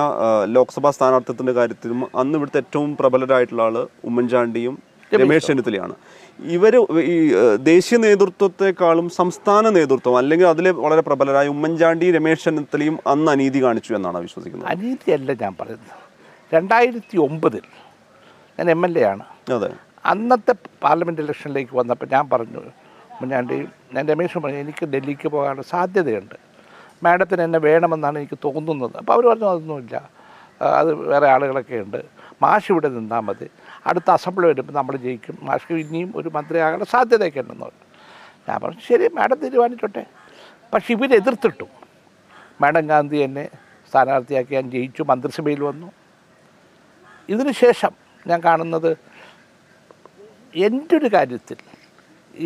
ലോക്സഭാ 0.57 0.91
സ്ഥാനാർത്ഥിത്വത്തിന്റെ 0.97 1.55
കാര്യത്തിലും 1.57 2.01
അന്ന് 2.21 2.37
ഇവിടുത്തെ 2.39 2.61
ഏറ്റവും 2.63 2.91
പ്രബലരായിട്ടുള്ള 3.01 3.63
ആൾ 3.69 3.77
ഉമ്മൻചാണ്ടിയും 4.09 4.75
രമേശ് 5.11 5.47
ചെന്നിത്തലയാണ്. 5.49 5.93
ഇവർ 6.39 6.87
ഈ 6.99 7.33
ദേശീയ 7.55 7.97
നേതൃത്വത്തെക്കാളും 7.97 9.09
സംസ്ഥാന 9.09 9.69
നേതൃത്വം 9.69 10.17
അല്ലെങ്കിൽ 10.17 10.47
അതിലെ 10.47 10.71
വളരെ 10.71 11.01
പ്രബലരായ 11.01 11.47
ഉമ്മൻചാണ്ടി 11.47 12.11
രമേശ് 12.11 12.43
ചെന്നിത്തലയും 12.43 12.99
അന്ന് 13.07 13.31
അനീതി 13.31 13.63
കാണിച്ചു 13.63 13.93
എന്നാണ് 13.93 14.17
വിശ്വസിക്കുന്നത്. 14.17 14.69
അനീതിയല്ല 14.69 15.33
ഞാൻ 15.33 15.55
പറയുന്നത്. 15.61 15.95
രണ്ടായിരത്തി 16.53 17.17
ഒമ്പതിൽ 17.17 17.61
ഞാൻ 18.59 18.71
എം 18.71 18.85
എൽ 18.85 18.99
എ 18.99 19.01
ആണ്. 19.01 19.23
അതെ. 19.51 19.69
അന്നത്തെ 20.05 20.55
പാർലമെന്റ് 20.83 21.21
ഇലക്ഷനിലേക്ക് 21.21 21.77
വന്നപ്പോൾ 21.77 22.05
ഞാൻ 22.11 22.29
പറഞ്ഞു 22.29 22.57
ഉമ്മൻചാണ്ടി 22.57 23.67
ഞാൻ 23.93 24.07
രമേശ് 24.07 24.37
പറഞ്ഞു 24.37 24.57
എനിക്ക് 24.57 24.85
ഡൽഹിക്ക് 24.85 25.27
പോകാനുള്ള 25.27 25.61
സാധ്യതയുണ്ട്. 25.61 26.35
മാഡത്തിന് 27.03 27.41
എന്നെ 27.41 27.59
വേണമെന്നാണ് 27.59 28.19
എനിക്ക് 28.19 28.37
തോന്നുന്നത്. 28.45 28.97
അപ്പോൾ 28.97 29.13
അവർ 29.13 29.25
പറഞ്ഞു 29.25 29.45
അതൊന്നുമില്ല. 29.45 30.09
അത് 30.61 30.93
വേറെ 30.93 31.27
ആളുകളൊക്കെ 31.27 31.75
ഉണ്ട്. 31.75 32.05
മാഷ് 32.41 32.71
ഇവിടെ 32.71 32.89
നിന്നാൽ 32.89 33.19
മതി. 33.19 33.49
അടുത്ത 33.87 34.09
അസംബ്ലി 34.11 34.47
വരുമ്പോൾ 34.47 34.73
നമ്മൾ 34.73 34.95
ജയിക്കും. 34.95 35.37
മാഷ്ക്ക് 35.41 35.73
ഇനിയും 35.73 36.13
ഒരു 36.15 36.29
മന്ത്രിയാകാനുള്ള 36.29 36.85
സാധ്യതയൊക്കെ 36.85 37.39
ഉണ്ടെന്ന് 37.39 37.65
പറഞ്ഞു. 37.65 37.85
ഞാൻ 38.49 38.59
പറഞ്ഞു 38.63 38.79
ശരി 38.89 39.07
മാഡം 39.07 39.39
തീരുമാനിച്ചോട്ടെ. 39.39 40.05
പക്ഷെ 40.73 40.93
ഇവരെതിർത്തിട്ടു 40.93 41.67
മാഡം 42.61 42.87
ഗാന്ധി 42.87 43.17
എന്നെ 43.17 43.49
സ്ഥാനാർത്ഥിയാക്കി 43.89 44.53
ഞാൻ 44.53 44.71
ജയിച്ചു 44.71 45.03
മന്ത്രിസഭയിൽ 45.03 45.63
വന്നു. 45.63 45.91
ഇതിനുശേഷം 47.29 47.93
ഞാൻ 48.27 48.39
കാണുന്നത് 48.43 48.97
എന്റെ 50.55 50.97
ഒരു 50.97 51.09
കാര്യത്തിൽ 51.13 51.57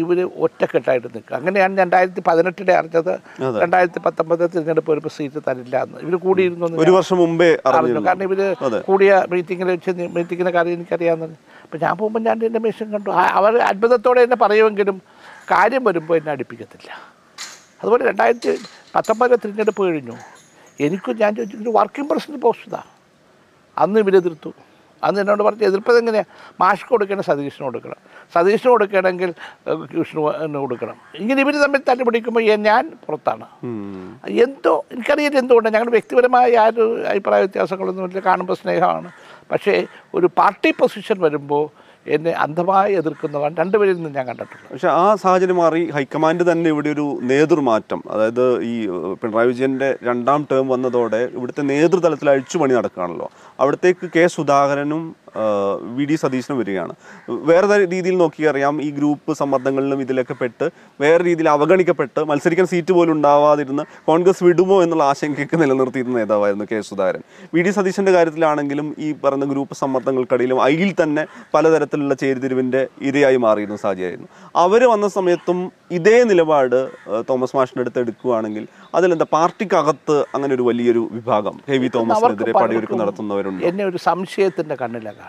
ഇവർ 0.02 0.18
ഒറ്റക്കെട്ടായിട്ട് 0.46 1.08
നിൽക്കുക. 1.16 1.36
അങ്ങനെയാണ് 1.38 1.78
രണ്ടായിരത്തി 1.78 2.22
പതിനെട്ടിലെ 2.28 2.74
അറിഞ്ഞത്. 2.80 3.14
രണ്ടായിരത്തി 3.64 4.00
പത്തൊമ്പത് 4.06 4.44
തിരഞ്ഞെടുപ്പ് 4.54 4.92
വരുമ്പോൾ 4.92 5.14
സീറ്റ് 5.18 5.42
തരില്ല 5.48 5.84
എന്ന്. 5.84 5.98
ഇവർ 6.06 6.16
കൂടിയിരുന്നു 6.16 6.80
ഒരു 6.86 6.92
വർഷം 6.92 7.18
മുമ്പേ 7.18 7.50
അറിഞ്ഞു 7.66 8.06
കാരണം 8.08 8.24
ഇവർ 8.24 8.42
കൂടിയ 8.90 9.26
മീറ്റിങ്ങിൽ 9.32 9.68
വെച്ച് 9.68 9.92
മീറ്റിങ്ങിന്റെ 10.18 10.54
കാര്യം 10.58 10.74
എനിക്കറിയാമെന്ന് 10.74 11.38
അപ്പം 11.64 11.80
ഞാൻ 11.82 11.98
പോകുമ്പോൾ 11.98 12.20
ഞാൻ 12.20 12.46
എന്റെ 12.46 12.60
മെഷീൻ 12.60 12.92
കണ്ടു. 12.92 13.10
അവർ 13.10 13.58
അത്ഭുതത്തോടെ 13.58 14.22
എന്നെ 14.22 14.36
പറയുമെങ്കിലും 14.36 15.02
കാര്യം 15.52 15.84
വരുമ്പോൾ 15.84 16.18
എന്നെ 16.18 16.32
അടുപ്പിക്കത്തില്ല. 16.32 16.90
അതുപോലെ 17.82 18.06
രണ്ടായിരത്തി 18.06 18.52
പത്തൊമ്പതിലെ 18.96 19.36
തിരഞ്ഞെടുപ്പ് 19.36 19.84
കഴിഞ്ഞു. 19.88 20.16
എനിക്കും 20.80 21.18
ഞാൻ 21.18 21.36
ചോദിച്ചു 21.36 21.70
വർക്കിംഗ് 21.70 22.10
പ്രസിഡന്റ് 22.10 22.42
പോസ്റ്റ് 22.42 22.68
ഇതാ. 22.70 22.82
അന്ന് 23.78 24.00
ഇവരെതിർത്തു 24.00 24.52
അന്ന് 25.08 25.20
എന്നോട് 25.24 25.44
പറഞ്ഞ് 25.48 25.66
എതിർപ്പത് 25.70 25.98
എങ്ങനെയാണ് 26.02 26.30
മാഷ്ക്ക് 26.64 26.90
കൊടുക്കണം 26.94 27.26
സതീഷിന് 27.30 27.66
കൊടുക്കണം. 27.68 28.00
സതീഷിന് 28.36 28.72
കൊടുക്കണമെങ്കിൽ 28.74 29.32
കൃഷ്ണന് 29.94 30.60
കൊടുക്കണം. 30.64 30.98
ഇങ്ങനെ 31.22 31.40
ഇവർ 31.46 31.56
തമ്മിൽ 31.64 31.84
തല്ലുപിടിക്കുമ്പോൾ 31.90 32.42
പിടിക്കുമ്പോൾ 32.42 32.44
ഞാൻ 32.70 32.84
പുറത്താണ്. 33.06 33.46
എന്തോ 34.46 34.74
എനിക്കറിയില്ല 34.94 35.38
എന്തുകൊണ്ട് 35.44 35.70
ഞങ്ങൾ 35.76 35.90
വ്യക്തിപരമായ 35.98 36.58
ആരും 36.64 36.90
അഭിപ്രായ 37.12 37.40
വ്യത്യാസങ്ങളൊന്നുമില്ല 37.46 38.22
കാണുമ്പോൾ 38.30 38.58
സ്നേഹമാണ്. 38.62 39.10
പക്ഷേ 39.52 39.76
ഒരു 40.18 40.28
പാർട്ടി 40.40 40.70
പൊസിഷൻ 40.82 41.18
വരുമ്പോൾ 41.28 41.64
എന്നെ 42.06 42.32
അന്ധമായി 42.32 42.94
എതിർക്കുന്നതാണ് 42.94 43.58
രണ്ടുപേരിൽ 43.58 43.96
നിന്ന് 43.96 44.10
ഞാൻ 44.16 44.28
കണ്ടിട്ടുള്ളത് 44.28 44.72
പക്ഷെ 44.72 44.88
ആ 44.88 45.16
സാഹചര്യം 45.16 45.58
മാറി 45.58 45.92
ഹൈക്കമാൻഡ് 45.92 46.52
തന്നെ 46.52 46.70
ഇവിടെ 46.70 46.90
ഒരു 46.90 47.20
നേതൃമാറ്റം 47.22 48.04
അതായത് 48.10 48.64
ഈ 48.64 48.88
പിണറായി 49.22 49.48
വിജയന്റെ 49.48 49.98
രണ്ടാം 50.04 50.48
ടേം 50.52 50.68
വന്നതോടെ 50.68 51.30
ഇവിടുത്തെ 51.34 51.62
നേതൃതലത്തിൽ 51.62 52.30
അഴിച്ചുപണി 52.30 52.74
നടക്കുകയാണല്ലോ. 52.74 53.30
അവിടത്തേക്ക് 53.60 54.10
കെ 54.16 54.28
സുധാകരനും 54.28 55.16
വി 55.98 56.06
ഡി 56.10 56.16
സതീശനും 56.24 56.58
വരികയാണ്. 56.62 56.94
വേറെ 57.50 57.78
രീതിയിൽ 57.94 58.16
നോക്കിയറിയാം 58.24 58.76
ഈ 58.86 58.90
ഗ്രൂപ്പ് 58.98 59.32
സമ്മർദ്ദങ്ങളിലും 59.42 60.00
ഇതിലൊക്കെ 60.06 60.36
പെട്ട് 60.42 60.66
വേറെ 61.04 61.22
രീതിയിൽ 61.30 61.50
അവഗണിക്കപ്പെട്ട് 61.56 62.22
മത്സരിക്കാൻ 62.32 62.68
സീറ്റ് 62.74 62.94
പോലും 62.98 63.14
ഉണ്ടാവാതിരുന്ന് 63.18 63.86
കോൺഗ്രസ് 64.10 64.44
വിടുമോ 64.48 64.78
എന്നുള്ള 64.86 65.06
ആശങ്കയൊക്കെ 65.12 65.58
നിലനിർത്തിയിരുന്ന 65.64 66.18
നേതാവായിരുന്നു 66.22 66.68
കെ 66.72 66.80
സുധാകരൻ. 66.90 67.24
വി 67.54 67.62
ഡി 67.68 67.74
സതീശന്റെ 67.78 68.14
കാര്യത്തിലാണെങ്കിലും 68.18 68.88
ഈ 69.06 69.10
പറയുന്ന 69.24 69.48
ഗ്രൂപ്പ് 69.54 69.76
സമ്മർദ്ദങ്ങൾക്കിടയിലും 69.82 70.62
അയിൽ 70.68 70.92
തന്നെ 71.02 71.26
പലതരത്തിലുള്ള 71.56 72.14
ചേരിതിരിവിന്റെ 72.24 72.82
ഇരയായി 73.10 73.40
മാറിയിരുന്ന 73.46 73.80
സാഹചര്യമായിരുന്നു 73.86 74.30
അവർ 74.66 74.82
വന്ന 74.94 75.08
സമയത്തും 75.18 75.60
ഇതേ 75.98 76.18
നിലപാട് 76.32 76.78
തോമസ് 77.30 77.56
മാഷിന്റെ 77.58 77.84
അടുത്ത് 77.84 78.00
എടുക്കുകയാണെങ്കിൽ 78.04 78.64
അതിലെന്താ 78.98 79.28
പാർട്ടിക്കകത്ത് 79.38 80.18
അങ്ങനെ 80.36 80.54
ഒരു 80.58 80.64
വലിയൊരു 80.70 81.04
വിഭാഗം 81.18 81.56
ഹെവി 81.72 81.90
തോമസിനെതിരെ 81.96 82.54
പടയൊരുക്കം 82.62 83.02
നടത്തുന്നവരുണ്ട്? 83.04 83.62
എന്നെ 83.70 83.84
ഒരു 83.90 84.00
സംശയത്തിന്റെ 84.10 84.76
കണ്ണിലാണ് 84.82 85.21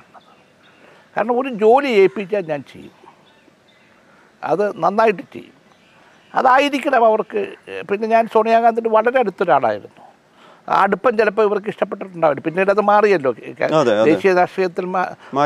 കാരണം 1.17 1.35
ഒരു 1.41 1.51
ജോലി 1.63 1.91
ഏൽപ്പിച്ചാൽ 2.03 2.45
ഞാൻ 2.53 2.61
ചെയ്യും. 2.73 2.95
അത് 4.51 4.65
നന്നായിട്ട് 4.85 5.25
ചെയ്യും. 5.35 5.57
അതായിരിക്കണം 6.35 7.03
അവർക്ക് 7.11 7.41
പിന്നെ 7.89 8.07
ഞാൻ 8.15 8.25
സോണിയാഗാന്ധിന്റെ 8.35 8.91
വളരെ 8.97 9.19
അടുത്തൊരാളായിരുന്നു. 9.23 10.01
അടുപ്പം 10.83 11.13
ചിലപ്പോൾ 11.19 11.45
ഇവർക്ക് 11.49 11.71
ഇഷ്ടപ്പെട്ടിട്ടുണ്ടാവില്ല. 11.73 12.43
പിന്നീട് 12.47 12.71
അത് 12.75 12.81
മാറിയല്ലോ. 12.91 13.31
ദേശീയ 14.11 14.33
രാഷ്ട്രീയത്തിൽ 14.41 14.85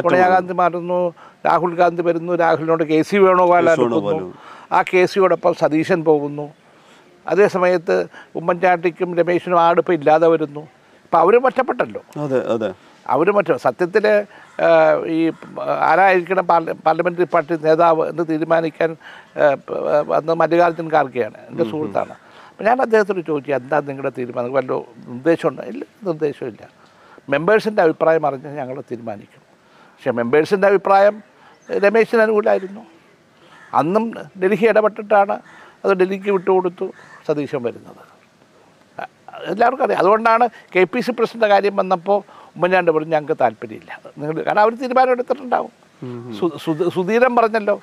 സോണിയാഗാന്ധി 0.05 0.55
മാറുന്നു 0.62 0.98
രാഹുൽ 1.46 1.74
ഗാന്ധി 1.81 2.02
വരുന്നു 2.09 2.33
രാഹുലിനോട് 2.42 2.85
കെ 2.90 2.98
സി 3.09 3.16
വേണുഗോപാൽ 3.24 3.70
അടുക്കുന്നു. 3.70 4.33
ആ 4.76 4.81
കെ 4.90 5.02
സിയോടൊപ്പം 5.12 5.55
സതീശൻ 5.62 6.00
പോകുന്നു. 6.11 6.46
അതേ 7.26 7.46
സമയത്ത് 7.57 7.96
ഉമ്മൻചാണ്ടിക്കും 8.38 9.11
രമേശിനും 9.18 9.61
ആ 9.61 9.68
അടുപ്പം 9.72 9.94
ഇല്ലാതെ 9.98 10.26
വരുന്നു. 10.35 10.62
അപ്പം 11.05 11.18
അവർ 11.22 11.37
ഒറ്റപ്പെട്ടല്ലോ. 11.48 12.02
അവർ 13.14 13.26
മറ്റ 13.38 13.50
സത്യത്തിൽ 13.66 14.07
ഈ 15.06 15.32
ആരായിരിക്കണം 15.80 16.46
പാർല 16.46 16.72
പാർലമെന്ററി 16.72 17.24
പാർട്ടി 17.24 17.56
നേതാവ് 17.56 18.08
എന്ന് 18.08 18.24
തീരുമാനിക്കാൻ 18.30 18.96
അന്ന് 20.16 20.32
മല്ലികാർജുൻ 20.32 20.88
ഖാർഗെയാണ് 20.92 21.38
എന്റെ 21.48 21.64
സുഹൃത്താണ്. 21.64 22.14
അപ്പം 22.50 22.64
ഞാൻ 22.64 22.80
അദ്ദേഹത്തോട് 22.82 23.26
ചോദിച്ചു 23.26 23.52
എന്താ 23.52 23.80
നിങ്ങളുടെ 23.80 24.12
തീരുമാനം? 24.18 24.52
വല്ല 24.52 24.72
നിർദ്ദേശമുണ്ടോ? 25.08 25.62
ഇല്ല 25.62 25.84
നിർദ്ദേശമില്ല. 26.04 26.68
മെമ്പേഴ്സിന്റെ 27.28 27.82
അഭിപ്രായം 27.82 28.26
അറിഞ്ഞ് 28.26 28.56
ഞങ്ങൾ 28.56 28.80
തീരുമാനിക്കും. 28.80 29.42
പക്ഷേ 29.94 30.10
മെമ്പേഴ്സിന്റെ 30.10 30.66
അഭിപ്രായം 30.68 31.22
രമേശിന് 31.70 32.22
അനുകൂലമായിരുന്നു. 32.22 32.86
അന്നും 33.74 34.14
ഡൽഹി 34.42 34.66
ഇടപെട്ടിട്ടാണ് 34.66 35.40
അത് 35.84 35.92
ഡൽഹിക്ക് 35.92 36.30
വിട്ടുകൊടുത്തു 36.30 36.92
സതീശൻ 37.26 37.62
വരുന്നത്. 37.62 38.02
എല്ലാവർക്കും 39.46 39.84
അറിയാം. 39.84 39.98
അതുകൊണ്ടാണ് 39.98 40.48
കെ 40.76 40.84
പി 40.84 41.00
സി 41.00 41.10
പ്രസിഡന്റെ 41.10 41.46
കാര്യം 41.46 41.76
വന്നപ്പോൾ 41.76 42.45
ഉമ്മൻചാണ്ടി 42.56 42.92
പറഞ്ഞു 42.96 43.14
ഞങ്ങൾക്ക് 43.16 43.36
താല്പര്യമില്ല. 43.42 43.92
നിങ്ങൾ 44.18 44.36
കാരണം 44.48 44.62
അവർ 44.64 44.74
തീരുമാനം 44.82 45.12
എടുത്തിട്ടുണ്ടാവും. 45.16 45.72
സുധീരൻ 46.96 47.32
പറഞ്ഞല്ലോ 47.38 47.76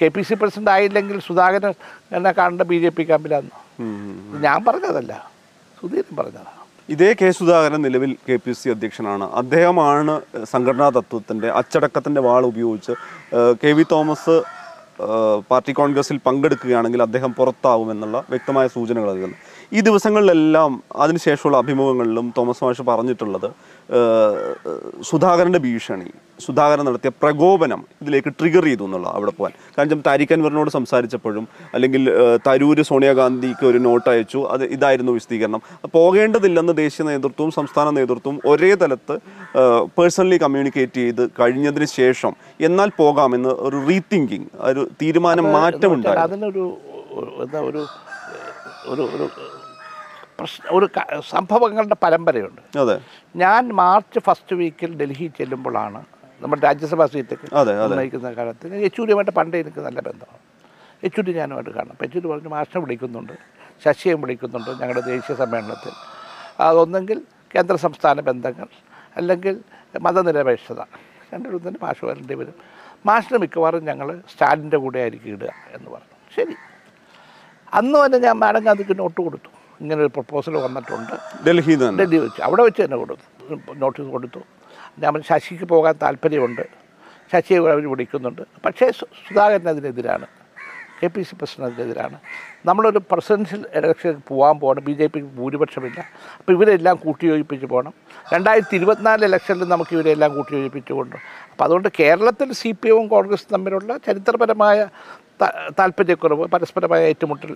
കെ 0.00 0.08
പി 0.14 0.22
സി 0.28 0.34
പ്രസിഡന്റ് 0.40 0.70
ആയില്ലെങ്കിൽ 0.74 1.16
സുധാകരൻ 1.28 1.72
എന്നെ 2.16 2.30
കാണേണ്ട 2.38 2.64
ബി 2.70 2.78
ജെ 2.82 2.90
പി 2.96 3.02
ക്യാമ്പിലാന്ന്. 3.08 3.54
ഞാൻ 4.46 4.58
പറഞ്ഞതല്ല. 4.68 5.12
സുധീരൻ 5.80 6.14
പറഞ്ഞതാണ് 6.20 6.54
ഇതേ 6.94 7.08
കെ 7.20 7.28
സുധാകരൻ 7.38 7.80
നിലവിൽ 7.86 8.12
കെ 8.28 8.36
പി 8.44 8.52
സി 8.58 8.68
അധ്യക്ഷനാണ്. 8.74 9.24
അദ്ദേഹമാണ് 9.40 10.14
സംഘടനാ 10.52 10.88
തത്വത്തിന്റെ 10.96 11.48
അച്ചടക്കത്തിന്റെ 11.60 12.20
വാൾ 12.26 12.42
ഉപയോഗിച്ച് 12.52 12.94
കെ 13.62 13.72
വി 13.78 13.84
തോമസ് 13.90 14.36
പാർട്ടി 15.50 15.72
കോൺഗ്രസിൽ 15.80 16.16
പങ്കെടുക്കുകയാണെങ്കിൽ 16.26 17.00
അദ്ദേഹം 17.06 17.32
പുറത്താവുമെന്നുള്ള 17.34 18.18
വ്യക്തമായ 18.30 18.66
സൂചനകൾ 18.76 19.08
നൽകുന്നു. 19.12 19.36
ഈ 19.72 19.80
ദിവസങ്ങളിലെല്ലാം 19.80 20.82
അതിനുശേഷമുള്ള 20.96 21.56
അഭിമുഖങ്ങളിലും 21.56 22.32
തോമസ് 22.36 22.64
മാഷ് 22.64 22.82
പറഞ്ഞിട്ടുള്ളത് 22.82 23.48
സുധാകരന്റെ 25.02 25.58
ഭീഷണി 25.58 26.08
സുധാകരൻ 26.40 26.84
നടത്തിയ 26.84 27.10
പ്രകോപനം 27.22 27.80
ഇതിലേക്ക് 28.02 28.28
ട്രിഗർ 28.40 28.64
ചെയ്തു 28.64 28.84
എന്നുള്ള 28.84 29.08
അവിടെ 29.08 29.30
പോകാൻ 29.30 29.52
കാരണം 29.78 30.00
താരിഖൻവറിനോട് 30.06 30.70
സംസാരിച്ചപ്പോഴും 30.70 31.44
അല്ലെങ്കിൽ 31.74 32.02
തരൂര് 32.46 32.82
സോണിയാഗാന്ധിക്ക് 32.82 33.66
ഒരു 33.66 33.78
നോട്ട് 33.78 34.08
അയച്ചു 34.10 34.40
അത് 34.50 34.64
ഇതായിരുന്നു 34.66 35.12
വിശദീകരണം. 35.12 35.62
പോകേണ്ടതില്ലെന്ന് 35.94 36.76
ദേശീയ 36.76 37.06
നേതൃത്വവും 37.06 37.52
സംസ്ഥാന 37.52 37.90
നേതൃത്വവും 37.90 38.40
ഒരേ 38.46 38.74
തലത്ത് 38.74 39.16
പേഴ്സണലി 39.98 40.36
കമ്മ്യൂണിക്കേറ്റ് 40.36 40.94
ചെയ്ത് 40.94 41.24
കഴിഞ്ഞതിന് 41.40 41.88
ശേഷം 41.94 42.34
എന്നാൽ 42.60 42.90
പോകാമെന്ന് 42.98 43.48
ഒരു 43.48 43.80
റീതിങ്കിങ് 43.88 44.48
ഒരു 44.62 44.84
തീരുമാനം 45.02 45.52
മാറ്റമുണ്ടായി 45.52 46.20
അതിനൊരു 46.20 46.66
എന്താ 47.42 47.60
ഒരു 47.62 47.82
ഒരു 48.88 49.04
പ്രശ്ന 50.38 50.64
ഒരു 50.70 50.88
സംഭവങ്ങളുടെ 51.28 51.96
പരമ്പരയുണ്ട്. 52.02 52.78
അതെ. 52.78 53.00
ഞാൻ 53.36 53.68
മാർച്ച് 53.68 54.18
ഫസ്റ്റ് 54.18 54.56
വീക്കിൽ 54.56 54.96
ഡൽഹി 54.96 55.32
ചെല്ലുമ്പോഴാണ് 55.38 56.04
നമ്മുടെ 56.40 56.62
രാജ്യസഭാ 56.62 57.06
സീറ്റൊക്കെ. 57.06 57.48
നിർണയിക്കുന്ന 57.54 58.32
കാലത്ത് 58.32 58.82
യെച്ചൂരിയുമായിട്ട് 58.82 59.30
പണ്ടേ 59.30 59.60
എനിക്ക് 59.60 59.80
നല്ല 59.80 60.00
ബന്ധമാണ്. 60.00 60.38
യെച്ചൂരി 61.04 61.32
ഞാനുമായിട്ട് 61.32 61.70
കാണാം. 61.70 61.90
അപ്പം 61.90 62.04
യെച്ചൂരി 62.04 62.26
പറഞ്ഞു 62.26 62.48
മാഷിനെ 62.48 62.80
വിളിക്കുന്നുണ്ട്. 62.82 63.32
ശശിയും 63.84 64.20
വിളിക്കുന്നുണ്ട് 64.20 64.70
ഞങ്ങളുടെ 64.70 65.00
ദേശീയ 65.00 65.36
സമ്മേളനത്തിൽ. 65.36 65.92
അതൊന്നെങ്കിൽ 66.60 67.22
കേന്ദ്ര 67.54 67.76
സംസ്ഥാന 67.76 68.20
ബന്ധങ്ങൾ 68.20 68.66
അല്ലെങ്കിൽ 69.16 69.60
മതനിരപേക്ഷത. 70.00 70.80
രണ്ടിടത്തും 71.34 71.68
തന്നെ 71.68 71.80
മാഷ് 71.82 72.04
വരേണ്ടി 72.04 72.34
വരും. 72.34 72.54
മാഷിന് 73.06 73.38
മിക്കവാറും 73.38 73.84
ഞങ്ങൾ 73.84 74.20
സ്റ്റാലിന്റെ 74.30 74.76
കൂടെ 74.76 74.98
ആയിരിക്കും 74.98 75.30
ഇടുക 75.30 75.48
എന്ന് 75.72 75.90
പറഞ്ഞു. 75.90 76.16
ശരി. 76.36 76.54
അന്ന് 77.74 78.06
തന്നെ 78.06 78.18
ഞാൻ 78.18 78.36
മാഡം 78.38 78.62
ഗാന്ധിക്ക് 78.62 78.98
നോട്ട് 78.98 79.20
കൊടുത്തു 79.20 79.57
ഇങ്ങനെ 79.80 80.00
ഒരു 80.04 80.12
പ്രപ്പോസൽ 80.16 80.56
വന്നിട്ടുണ്ട് 80.66 81.12
ഡൽഹി 81.46 81.74
ഡൽഹി 82.00 82.18
വെച്ച്. 82.26 82.40
അവിടെ 82.42 82.62
വെച്ച് 82.62 82.80
തന്നെ 82.84 82.96
കൊടുത്തു. 82.96 83.26
നോട്ടീസ് 83.82 84.08
കൊടുത്തു. 84.16 84.40
ഞാൻ 85.02 85.22
ശശിക്ക് 85.28 85.64
പോകാൻ 85.64 85.94
താല്പര്യമുണ്ട്. 86.02 86.64
ശശിയെ 87.32 87.58
അവർ 87.58 87.86
വിളിക്കുന്നുണ്ട്. 87.92 88.42
പക്ഷേ 88.64 88.90
സുധാകരനെതിരാണ് 88.90 89.28
സുധാകരൻ 89.28 89.68
അതിനെതിരാണ്. 89.68 90.26
കെ 91.00 91.08
പി 91.14 91.22
സി 91.22 91.34
പ്രസിഡന്റിനെതിരാണ് 91.40 92.16
നമ്മളൊരു 92.66 93.00
പ്രസിഡൻഷ്യൽ 93.10 93.60
ഇലക്ഷൻ 93.78 94.14
പോകാൻ 94.28 94.58
പോകണം. 94.58 94.84
ബി 94.84 94.92
ജെ 94.92 95.06
പിക്ക് 95.06 95.26
ഭൂരിപക്ഷമില്ല. 95.26 95.98
അപ്പോൾ 96.38 96.52
ഇവരെല്ലാം 96.52 96.96
കൂട്ടിയോജിപ്പിച്ച് 97.04 97.66
പോകണം. 97.66 97.92
രണ്ടായിരത്തി 98.32 98.74
ഇരുപത്തിനാല് 98.76 99.24
ഇലക്ഷനിൽ 99.24 99.68
നമുക്ക് 99.68 99.94
ഇവരെല്ലാം 99.96 100.34
കൂട്ടിയോജിപ്പിച്ച് 100.34 100.92
കൊണ്ട് 100.92 101.16
അപ്പോൾ 101.50 101.64
അതുകൊണ്ട് 101.64 101.88
കേരളത്തിൽ 102.00 102.52
സി 102.52 102.72
പി 102.80 102.88
എമ്മും 102.88 103.08
കോൺഗ്രസും 103.08 103.52
തമ്മിലുള്ള 103.54 103.96
ചരിത്രപരമായ 104.06 104.88
താല്പര്യക്കുറവ് 105.78 106.46
പരസ്പരമായ 106.54 107.02
ഏറ്റുമുട്ടൽ 107.12 107.52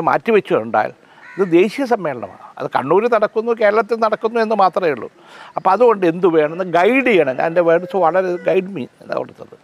മാറ്റിവെച്ചുണ്ടായാൽ 0.00 0.92
ഇത് 1.34 1.44
ദേശീയ 1.58 1.84
സമ്മേളനമാണ്. 1.92 2.44
അത് 2.58 2.68
കണ്ണൂരിൽ 2.76 3.10
നടക്കുന്നു 3.16 3.52
കേരളത്തിൽ 3.62 3.98
നടക്കുന്നു 4.04 4.38
എന്ന് 4.44 4.56
മാത്രമേ 4.62 4.90
ഉള്ളൂ. 4.96 5.08
അപ്പോൾ 5.56 5.70
അതുകൊണ്ട് 5.74 6.04
എന്ത് 6.12 6.26
വേണമെന്ന് 6.36 6.66
ഗൈഡ് 6.78 7.06
ചെയ്യണം. 7.10 7.34
ഞാൻ 7.40 7.46
എന്റെ 7.52 7.62
വേർഡ്സ് 7.68 7.98
വളരെ 8.04 8.30
ഗൈഡ് 8.48 8.70
മീ 8.76 8.84
എന്നാണ് 9.02 9.18
കൊടുത്തത്. 9.22 9.56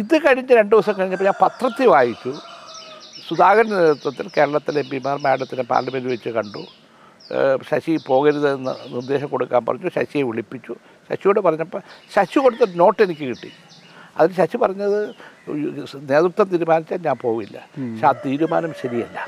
ഇത് 0.00 0.14
കഴിഞ്ഞ് 0.24 0.54
രണ്ട് 0.60 0.72
ദിവസം 0.74 0.94
കഴിഞ്ഞപ്പോൾ 0.98 1.28
ഞാൻ 1.30 1.38
പത്രത്തിൽ 1.44 1.88
വായിച്ചു. 1.96 2.32
സുധാകരന്റെ 3.28 3.76
നേതൃത്വത്തിൽ 3.80 4.26
കേരളത്തിലെ 4.36 4.78
എം 4.84 4.88
പിമാർ 4.90 5.16
മാഡത്തിനെ 5.24 5.64
പാർലമെന്റ് 5.72 6.10
വെച്ച് 6.14 6.30
കണ്ടു. 6.36 6.62
ശശി 7.68 7.94
പോകരുതെന്ന് 8.06 8.72
നിർദ്ദേശം 8.92 9.28
കൊടുക്കാൻ 9.32 9.62
പറഞ്ഞു. 9.64 9.88
ശശിയെ 9.96 10.22
വിളിപ്പിച്ചു. 10.28 10.74
ശശിയോട് 11.08 11.40
പറഞ്ഞപ്പോൾ 11.46 11.82
ശശി 12.14 12.38
കൊടുത്ത 12.44 12.70
നോട്ട് 12.82 13.00
എനിക്ക് 13.06 13.26
കിട്ടി. 13.32 13.50
അതിൽ 14.18 14.32
ശശി 14.38 14.56
പറഞ്ഞത് 14.62 15.00
നേതൃത്വം 16.12 16.48
തീരുമാനിച്ചാൽ 16.52 17.02
ഞാൻ 17.08 17.18
പോവില്ല. 17.26 17.58
പക്ഷെ 17.74 18.06
ആ 18.10 18.14
തീരുമാനം 18.26 18.72
ശരിയല്ല. 18.82 19.18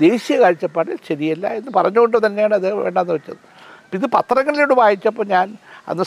ദേശീയ 0.00 0.40
കാഴ്ചപ്പാടിൽ 0.40 0.98
ശരിയല്ല 1.08 1.46
എന്ന് 1.58 1.70
പറഞ്ഞുകൊണ്ട് 1.76 2.26
തന്നെയാണ് 2.26 2.54
അത് 2.54 2.74
വേണ്ടെന്ന് 2.74 3.14
വെച്ചത്. 3.14 3.38
ഇത് 3.94 4.06
പത്രങ്ങളിലൂടെ 4.06 4.74
വായിച്ചപ്പോൾ 4.74 5.26
ഞാൻ 5.26 5.56
അന്ന് 5.88 6.04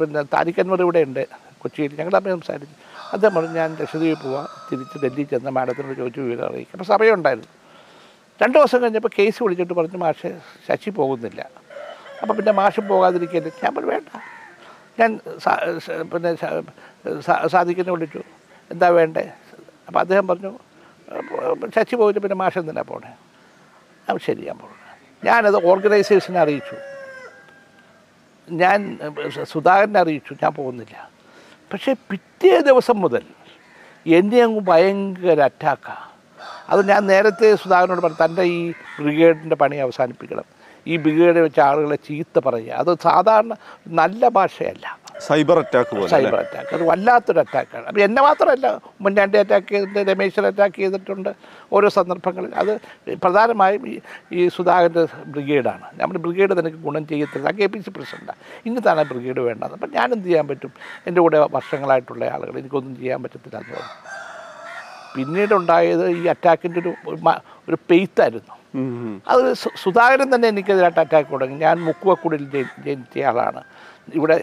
പിന്നെ 0.00 0.22
താരിക്കന്മാർ 0.22 0.80
ഇവിടെ 0.82 1.02
ഉണ്ട് 1.08 1.26
കൊച്ചിയിൽ. 1.58 1.90
ഞങ്ങൾ 1.98 2.12
സംസാരിച്ചു. 2.30 2.76
അദ്ദേഹം 3.12 3.34
പറഞ്ഞു 3.34 3.54
ഞാൻ 3.58 3.76
ലക്ഷദ്വീപ് 3.80 4.22
പോവാം 4.24 4.48
തിരിച്ച് 4.72 4.98
ഡൽഹി 5.04 5.22
ചെന്ന 5.22 5.48
മാഡത്തിനോട് 5.48 5.98
ചോദിച്ചു 5.98 6.20
വിവരം 6.20 6.46
അറിയിക്കും. 6.48 6.74
അപ്പോൾ 6.76 6.84
സമയമുണ്ടായിരുന്നു. 6.84 7.50
രണ്ട് 8.42 8.58
ദിവസം 8.58 8.82
കഴിഞ്ഞപ്പോൾ 8.82 9.08
കേസ് 9.18 9.42
വിളിച്ചിട്ട് 9.42 9.74
പറഞ്ഞു 9.74 9.96
മാഷ് 9.96 10.30
ശശി 10.68 10.90
പോകുന്നില്ല. 10.90 11.40
അപ്പോൾ 12.22 12.34
പിന്നെ 12.34 12.52
മാഷ് 12.52 12.80
പോകാതിരിക്കല്ലേ? 12.80 13.50
ഞാൻ 13.64 13.74
പറഞ്ഞു 13.74 13.90
വേണ്ട. 13.90 14.08
ഞാൻ 15.00 15.10
പിന്നെ 16.12 16.34
സാധിക്കുന്ന 17.54 17.90
വിളിച്ചു. 17.90 18.22
എന്താ 18.70 18.88
വേണ്ടേ? 18.88 19.24
അപ്പോൾ 19.86 20.00
അദ്ദേഹം 20.00 20.28
പറഞ്ഞു 20.28 20.48
"അപ്പൊ 20.48 20.73
ശശി 21.74 21.96
പോയിട്ട് 21.96 22.20
പിന്നെ 22.20 22.36
മാഷ് 22.36 22.58
തന്നെ 22.58 22.82
പോണേ? 22.82 23.10
അത് 24.08 24.18
ശരി 24.26 24.42
ഞാൻ 24.46 24.58
പോകണം 24.58 24.80
ഞാനത് 25.24 25.66
ഓർഗനൈസേഷനെ 25.66 26.40
അറിയിച്ചു. 26.40 26.76
ഞാൻ 28.48 28.98
സുധാകരനെ 29.44 30.00
അറിയിച്ചു. 30.00 30.32
ഞാൻ 30.42 30.52
പോകുന്നില്ല. 30.54 31.10
പക്ഷേ 31.72 31.94
പിറ്റേ 32.10 32.60
ദിവസം 32.60 33.00
മുതൽ 33.00 33.24
എന്നെ 34.06 34.40
അങ്ങ് 34.42 34.60
ഭയങ്കര 34.60 35.40
അറ്റാക്കാണ് 35.40 36.04
അത് 36.68 36.88
ഞാൻ 36.88 37.06
നേരത്തെ 37.06 37.54
സുധാകരനോട് 37.54 38.00
പറഞ്ഞു 38.00 38.24
തന്റെ 38.24 38.42
ഈ 38.42 38.72
ബ്രിഗേഡിന്റെ 39.00 39.56
പണി 39.56 39.76
അവസാനിപ്പിക്കണം. 39.76 40.44
ഈ 40.86 40.96
ബ്രിഗേഡ് 40.96 41.36
വെച്ച 41.36 41.60
ആളുകളെ 41.60 41.96
ചീത്ത 41.96 42.38
പറയുക. 42.38 42.72
അത് 42.72 42.96
സാധാരണ 43.02 43.54
നല്ല 43.88 44.28
ഭാഷയല്ല. 44.28 44.98
Cyber 45.20 45.58
attack 45.58 46.06
cyber 46.08 46.34
attack. 46.34 46.74
അത് 46.74 46.82
വല്ലാത്തൊരു 46.82 47.38
അറ്റാക്കാണ്. 47.38 47.84
അപ്പം 47.86 48.02
എന്നെ 48.02 48.22
മാത്രമല്ല 48.22 48.66
ഉമ്മൻചാണ്ടി 48.74 49.38
അറ്റാക്ക് 49.38 49.68
ചെയ്തിട്ടുണ്ട് 49.68 50.10
രമേശൻ 50.10 50.46
അറ്റാക്ക് 50.46 50.76
ചെയ്തിട്ടുണ്ട് 50.76 51.34
ഓരോ 51.72 51.88
സന്ദർഭങ്ങളിൽ. 51.88 52.54
അത് 52.54 52.72
പ്രധാനമായും 53.14 53.88
ഈ 53.88 54.00
ഈ 54.32 54.48
സുധാകരന്റെ 54.48 55.04
ബ്രിഗേഡാണ്. 55.26 55.86
നമ്മുടെ 55.94 56.18
ബ്രിഗേഡ് 56.18 56.58
നിനക്ക് 56.58 56.76
ഗുണം 56.76 57.06
ചെയ്യത്തില്ല. 57.08 57.50
കെ 57.50 57.66
പി 57.66 57.78
സി 57.78 57.90
പ്രസിഡന്റാണ് 57.90 58.40
ഇന്നതാണ് 58.66 59.04
ബ്രിഗേഡ് 59.04 59.40
വേണ്ടത്. 59.40 59.72
അപ്പം 59.72 59.90
ഞാനെന്ത് 59.90 60.24
ചെയ്യാൻ 60.24 60.48
പറ്റും? 60.48 60.72
എന്റെ 61.06 61.20
കൂടെ 61.20 61.38
വർഷങ്ങളായിട്ടുള്ള 61.38 62.24
ആളുകൾ 62.24 62.58
എനിക്കൊന്നും 62.58 62.96
ചെയ്യാൻ 62.96 63.22
പറ്റത്തില്ല 63.22 63.58
എന്ന് 63.58 63.74
പറഞ്ഞു. 63.76 63.96
പിന്നീടുണ്ടായത് 65.16 66.10
ഈ 66.10 66.26
അറ്റാക്കിന്റെ 66.26 66.80
ഒരു 66.80 66.94
ഒരു 67.68 67.76
പെയ്ത്തായിരുന്നു. 67.90 68.63
അത് 69.28 69.54
സുധാകരൻ 69.54 70.34
തന്നെ 70.34 70.48
എനിക്കെതിരായിട്ട് 70.48 71.00
അറ്റാക്ക് 71.00 71.32
തുടങ്ങി 71.32 71.56
ഞാൻ 71.56 71.84
മുക്കുവക്കുടിൽ 71.84 72.50
ജനി- 72.50 72.84
ജനിച്ച 72.84 73.18
ആളാണ്. 73.18 73.62
ഇവിടെ 74.08 74.36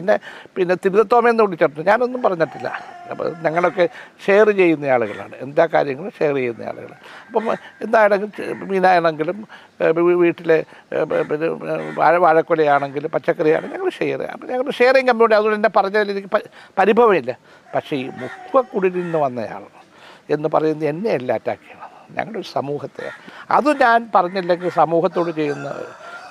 എന്നെ 0.00 0.16
പിന്നെ 0.56 0.74
തിരുതത്തോമെന്ന് 0.84 1.42
വിളിച്ചിട്ടുണ്ട്. 1.46 1.88
ഞാനൊന്നും 1.90 2.22
പറഞ്ഞിട്ടില്ല. 2.26 2.68
അപ്പോൾ 3.12 3.26
ഞങ്ങളൊക്കെ 3.44 3.84
ഷെയർ 4.26 4.48
ചെയ്യുന്ന 4.60 4.86
ആളുകളാണ്. 4.94 5.34
എന്താ 5.46 5.64
കാര്യങ്ങളും 5.74 6.12
ഷെയർ 6.18 6.34
ചെയ്യുന്ന 6.40 6.62
ആളുകൾ 6.70 6.90
അപ്പം 7.28 7.46
എന്തായാലും 7.86 8.30
മീനാണെങ്കിലും 8.72 9.38
വീട്ടിലെ 10.22 10.58
പിന്നെ 11.30 11.48
വാഴ 12.00 12.14
വാഴക്കൊലയാണെങ്കിലും 12.24 13.10
പച്ചക്കറിയാണെങ്കിലും 13.16 13.76
ഞങ്ങൾ 13.78 13.90
ഷെയർ 14.00 14.18
ചെയ്യാം. 14.20 14.34
അപ്പം 14.36 14.48
ഞങ്ങൾ 14.52 14.68
ഷെയറിങ് 14.80 15.08
കമ്മ്യൂണിറ്റി 15.10 15.38
അതുകൊണ്ട് 15.40 15.58
എന്നെ 15.60 15.72
പറഞ്ഞതിൽ 15.78 16.12
എനിക്ക് 16.16 16.30
പരിഭവമില്ല. 16.80 17.32
പക്ഷേ 17.68 17.94
ഈ 18.02 18.06
മുക്കുവക്കുടിൽ 18.22 18.94
നിന്ന് 19.02 19.20
വന്നയാൾ 19.26 19.62
എന്ന് 20.34 20.48
പറയുന്നത് 20.54 20.88
എന്നെയല്ല 20.92 21.30
അറ്റാക്ക് 21.38 21.64
ചെയ്യണം. 21.64 21.81
ഞങ്ങളുടെ 22.16 22.38
ഒരു 22.38 22.48
സമൂഹത്തെ. 22.52 23.10
അത് 23.50 23.80
ഞാൻ 23.80 24.10
പറഞ്ഞില്ലെങ്കിൽ 24.14 24.68
സമൂഹത്തോട് 24.70 25.30
ചെയ്യുന്ന 25.30 25.68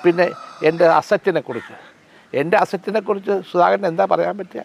പിന്നെ 0.04 0.30
എന്റെ 0.62 0.86
അസറ്റിനെ 0.86 1.40
കുറിച്ച്. 1.40 1.74
എന്റെ 2.34 2.56
അസറ്റിനെ 2.56 3.00
കുറിച്ച് 3.00 3.34
സുധാകരൻ 3.52 3.86
എന്താ 3.86 4.04
പറയാൻ 4.04 4.38
പറ്റുക? 4.38 4.62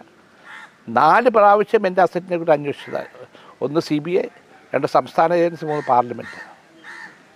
നാല് 0.89 1.30
പ്രാവശ്യം 1.30 1.88
എന്റെ 1.88 2.01
അസറ്റിനെ 2.01 2.38
കുറിച്ച് 2.38 2.51
അന്വേഷിച്ചത്. 2.51 3.08
ഒന്ന് 3.62 3.80
സി 3.80 3.97
ബി 3.99 4.12
ഐ 4.12 4.27
രണ്ട് 4.75 4.88
സംസ്ഥാന 4.88 5.34
ഏജൻസി 5.34 5.65
മൂന്ന് 5.65 5.84
പാർലമെന്റ് 5.89 6.39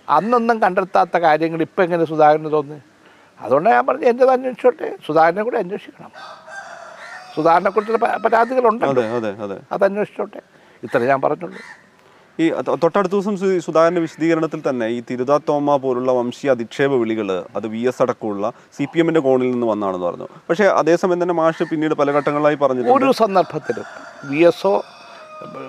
അന്നൊന്നും 0.08 0.62
കണ്ടെത്താത്ത 0.62 1.16
കാര്യങ്ങൾ 1.16 1.60
ഇപ്പം 1.60 1.84
എങ്ങനെ 1.84 2.04
സുധാകരന് 2.04 2.52
തോന്നി 2.52 2.78
അതുകൊണ്ട് 3.40 3.70
ഞാൻ 3.70 3.86
പറഞ്ഞു 3.86 4.06
എന്റെ 4.06 4.24
അന്വേഷിച്ചോട്ടെ. 4.24 4.96
സുധാകരനെ 5.06 5.42
കൂടെ 5.42 5.58
അന്വേഷിക്കണം. 5.58 6.12
സുധാകരനെക്കുറിച്ചുള്ള 7.34 8.18
പരാതികളുണ്ടല്ലോ. 8.18 9.02
അത് 9.72 9.84
അന്വേഷിച്ചോട്ടെ 9.84 10.40
ഇത്ര 10.82 10.98
ഞാൻ 10.98 11.20
പറഞ്ഞുള്ളൂ. 11.20 11.58
ഈ 12.38 12.44
തൊട്ടടുത്ത 12.82 13.12
ദിവസം 13.14 13.34
സുധാകരന്റെ 13.66 14.02
വിശദീകരണത്തിൽ 14.04 14.60
തന്നെ 14.68 14.86
ഈ 14.96 14.98
തിരുതാ 15.08 15.36
തോമ 15.48 15.74
പോലുള്ള 15.82 16.10
വംശീയ 16.18 16.54
അധിക്ഷേപ 16.56 16.92
വിളികൾ 17.02 17.28
അത് 17.58 17.66
വി 17.74 17.82
എസ് 17.90 18.00
അടക്കമുള്ള 18.04 18.46
സി 18.76 18.84
പി 18.92 19.00
എമ്മിന്റെ 19.02 19.22
കോണിൽ 19.26 19.50
നിന്ന് 19.54 19.66
വന്നാണെന്ന് 19.72 20.06
പറഞ്ഞു. 20.08 20.28
പക്ഷേ 20.48 20.66
അതേസമയം 20.80 21.20
തന്നെ 21.22 21.36
മാഷ് 21.40 21.64
പിന്നീട് 21.72 21.94
പല 22.00 22.12
ഘട്ടങ്ങളായി 22.18 22.58
പറഞ്ഞു 22.62 22.94
ഒരു 22.96 23.10
സന്ദർഭത്തിൽ 23.20 23.78
വി 24.30 24.40
എസ് 24.50 24.64
ഒ 24.72 24.74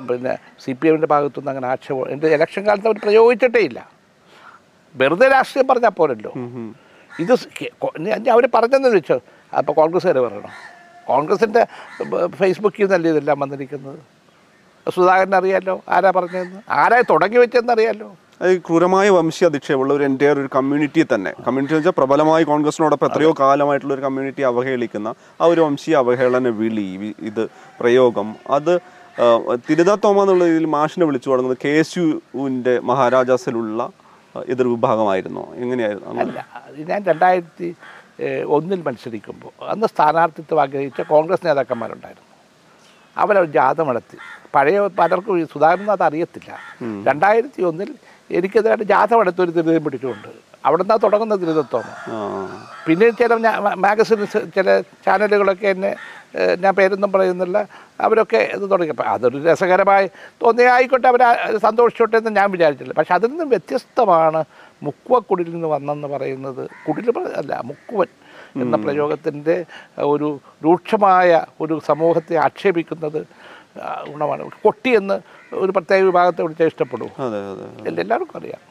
പിന്നെ 0.09 0.33
സി 0.63 0.71
പി 0.79 0.87
എമ്മിന്റെ 0.89 1.09
ഭാഗത്തുനിന്ന് 1.13 1.51
അങ്ങനെ 1.53 1.67
ആക്ഷേപം 1.73 2.07
എന്റെ 2.13 2.27
ഇലക്ഷൻ 2.37 2.63
കാലത്ത് 2.69 2.89
അവർ 2.89 2.97
പ്രയോഗിച്ചിട്ടേ 3.05 3.61
ഇല്ല. 3.69 3.79
വെറുതെ 4.95 5.27
രാഷ്ട്രീയം 5.35 5.67
പറഞ്ഞാൽ 5.71 5.93
പോരല്ലോ. 5.99 6.31
ഇത് 7.23 7.33
അവർ 8.35 8.45
പറഞ്ഞെന്ന് 8.57 8.89
വെച്ചോ 8.97 9.17
അപ്പോൾ 9.59 9.73
കോൺഗ്രസ്സുകാർ 9.81 10.17
പറയണം? 10.25 10.53
കോൺഗ്രസിന്റെ 11.11 11.61
ഫേസ്ബുക്കിൽ 12.41 12.83
നിന്നല്ലേ 12.85 13.09
ഇതെല്ലാം 13.13 13.37
വന്നിരിക്കുന്നത്? 13.43 13.99
സുധാകരൻ 14.91 15.35
അറിയാലോ? 15.35 15.83
ആരാ 15.89 16.11
പറഞ്ഞതെന്ന്? 16.15 16.59
ആരാ 16.69 17.01
തുടങ്ങി 17.09 17.37
വെച്ചതെന്ന് 17.37 17.73
അറിയാലോ? 17.73 18.09
അത് 18.41 18.57
ക്രൂരമായ 18.57 19.09
വംശീയ 19.09 19.47
അധിക്ഷേപമുള്ള 19.47 19.93
ഒരു 19.93 20.03
എന്റെ 20.03 20.31
ഒരു 20.31 20.49
കമ്മ്യൂണിറ്റി 20.55 21.01
തന്നെ. 21.13 21.31
കമ്മ്യൂണിറ്റി 21.31 21.73
എന്ന് 21.73 21.79
വെച്ചാൽ 21.79 21.95
പ്രബലമായി 21.97 22.43
കോൺഗ്രസിനോടൊപ്പം 22.43 23.07
എത്രയോ 23.07 23.33
കാലമായിട്ടുള്ള 23.39 23.93
ഒരു 23.93 24.01
കമ്മ്യൂണിറ്റി 24.01 24.41
അവഹേളിക്കുന്ന 24.41 25.13
ആ 25.41 25.45
ഒരു 25.45 25.61
വംശീയ 25.61 25.95
അവഹേളന 25.95 26.47
വിളി 26.47 27.15
ഇത് 27.19 27.43
പ്രയോഗം. 27.79 28.35
അത് 28.49 28.73
തോമ 30.03 30.21
എന്നുള്ള 30.21 30.43
രീതിയിൽ 30.45 30.65
മാഷിനെ 30.65 31.05
വിളിച്ചു 31.05 31.29
തുടങ്ങുന്നത് 31.29 31.61
കെ 31.65 31.73
എസ് 31.79 31.97
യുവിന്റെ 31.97 32.79
മഹാരാജാസിലുള്ള 32.79 33.89
എതിർ 34.49 34.67
വിഭാഗമായിരുന്നോ. 34.67 35.45
എങ്ങനെയായിരുന്നു? 35.55 36.19
അല്ല 36.19 36.45
ഞാൻ 36.91 37.03
രണ്ടായിരത്തി 37.03 37.75
ഒന്നിൽ 38.47 38.83
മത്സരിക്കുമ്പോൾ 38.87 39.65
അന്ന് 39.65 39.87
സ്ഥാനാർത്ഥിത്വം 39.87 40.61
ആഗ്രഹിച്ച 40.61 41.01
കോൺഗ്രസ് 41.01 41.45
നേതാക്കന്മാരുണ്ടായിരുന്നു. 41.47 42.32
അവരവർ 43.17 43.47
ജാഥ 43.57 43.81
നടത്തി. 43.89 44.17
പഴയ 44.55 44.79
പലർക്കും 44.99 45.35
ഈ 45.41 45.43
സുധാകരൻ 45.53 45.91
അത് 45.91 46.03
അറിയത്തില്ല. 46.07 46.49
രണ്ടായിരത്തി 47.09 47.61
ഒന്നിൽ 47.69 47.91
എനിക്കെതിരായിട്ട് 48.29 48.87
ജാഥ 48.93 49.11
നടത്തി 49.19 49.41
ഒരു 49.45 49.51
ദുരിതം 49.57 49.83
പിടിച്ചിട്ടുണ്ട്. 49.85 50.31
അവിടെ 50.67 50.81
നിന്നാണ് 50.83 51.01
തുടങ്ങുന്ന 51.03 51.35
ദുരിതത്വം 51.41 51.85
പിന്നെ 52.85 53.07
ചില 53.21 53.33
മാഗസിൻ 53.85 54.19
ചില 54.55 54.67
ചാനലുകളൊക്കെ 55.05 55.67
എന്നെ 55.75 55.91
ഞാൻ 56.63 56.73
പേരൊന്നും 56.77 57.11
പറയുന്നില്ല. 57.15 57.57
അവരൊക്കെ 58.05 58.39
ഇത് 58.55 58.65
തുടങ്ങി. 58.71 58.93
അതൊരു 59.15 59.37
രസകരമായി 59.47 60.07
തോന്നിയ 60.43 60.69
ആയിക്കോട്ടെ 60.75 61.07
അവർ 61.13 61.23
സന്തോഷിച്ചോട്ടെ 61.65 62.17
എന്ന് 62.21 62.31
ഞാൻ 62.39 62.47
വിചാരിച്ചില്ല. 62.55 62.93
പക്ഷെ 62.99 63.13
അതിൽ 63.17 63.31
നിന്നും 63.33 63.49
വ്യത്യസ്തമാണ് 63.53 64.41
മുക്കുവ 64.85 65.19
കുടിൽ 65.29 65.49
നിന്ന് 65.55 65.69
വന്നെന്ന് 65.75 66.07
പറയുന്നത്. 66.13 66.63
കുടിൽ 66.87 67.09
അല്ല 67.41 67.61
മുക്കുവൻ. 67.71 68.09
എന്ന 68.61 68.75
പ്രയോഗത്തിന്റെ 68.85 69.55
ഒരു 70.13 70.29
രൂക്ഷമായ 70.65 71.29
ഒരു 71.61 71.75
സമൂഹത്തെ 71.89 72.35
ആക്ഷേപിക്കുന്നത് 72.45 73.19
ഗുണമാണ്. 74.11 74.43
കൊട്ടി 74.65 74.91
എന്ന് 74.99 75.15
ഒരു 75.63 75.71
പ്രത്യേക 75.75 76.01
വിഭാഗത്തെ 76.09 76.41
വിളിച്ചാൽ 76.43 76.69
ഇഷ്ടപ്പെടും 76.71 77.11
എല്ലാവർക്കും 77.91 78.37
അറിയാം. 78.39 78.61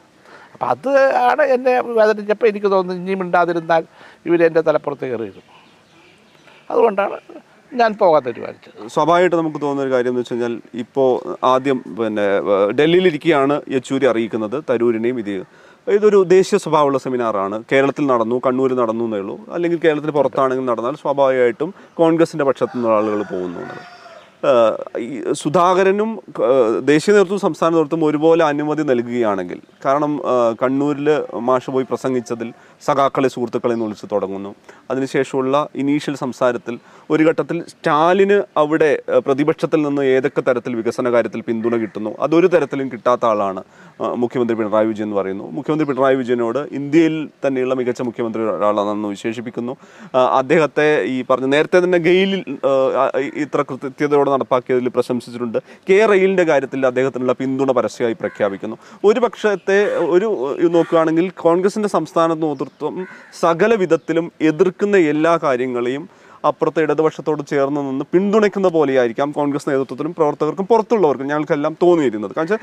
അപ്പം 0.53 0.67
അത് 0.73 0.91
ആണ് 1.29 1.43
എന്നെ 1.55 1.73
വേദനിച്ചപ്പോൾ 1.99 2.47
എനിക്ക് 2.51 2.69
തോന്നുന്നു 2.73 3.01
ഇനിയും 3.01 3.19
മിണ്ടാതിരുന്നാൽ 3.19 3.83
ഇവരെന്റെ 4.27 4.61
തലപ്പുറത്ത് 4.67 5.05
കയറിയിരുന്നു 5.09 5.43
അതുകൊണ്ടാണ് 6.69 7.17
ഞാൻ 7.71 7.91
പോകാൻ 8.01 8.21
തീരുമാനിച്ചത്. 8.25 8.75
സ്വാഭാവികമായിട്ട് 8.95 9.35
നമുക്ക് 9.35 9.59
തോന്നുന്ന 9.61 9.85
ഒരു 9.85 9.93
കാര്യം 9.93 10.11
എന്ന് 10.11 10.21
വെച്ച് 10.21 10.33
കഴിഞ്ഞാൽ 10.33 10.55
ഇപ്പോൾ 10.83 11.09
ആദ്യം 11.51 11.77
പിന്നെ 11.99 12.25
ഡൽഹിയിലിരിക്കുകയാണ് 12.79 13.55
യെച്ചൂരി 13.75 14.05
അറിയിക്കുന്നത് 14.11 14.57
തരൂരിനെയും 14.69 15.19
ഇത് 15.23 15.33
ഇതൊരു 15.87 16.19
ദേശീയ 16.23 16.57
സ്വഭാവമുള്ള 16.57 16.97
സെമിനാറാണ് 16.97 17.63
കേരളത്തിൽ 17.71 18.05
നടന്നു 18.05 18.35
കണ്ണൂരിൽ 18.45 18.77
നടന്നു 18.77 19.05
എന്നേ 19.05 19.19
ഉള്ളൂ 19.19 19.35
അല്ലെങ്കിൽ 19.55 19.79
കേരളത്തിന് 19.85 20.11
പുറത്താണെങ്കിൽ 20.11 20.65
നടന്നാൽ 20.65 20.95
സ്വാഭാവികമായിട്ടും 20.95 21.73
കോൺഗ്രസിന്റെ 22.01 22.45
പക്ഷത്തു 22.49 22.87
ആളുകൾ 22.97 23.21
പോകുന്നു 23.33 23.59
എന്നുള്ളത്. 23.63 24.02
സുധാകരനും 25.41 26.09
ദേശീയ 26.89 27.11
നേതൃത്വം 27.13 27.39
സംസ്ഥാന 27.39 27.71
നേതൃത്വം 27.73 28.01
ഒരുപോലെ 28.07 28.43
അനുമതി 28.43 28.83
നൽകുകയാണെങ്കിൽ 28.89 29.59
കാരണം 29.85 30.13
കണ്ണൂരിൽ 30.61 31.07
മാഷ് 31.49 31.71
പോയി 31.75 31.85
പ്രസംഗിച്ചതിൽ 31.91 32.49
സഖാക്കളെ 32.87 33.29
സുഹൃത്തുക്കളെ 33.35 33.73
എന്ന് 33.73 33.85
വിളിച്ച് 33.85 34.07
തുടങ്ങുന്നു. 34.13 34.51
അതിനുശേഷമുള്ള 34.91 35.55
ഇനീഷ്യൽ 35.83 36.15
സംസാരത്തിൽ 36.23 36.75
ഒരു 37.13 37.23
ഘട്ടത്തിൽ 37.29 37.57
സ്റ്റാലിന് 37.71 38.37
അവിടെ 38.61 38.91
പ്രതിപക്ഷത്തിൽ 39.27 39.81
നിന്ന് 39.87 40.03
ഏതൊക്കെ 40.15 40.43
തരത്തിൽ 40.49 40.75
വികസന 40.79 41.11
കാര്യത്തിൽ 41.13 41.41
പിന്തുണ 41.47 41.77
കിട്ടുന്നു 41.83 42.13
അതൊരു 42.27 42.47
തരത്തിലും 42.55 42.89
കിട്ടാത്ത 42.91 43.25
ആളാണ് 43.25 43.63
മുഖ്യമന്ത്രി 44.23 44.57
പിണറായി 44.59 44.87
വിജയൻ 44.91 45.07
എന്ന് 45.07 45.17
പറയുന്നു. 45.19 45.45
മുഖ്യമന്ത്രി 45.57 45.87
പിണറായി 45.89 46.15
വിജയനോട് 46.21 46.61
ഇന്ത്യയിൽ 46.79 47.15
തന്നെയുള്ള 47.45 47.73
മികച്ച 47.79 48.01
മുഖ്യമന്ത്രി 48.09 48.43
ഒരാളാണെന്ന് 48.57 49.09
വിശേഷിപ്പിക്കുന്നു. 49.15 49.75
അദ്ദേഹത്തെ 50.41 50.87
ഈ 51.15 51.17
പറഞ്ഞ 51.29 51.49
നേരത്തെ 51.55 51.79
തന്നെ 51.85 52.01
ഗെയിലിൽ 52.09 52.43
ഇത്ര 53.45 53.61
കൃത്യതയോടെ 53.71 54.31
നടപ്പാക്കിയതിൽ 54.33 54.87
പ്രശംസിച്ചിട്ടുണ്ട്. 54.97 55.59
കെ 55.89 55.99
റെയിലിന്റെ 56.11 56.45
കാര്യത്തിൽ 56.51 56.81
അദ്ദേഹത്തിനുള്ള 56.91 57.33
പിന്തുണ 57.41 57.71
പരസ്യമായി 57.79 58.17
പ്രഖ്യാപിക്കുന്നു. 58.21 58.77
ഒരു 59.09 59.19
പക്ഷത്തെ 59.25 59.77
ഒരു 60.15 60.29
നോക്കുകയാണെങ്കിൽ 60.75 61.27
കോൺഗ്രസിന്റെ 61.45 61.89
സംസ്ഥാന 61.97 62.33
നേതൃത്വം 62.43 62.97
സകല 63.43 63.73
വിധത്തിലും 63.83 64.27
എതിർക്കുന്ന 64.51 64.97
എല്ലാ 65.13 65.33
കാര്യങ്ങളെയും 65.47 66.03
അപ്പുറത്തെ 66.49 66.81
ഇടതുപക്ഷത്തോട് 66.85 67.41
ചേർന്ന് 67.51 67.81
നിന്ന് 67.89 68.05
പിന്തുണയ്ക്കുന്ന 68.13 68.67
പോലെയായിരിക്കാം 68.77 69.29
കോൺഗ്രസ് 69.37 69.67
നേതൃത്വത്തിനും 69.69 70.13
പ്രവർത്തകർക്കും 70.17 70.67
പുറത്തുള്ളവർക്കും 70.71 71.27
ഞങ്ങൾക്കെല്ലാം 71.31 71.73
തോന്നിയിരുന്നത്. 71.83 72.33
കാരണം 72.37 72.59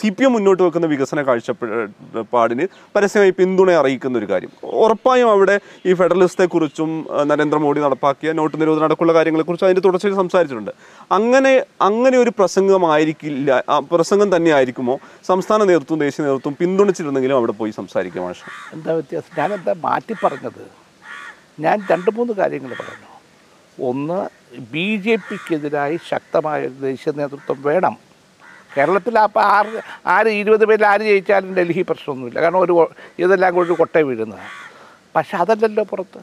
സി 0.00 0.08
പി 0.16 0.24
എം 0.26 0.32
മുന്നോട്ട് 0.36 0.62
വെക്കുന്ന 0.66 0.88
വികസന 0.92 1.22
കാഴ്ചപ്പാടിന് 1.28 2.66
പരസ്യമായി 2.96 3.34
പിന്തുണ 3.40 3.70
അറിയിക്കുന്ന 3.80 4.20
ഒരു 4.22 4.28
കാര്യം. 4.32 4.52
ഉറപ്പായും 4.84 5.30
അവിടെ 5.34 5.56
ഈ 5.88 5.94
ഫെഡറലിസത്തെക്കുറിച്ചും 6.00 6.90
നരേന്ദ്രമോദി 7.30 7.82
നടപ്പാക്കിയ 7.86 8.32
നോട്ട് 8.40 8.56
നിരോധനം 8.62 8.86
അടക്കമുള്ള 8.88 9.14
കാര്യങ്ങളെക്കുറിച്ച് 9.18 9.66
അതിന്റെ 9.68 9.84
തുടർച്ചയിൽ 9.88 10.16
സംസാരിച്ചിട്ടുണ്ട്. 10.22 10.72
അങ്ങനെ 11.18 11.54
അങ്ങനെ 11.88 12.16
ഒരു 12.24 12.32
പ്രസംഗമായിരിക്കില്ല 12.38 13.62
പ്രസംഗം 13.92 14.30
തന്നെ 14.36 14.52
ആയിരിക്കുമോ? 14.58 14.96
സംസ്ഥാന 15.30 15.60
നേതൃത്വം 15.72 16.00
ദേശീയ 16.06 16.24
നേതൃത്വം 16.28 16.56
പിന്തുണച്ചിരുന്നെങ്കിലും 16.62 17.36
അവിടെ 17.40 17.56
പോയി 17.60 17.74
സംസാരിക്കുക 17.80 18.32
എന്താ 18.76 18.94
വ്യത്യാസം? 19.00 19.30
ഞാനെന്താ 19.40 19.74
മാറ്റി 19.86 20.16
പറഞ്ഞത് 20.24 20.64
ഞാൻ 21.60 21.82
രണ്ട് 21.90 22.10
മൂന്ന് 22.10 22.32
കാര്യങ്ങൾ 22.32 22.68
പറഞ്ഞു. 22.68 23.10
ഒന്ന് 23.88 24.28
ബി 24.72 24.96
ജെ 24.96 25.16
പിക്കെതിരായി 25.16 25.98
ശക്തമായ 26.10 26.68
ദേശീയ 26.68 27.12
നേതൃത്വം 27.16 27.62
വേണം. 27.62 27.96
കേരളത്തിൽ 28.76 29.18
അപ്പോൾ 29.18 29.40
ആറ് 29.40 29.82
ആര് 30.06 30.26
ഇരുപത് 30.26 30.64
പേരിൽ 30.64 30.86
ആര് 30.86 31.00
ജയിച്ചാലും 31.00 31.54
ഡൽഹി 31.54 31.82
പ്രശ്നമൊന്നുമില്ല. 31.82 32.40
കാരണം 32.40 32.58
ഒരു 32.58 32.90
ഇതെല്ലാം 33.18 33.54
കൂടി 33.54 33.66
ഒരു 33.66 33.76
കൊട്ട 33.78 33.98
വീഴുന്നതാണ്. 33.98 34.48
പക്ഷെ 35.16 35.36
അതല്ലല്ലോ 35.36 35.84
പുറത്ത്. 35.84 36.20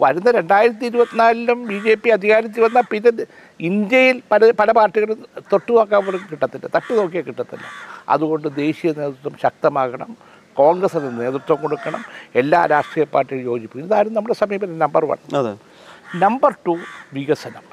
വരുന്ന 0.00 0.30
രണ്ടായിരത്തി 0.30 0.84
ഇരുപത്തിനാലിലും 0.84 1.68
ബി 1.68 1.78
ജെ 1.78 1.94
പി 1.94 2.08
അധികാരത്തിൽ 2.08 2.62
വന്നാൽ 2.62 2.82
പിന്നെ 2.82 3.26
ഇന്ത്യയിൽ 3.60 4.22
പല 4.32 4.50
പല 4.50 4.72
പാർട്ടികളും 4.72 5.26
തൊട്ടു 5.52 5.72
നോക്കാൻ 5.72 6.04
പോലും 6.06 6.20
കിട്ടത്തില്ല. 6.30 6.66
തട്ടു 6.74 6.94
നോക്കിയാൽ 6.94 7.24
കിട്ടത്തില്ല. 7.24 7.64
അതുകൊണ്ട് 8.08 8.48
ദേശീയ 8.56 8.92
നേതൃത്വം 8.92 9.36
ശക്തമാകണം. 9.42 10.16
കോൺഗ്രസിന് 10.60 11.10
നേതൃത്വം 11.20 11.58
കൊടുക്കണം 11.64 12.02
എല്ലാ 12.40 12.60
രാഷ്ട്രീയ 12.74 13.06
പാർട്ടിയും 13.14 13.42
യോജിപ്പിക്കും 13.50 13.88
ഇതായിരുന്നു 13.88 14.18
നമ്മുടെ 14.18 14.36
സമീപനം 14.42 14.78
നമ്പർ 14.84 15.04
വൺ 15.10 15.18
നമ്പർ 16.24 16.52
ടു 16.66 16.74
വികസനം. 17.16 17.64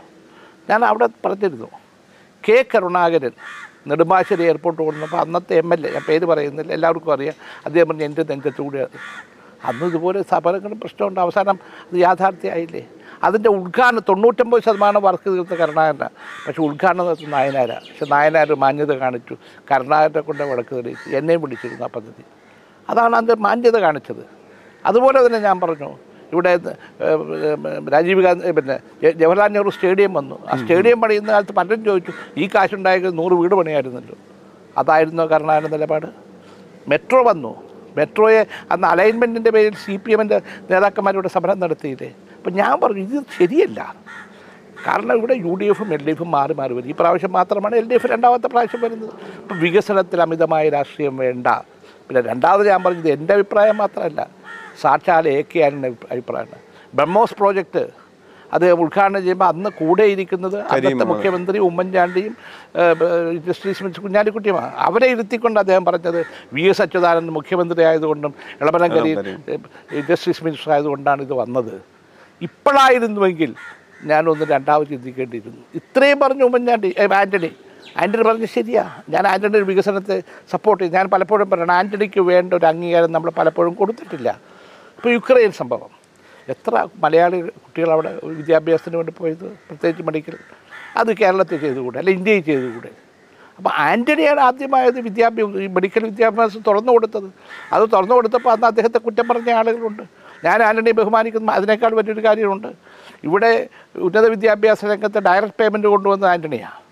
ഞാൻ 0.69 0.81
അവിടെ 0.89 1.07
പറഞ്ഞിരുന്നു 1.25 1.69
കെ 2.43 2.57
കരുണാകരൻ 2.71 3.33
നെടുമ്പാശ്ശേരി 3.89 4.43
എയർപോർട്ട് 4.49 4.81
കൊണ്ടുവന്നപ്പോൾ 4.81 5.19
അന്നത്തെ 5.23 5.53
എം 5.61 5.69
എൽ 5.73 5.81
എ 5.87 5.89
ഞാൻ 5.95 6.03
പേര് 6.09 6.25
പറയുന്നില്ല 6.31 6.71
എല്ലാവർക്കും 6.77 7.11
അറിയാം. 7.15 7.35
അദ്ദേഹം 7.65 7.87
പറഞ്ഞ് 7.89 8.05
എന്റെ 8.09 8.23
നെഞ്ചത്തൂടെ 8.29 8.81
അന്ന് 9.69 9.85
ഇതുപോലെ 9.89 10.19
സമരങ്ങളും 10.31 10.77
പ്രശ്നമുണ്ട്. 10.83 11.19
അവസാനം 11.25 11.57
അത് 11.87 11.97
യാഥാർത്ഥ്യമായില്ലേ? 12.05 12.83
അതിന്റെ 13.27 13.49
ഉദ്ഘാടനം 13.57 14.03
തൊണ്ണൂറ്റൊമ്പത് 14.09 14.61
ശതമാനം 14.67 15.01
വർക്ക് 15.07 15.27
തീർത്ത 15.35 15.53
കരുണാകരനാണ് 15.61 16.15
പക്ഷേ 16.45 16.61
ഉദ്ഘാടനം 16.69 17.03
നടത്തുന്ന 17.07 17.33
നായനാരാണ് 17.37 17.85
പക്ഷെ 17.89 18.07
നായനാർ 18.15 18.49
മാന്യത 18.63 18.93
കാണിച്ചു. 19.03 19.35
കരുണാകരനെ 19.71 20.23
കൊണ്ട് 20.29 20.43
വടക്ക് 20.51 20.73
തെളിയിച്ചു. 20.79 21.07
എന്നെയും 21.19 21.41
വിളിച്ചിരുന്നു 21.45 21.85
ആ 21.87 21.91
പദ്ധതി. 21.95 22.25
അതാണ് 22.89 23.15
അതിന്റെ 23.15 23.35
മാന്യത 23.45 23.77
കാണിച്ചത്. 23.85 24.23
അതുപോലെ 24.85 25.25
തന്നെ 25.25 25.39
ഞാൻ 25.39 25.59
പറഞ്ഞു 25.59 25.91
ഇവിടെ 26.33 26.51
രാജീവ് 27.93 28.21
ഗാന്ധി 28.25 28.51
പിന്നെ 28.57 28.75
ജവഹർലാൽ 29.19 29.49
നെഹ്റു 29.55 29.69
സ്റ്റേഡിയം 29.69 30.13
വന്നു. 30.13 30.37
ആ 30.49 30.55
സ്റ്റേഡിയം 30.61 31.01
പണിയുന്ന 31.01 31.31
കാലത്ത് 31.31 31.53
പലരും 31.59 31.85
ചോദിച്ചു 31.85 32.11
ഈ 32.37 32.49
കാശുണ്ടായത് 32.55 33.17
നൂറ് 33.17 33.33
വീട് 33.33 33.55
പണിയായിരുന്നല്ലോ. 33.55 34.15
അതായിരുന്നു 34.77 35.23
കരുണാകരൻ 35.23 35.71
നിലപാട്. 35.71 36.07
മെട്രോ 36.87 37.23
വന്നു. 37.23 37.51
മെട്രോയെ 37.97 38.41
അന്ന് 38.71 38.87
അലൈൻമെന്റിന്റെ 38.87 39.51
പേരിൽ 39.55 39.75
സി 39.83 39.93
പി 40.05 40.11
എമ്മിന്റെ 40.11 40.41
നേതാക്കന്മാരിവിടെ 40.71 41.29
സമരം 41.35 41.59
നടത്തിയില്ലേ? 41.59 42.09
അപ്പം 42.37 42.53
ഞാൻ 42.53 42.73
പറഞ്ഞു 42.81 43.01
ഇത് 43.01 43.23
ശരിയല്ല. 43.37 43.95
കാരണം 44.87 45.13
ഇവിടെ 45.17 45.33
യു 45.33 45.53
ഡി 45.59 45.65
എഫും 45.65 45.93
എൽ 45.93 46.01
ഡി 46.05 46.11
എഫും 46.11 46.31
മാറി 46.31 46.53
മാറി 46.53 46.73
വരും. 46.73 46.89
ഈ 46.89 46.95
പ്രാവശ്യം 46.99 47.31
മാത്രമാണ് 47.31 47.75
എൽ 47.75 47.87
ഡി 47.89 47.95
എഫ് 47.95 48.07
രണ്ടാമത്തെ 48.07 48.47
പ്രാവശ്യം 48.47 48.81
വരുന്നത്. 48.81 49.13
ഇപ്പം 49.41 49.59
വികസനത്തിൽ 49.59 50.21
അമിതമായ 50.21 50.69
രാഷ്ട്രീയം 50.69 51.17
വേണ്ട. 51.17 51.47
പിന്നെ 52.07 52.21
രണ്ടാമത് 52.29 52.67
ഞാൻ 52.71 52.81
പറഞ്ഞത് 52.85 53.09
എന്റെ 53.17 53.33
അഭിപ്രായം 53.37 53.77
മാത്രമല്ല 53.83 54.21
സാക്ഷാൽ 54.81 55.27
എ 55.35 55.37
കെ 55.51 55.59
ആനിന്റെ 55.65 55.89
അഭിപ്രായമാണ്. 56.13 56.63
ബ്രഹ്മോസ് 56.97 57.35
പ്രോജക്റ്റ് 57.39 57.83
അത് 58.55 58.65
ഉദ്ഘാടനം 58.83 59.21
ചെയ്യുമ്പോൾ 59.23 59.49
അന്ന് 59.53 59.69
കൂടെ 59.79 60.05
ഇരിക്കുന്നത് 60.13 60.57
അന്നത്തെ 60.73 61.05
മുഖ്യമന്ത്രി 61.11 61.57
ഉമ്മൻചാണ്ടിയും 61.67 62.33
ജസ്റ്റിസ് 63.47 63.83
മിസ് 63.85 64.01
കുഞ്ഞാലിക്കുട്ടിയുമാണ്. 64.03 64.71
അവരെ 64.87 65.07
ഇരുത്തിക്കൊണ്ട് 65.13 65.59
അദ്ദേഹം 65.63 65.83
പറഞ്ഞത് 65.89 66.19
വി 66.55 66.63
എസ് 66.71 66.81
അച്യുതാനന്ദൻ 66.85 67.33
മുഖ്യമന്ത്രി 67.39 67.85
ആയതുകൊണ്ടും 67.89 68.33
ഇളമരം 68.61 68.91
കരീം 68.95 69.19
ജസ്റ്റിസ് 70.09 70.43
മിനിസ്റ്റർ 70.45 70.71
ആയതുകൊണ്ടാണ് 70.75 71.21
ഇത് 71.27 71.33
വന്നത്. 71.41 71.75
ഇപ്പോഴായിരുന്നുവെങ്കിൽ 72.47 73.51
ഞാനൊന്ന് 74.11 74.45
രണ്ടാമത് 74.53 74.89
ചിന്തിക്കേണ്ടിയിരുന്നു. 74.93 75.61
ഇത്രയും 75.81 76.19
പറഞ്ഞു 76.23 76.45
ഉമ്മൻചാണ്ടി 76.49 76.91
ആന്റണി 77.21 77.51
ആന്റണി 78.01 78.23
പറഞ്ഞ് 78.23 78.45
ശരിയാ. 78.45 78.83
ഞാൻ 79.09 79.27
ആന്റണിയുടെ 79.27 79.67
വികസനത്തെ 79.67 80.23
സപ്പോർട്ട് 80.51 80.83
ചെയ്യും 80.83 80.97
ഞാൻ 80.97 81.09
പലപ്പോഴും 81.09 81.49
പറയണം 81.49 81.73
ആന്റണിക്ക് 81.73 82.19
വേണ്ട 82.19 82.53
ഒരു 82.53 82.65
അംഗീകാരം 82.65 83.11
നമ്മൾ 83.11 83.29
പലപ്പോഴും 83.29 83.73
കൊടുത്തിട്ടില്ല. 83.73 84.39
ഇപ്പോൾ 84.97 85.09
യുക്രൈൻ 85.09 85.51
സംഭവം. 85.51 85.89
എത്ര 86.49 86.87
മലയാളി 87.03 87.41
കുട്ടികൾ 87.41 87.91
അവിടെ 87.91 88.19
വിദ്യാഭ്യാസത്തിന് 88.23 88.95
വേണ്ടി 88.95 89.13
പോയത്? 89.17 89.45
പ്രത്യേകിച്ച് 89.45 90.03
മെഡിക്കൽ 90.03 90.35
അത് 90.97 91.17
കേരളത്തിൽ 91.17 91.57
ചെയ്തുകൂടെ? 91.57 91.99
അല്ല 91.99 92.09
ഇന്ത്യയിൽ 92.09 92.41
ചെയ്തുകൂടെ? 92.41 92.91
അപ്പോൾ 93.57 93.71
ആന്റണിയാണ് 93.77 94.39
ആദ്യമായത് 94.39 94.99
വിദ്യാഭ്യാസം 94.99 95.73
മെഡിക്കൽ 95.73 96.03
വിദ്യാഭ്യാസം 96.03 96.61
തുറന്നു 96.67 96.91
കൊടുത്തത്. 96.91 97.29
അത് 97.73 97.83
തുറന്നു 97.93 98.15
കൊടുത്തപ്പോൾ 98.15 98.51
അന്ന് 98.51 98.67
അദ്ദേഹത്തെ 98.67 98.97
കുറ്റം 98.97 99.27
പറഞ്ഞ 99.27 99.49
ആളുകളുണ്ട്. 99.49 100.03
ഞാൻ 100.45 100.63
ആന്റണിയെ 100.63 100.93
ബഹുമാനിക്കുന്നു. 100.93 101.51
അതിനേക്കാൾ 101.51 101.95
വലിയൊരു 101.95 102.23
കാര്യമുണ്ട്. 102.25 102.67
ഇവിടെ 103.23 103.69
ഉന്നത 103.95 104.25
വിദ്യാഭ്യാസ 104.25 104.85
രംഗത്ത് 104.85 105.19
ഡയറക്റ്റ് 105.19 105.57
പേയ്മെന്റ് 105.59 105.87
കൊണ്ടുവന്നത് 105.87 106.29
ആന്റണിയാണ് 106.29 106.84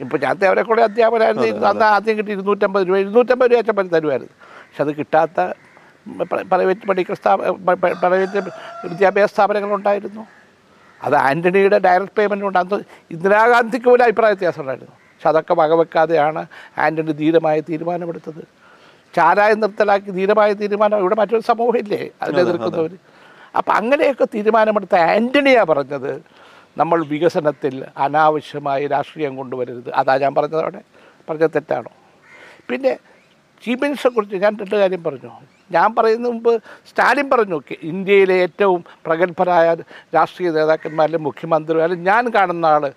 ഇപ്പോൾ 0.00 0.18
ഞാൻ 0.18 0.46
അവരെ 0.46 0.62
കൂടെ 0.62 0.82
അധ്യാപകരായിരുന്നു 0.82 1.66
അന്ന് 1.66 1.84
ആദ്യം 1.84 2.18
കിട്ടി 2.18 2.32
ഇരുന്നൂറ്റമ്പത് 2.32 2.88
രൂപ. 2.88 2.96
ഇരുന്നൂറ്റമ്പത് 2.96 3.50
രൂപ 3.50 3.58
അച്ഛൻ 3.58 3.88
തരുമായിരുന്നു. 3.88 4.32
പക്ഷെ 4.42 4.84
അത് 4.84 4.96
കിട്ടാത്ത 4.96 5.40
പ്ര- 6.22 6.46
പ്രൈവറ്റ് 6.52 6.80
മെഡിക്കൽ 6.88 7.14
സ്ഥാപ 7.14 7.46
പ- 7.48 7.74
പ- 7.74 8.08
പ്രൈവറ്റ് 8.08 8.50
വിദ്യാഭ്യാസ 8.86 9.30
സ്ഥാപനങ്ങളുണ്ടായിരുന്നു 9.30 10.26
അത് 11.02 11.14
ആന്റണിയുടെ 11.14 11.78
ഡയറക്റ്റ് 11.78 12.12
പേയ്മെന്റ് 12.16 12.44
കൊണ്ട് 12.44 12.58
അന്ന് 12.58 12.80
ഇന്ദിരാഗാന്ധിക്ക് 13.10 13.86
പോലും 13.86 14.04
അഭിപ്രായ 14.04 14.30
വ്യത്യാസം 14.30 14.60
ഉണ്ടായിരുന്നു. 14.60 14.92
പക്ഷെ 14.92 15.28
അതൊക്കെ 15.28 15.54
വകവെക്കാതെയാണ് 15.54 16.46
ആന്റണി 16.78 17.12
ധീരമായ 17.12 17.60
തീരുമാനമെടുത്തത്. 17.60 18.44
ചാരായം 19.16 19.60
നിർത്തലാക്കി 19.60 20.10
ധീരമായ 20.10 20.52
തീരുമാനം 20.52 20.98
ഇവിടെ 20.98 21.14
മറ്റൊരു 21.14 21.42
സമൂഹമില്ലേ? 21.42 22.08
അതിനെതിർക്കുന്നവർ 22.22 22.90
അപ്പം 23.56 23.74
അങ്ങനെയൊക്കെ 23.74 24.24
തീരുമാനമെടുത്ത 24.24 24.94
ആന്റണിയാണ് 24.94 25.66
പറഞ്ഞത്. 25.66 26.22
നമ്മൾ 26.78 27.04
വികസനത്തിൽ 27.04 27.84
അനാവശ്യമായി 27.96 28.86
രാഷ്ട്രീയം 28.86 29.36
കൊണ്ടുവരരുത്. 29.36 29.90
അതാ 29.90 30.18
ഞാൻ 30.18 30.34
പറഞ്ഞത് 30.34 30.60
അവിടെ. 30.60 30.82
പറഞ്ഞത് 31.30 31.50
തെറ്റാണോ? 31.50 31.90
പിന്നെ 32.68 32.98
ചീഫ് 33.64 33.82
മിനിസ്റ്ററെ 33.82 34.14
കുറിച്ച് 34.14 34.36
ഞാൻ 34.36 34.56
രണ്ട് 34.60 34.74
കാര്യം 34.74 35.04
പറഞ്ഞു. 35.04 35.30
ഞാൻ 35.72 35.94
പറയുന്ന 35.94 36.28
മുമ്പ് 36.28 36.62
സ്റ്റാലിൻ 36.88 37.30
പറഞ്ഞു 37.30 37.62
ഇന്ത്യയിലെ 37.82 38.34
ഏറ്റവും 38.34 38.84
പ്രഗത്ഭരായ 39.06 39.74
രാഷ്ട്രീയ 40.14 40.50
നേതാക്കന്മാരിലും 40.50 41.22
മുഖ്യമന്ത്രിമാരിലും 41.22 42.04
ഞാൻ 42.04 42.28
കാണുന്ന 42.28 42.66
ആൾ 42.66 42.92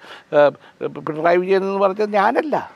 പിണറായി 0.88 1.38
വിജയൻ 1.38 1.64
എന്ന് 1.64 1.80
പറഞ്ഞത് 1.80 2.14
ഞാനല്ല. 2.14 2.72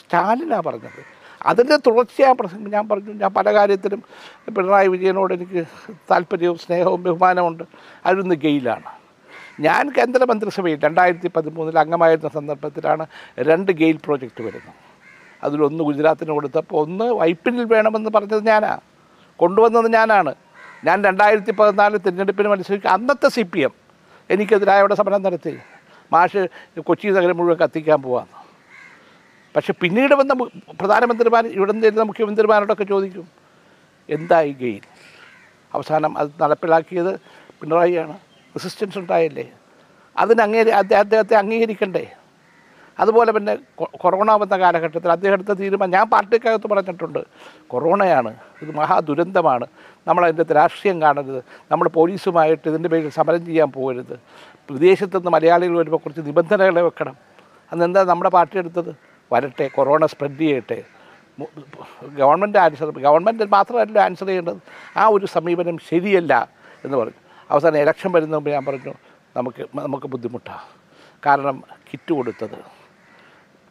സ്റ്റാലിനാണ് 0.00 0.62
പറഞ്ഞത്. 0.62 1.00
അതിന്റെ 1.46 1.76
തുടർച്ചയായ 1.76 2.32
പ്രസംഗം 2.32 2.70
ഞാൻ 2.70 2.88
പറഞ്ഞു. 2.88 3.12
ഞാൻ 3.12 3.34
പല 3.34 3.52
കാര്യത്തിലും 3.54 4.02
പിണറായി 4.48 4.88
വിജയനോട് 4.88 5.34
എനിക്ക് 5.34 5.66
താല്പര്യവും 6.10 6.58
സ്നേഹവും 6.58 7.02
ബഹുമാനമുണ്ട് 7.02 7.64
അതിലൊന്ന് 8.06 8.34
ഗെയിലാണ്. 8.34 8.90
ഞാൻ 9.66 9.84
കേന്ദ്രമന്ത്രിസഭയിൽ 9.96 10.78
രണ്ടായിരത്തി 10.86 11.28
പതിമൂന്നിൽ 11.36 11.78
അംഗമായിരുന്ന 11.78 12.28
സന്ദർഭത്തിലാണ് 12.36 13.04
രണ്ട് 13.48 13.72
ഗെയിൽ 13.80 13.96
പ്രോജക്റ്റ് 14.04 14.42
വരുന്നത്. 14.46 14.76
അതിലൊന്ന് 15.44 15.84
ഗുജറാത്തിന് 15.88 16.32
കൊടുത്തപ്പോൾ 16.36 16.76
ഒന്ന് 16.84 17.06
വൈപ്പിനിൽ 17.20 17.64
വേണമെന്ന് 17.74 18.10
പറഞ്ഞത് 18.16 18.44
ഞാനാണ് 18.46 18.80
കൊണ്ടുവന്നത് 19.36 19.88
ഞാനാണ്. 19.96 20.32
ഞാൻ 20.86 21.04
രണ്ടായിരത്തി 21.04 21.52
പതിനാല് 21.60 21.96
തിരഞ്ഞെടുപ്പിന് 22.04 22.48
മത്സരിക്കുക 22.48 22.90
അന്നത്തെ 22.90 23.28
സി 23.36 23.42
പി 23.42 23.60
എം 23.66 23.72
എനിക്കെതിരായ 24.30 24.78
അവിടെ 24.82 24.94
സമരം 24.94 25.22
നടത്തി. 25.22 25.54
മാഷ് 26.12 26.42
കൊച്ചി 26.88 27.06
നഗരം 27.16 27.36
മുഴുവൻ 27.38 27.58
കത്തിക്കാൻ 27.62 28.02
പോവാന്ന്. 28.02 28.34
പക്ഷെ 29.54 29.72
പിന്നീട് 29.82 30.14
വന്ന 30.20 30.32
പ്രധാനമന്ത്രിമാർ 30.80 31.44
ഇവിടെ 31.46 31.72
നിന്ന് 31.72 32.04
മുഖ്യമന്ത്രിമാരോടൊക്കെ 32.10 32.84
ചോദിക്കും 32.84 33.26
എന്തായി 34.08 34.52
ഗെയിൽ? 34.62 34.84
അവസാനം 35.74 36.12
അത് 36.18 36.30
നടപ്പിലാക്കിയത് 36.42 37.12
പിണറായിയാണ്. 37.60 38.16
റെസിസ്റ്റൻസ് 38.58 38.98
ഉണ്ടായില്ലേ? 38.98 39.52
അതിന് 40.18 40.42
അങ്ങേ 40.42 40.62
അദ്ദേഹ- 40.62 41.00
അദ്ദേഹത്തെ 41.00 41.34
അംഗീകരിക്കണ്ടേ? 41.36 42.12
അതുപോലെ 43.00 43.32
പിന്നെ 43.32 43.58
കൊറോണ 43.76 44.32
വന്ന 44.32 44.58
കാലഘട്ടത്തിൽ 44.58 45.12
അദ്ദേഹം 45.12 45.32
എടുത്ത 45.32 45.48
തീരുമാനം 45.48 45.90
ഞാൻ 45.90 46.10
പാർട്ടിക്കകത്ത് 46.10 46.68
പറഞ്ഞിട്ടുണ്ട്. 46.68 47.18
കൊറോണയാണ്. 47.66 48.34
ഇത് 48.62 48.70
മഹാദുരന്തമാണ് 48.70 49.66
നമ്മളതിന്റെ 50.08 50.54
രാഷ്ട്രീയം 50.54 51.02
കാണരുത്. 51.02 51.44
നമ്മൾ 51.70 51.88
പോലീസുമായിട്ട് 51.88 52.68
ഇതിന്റെ 52.68 52.88
പേരിൽ 52.88 53.10
സമരം 53.10 53.46
ചെയ്യാൻ 53.46 53.72
പോകരുത്. 53.72 54.20
വിദേശത്തുനിന്ന് 54.70 55.30
മലയാളികൾ 55.30 55.78
വരുമ്പോൾ 55.78 55.96
കുറച്ച് 55.96 56.20
നിബന്ധനകൾ 56.20 56.80
വെക്കണം. 56.80 57.16
അന്നെന്താ 57.72 58.02
നമ്മുടെ 58.02 58.30
പാർട്ടി 58.30 58.58
എടുത്തത്? 58.58 58.94
വരട്ടെ 59.32 59.68
കൊറോണ 59.68 60.06
സ്പ്രെഡ് 60.06 60.38
ചെയ്യട്ടെ. 60.38 60.82
ഗവൺമെന്റ് 62.16 62.58
ആൻസർ 62.58 62.90
ഗവൺമെന്റ് 62.90 63.52
മാത്രമല്ല 63.52 63.98
ആൻസർ 63.98 64.26
ചെയ്യേണ്ടത്. 64.26 64.56
ആ 64.96 65.06
ഒരു 65.06 65.26
സമീപനം 65.26 65.78
ശരിയല്ല 65.78 66.48
എന്ന് 66.84 66.96
പറഞ്ഞു. 66.96 67.27
അവസാനം 67.50 67.78
ഇലക്ഷൻ 67.78 68.10
വരുന്ന 68.12 68.34
മുമ്പ് 68.34 68.50
ഞാൻ 68.50 68.64
പറഞ്ഞു 68.64 68.92
നമുക്ക് 69.36 69.62
നമുക്ക് 69.84 70.08
ബുദ്ധിമുട്ടാണ് 70.08 70.64
കാരണം 71.22 71.56
കിറ്റ് 71.88 72.12
കൊടുത്തത് 72.12 72.58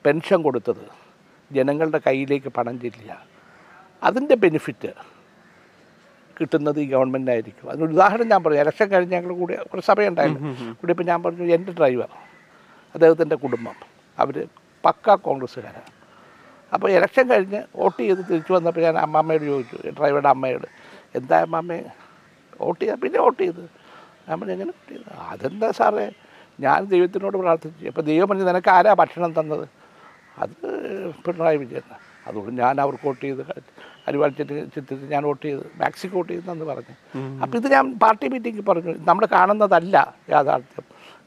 പെൻഷൻ 0.05 0.39
കൊടുത്തത് 0.41 0.83
ജനങ്ങളുടെ 1.51 1.99
കയ്യിലേക്ക് 2.05 2.49
പണം 2.55 2.75
ചെല്ലുക 2.79 3.13
അതിന്റെ 4.01 4.35
ബെനിഫിറ്റ് 4.37 4.89
കിട്ടുന്നത് 6.37 6.79
ഈ 6.79 6.87
ഗവൺമെന്റായിരിക്കും 6.87 7.69
അതിന് 7.69 7.85
ഉദാഹരണം 7.89 8.27
ഞാൻ 8.27 8.41
പറഞ്ഞു 8.43 8.61
ഇലക്ഷൻ 8.61 8.87
കഴിഞ്ഞ് 8.87 9.13
ഞങ്ങൾ 9.15 9.31
കൂടി 9.33 9.53
ഒരു 9.73 9.81
സഭയുണ്ടായിരുന്നു 9.81 10.49
കൂടി 10.73 10.91
ഇപ്പോൾ 10.91 11.03
ഞാൻ 11.03 11.19
പറഞ്ഞു 11.23 11.45
എന്റെ 11.55 11.71
ഡ്രൈവർ 11.71 12.09
അദ്ദേഹത്തിന്റെ 12.95 13.35
കുടുംബം 13.35 13.77
അവർ 14.17 14.35
പക്ക 14.83 15.15
കോൺഗ്രസ്സുകാരാണ് 15.23 15.91
അപ്പോൾ 16.71 16.89
ഇലക്ഷൻ 16.91 17.25
കഴിഞ്ഞ് 17.29 17.61
വോട്ട് 17.75 17.99
ചെയ്ത് 17.99 18.21
തിരിച്ചു 18.29 18.53
വന്നപ്പോൾ 18.53 18.81
ഞാൻ 18.81 18.97
അമ്മാമ്മയോട് 18.97 19.45
ചോദിച്ചു 19.45 19.77
ഡ്രൈവറുടെ 19.97 20.29
അമ്മയോട് 20.29 20.67
എന്താ 21.15 21.37
അമ്മമ്മേ? 21.39 21.79
വോട്ട് 22.61 22.81
ചെയ്താൽ 22.81 22.95
പിന്നെ 22.95 23.19
വോട്ട് 23.19 23.43
ചെയ്ത്. 23.43 23.69
ഞാൻ 24.29 24.39
പറഞ്ഞു 24.39 24.53
എങ്ങനെ 24.53 24.69
വോട്ട് 24.69 24.91
ചെയ്തു? 24.91 25.19
അതെന്താ 25.29 25.71
സാറേ? 25.71 26.11
ഞാൻ 26.59 26.83
ദൈവത്തിനോട് 26.83 27.37
പ്രാർത്ഥിച്ചു. 27.37 27.85
അപ്പോൾ 27.85 28.01
ദൈവം 28.01 28.27
പറഞ്ഞു 28.27 28.43
നിനക്ക് 28.43 28.69
ആരാ 28.69 28.93
ഭക്ഷണം 28.93 29.39
തന്നത്? 29.39 29.67
അത് 30.37 30.67
പിണറായി 31.25 31.57
വിജയൻ 31.57 31.81
അതുകൊണ്ട് 32.27 32.61
ഞാൻ 32.61 32.81
അവർക്ക് 32.81 33.05
വോട്ട് 33.07 33.21
ചെയ്ത് 33.25 33.41
അരിവാൾ 34.07 34.29
ചിത്രത്തിൽ 34.29 35.05
ഞാൻ 35.05 35.23
വോട്ട് 35.23 35.45
ചെയ്ത് 35.45 35.59
മാക്സിക്ക് 35.59 36.15
വോട്ട് 36.15 36.33
ചെയ്തെന്ന് 36.33 36.65
പറഞ്ഞു. 36.65 37.17
അപ്പോൾ 37.41 37.57
ഇത് 37.57 37.67
ഞാൻ 37.71 37.99
പാർട്ടി 37.99 38.27
മീറ്റിംഗിൽ 38.27 38.61
പറഞ്ഞു. 38.61 38.95
നമ്മൾ 39.07 39.25
കാണുന്നതല്ല 39.25 40.15
യാഥാർത്ഥ്യം. 40.29 40.85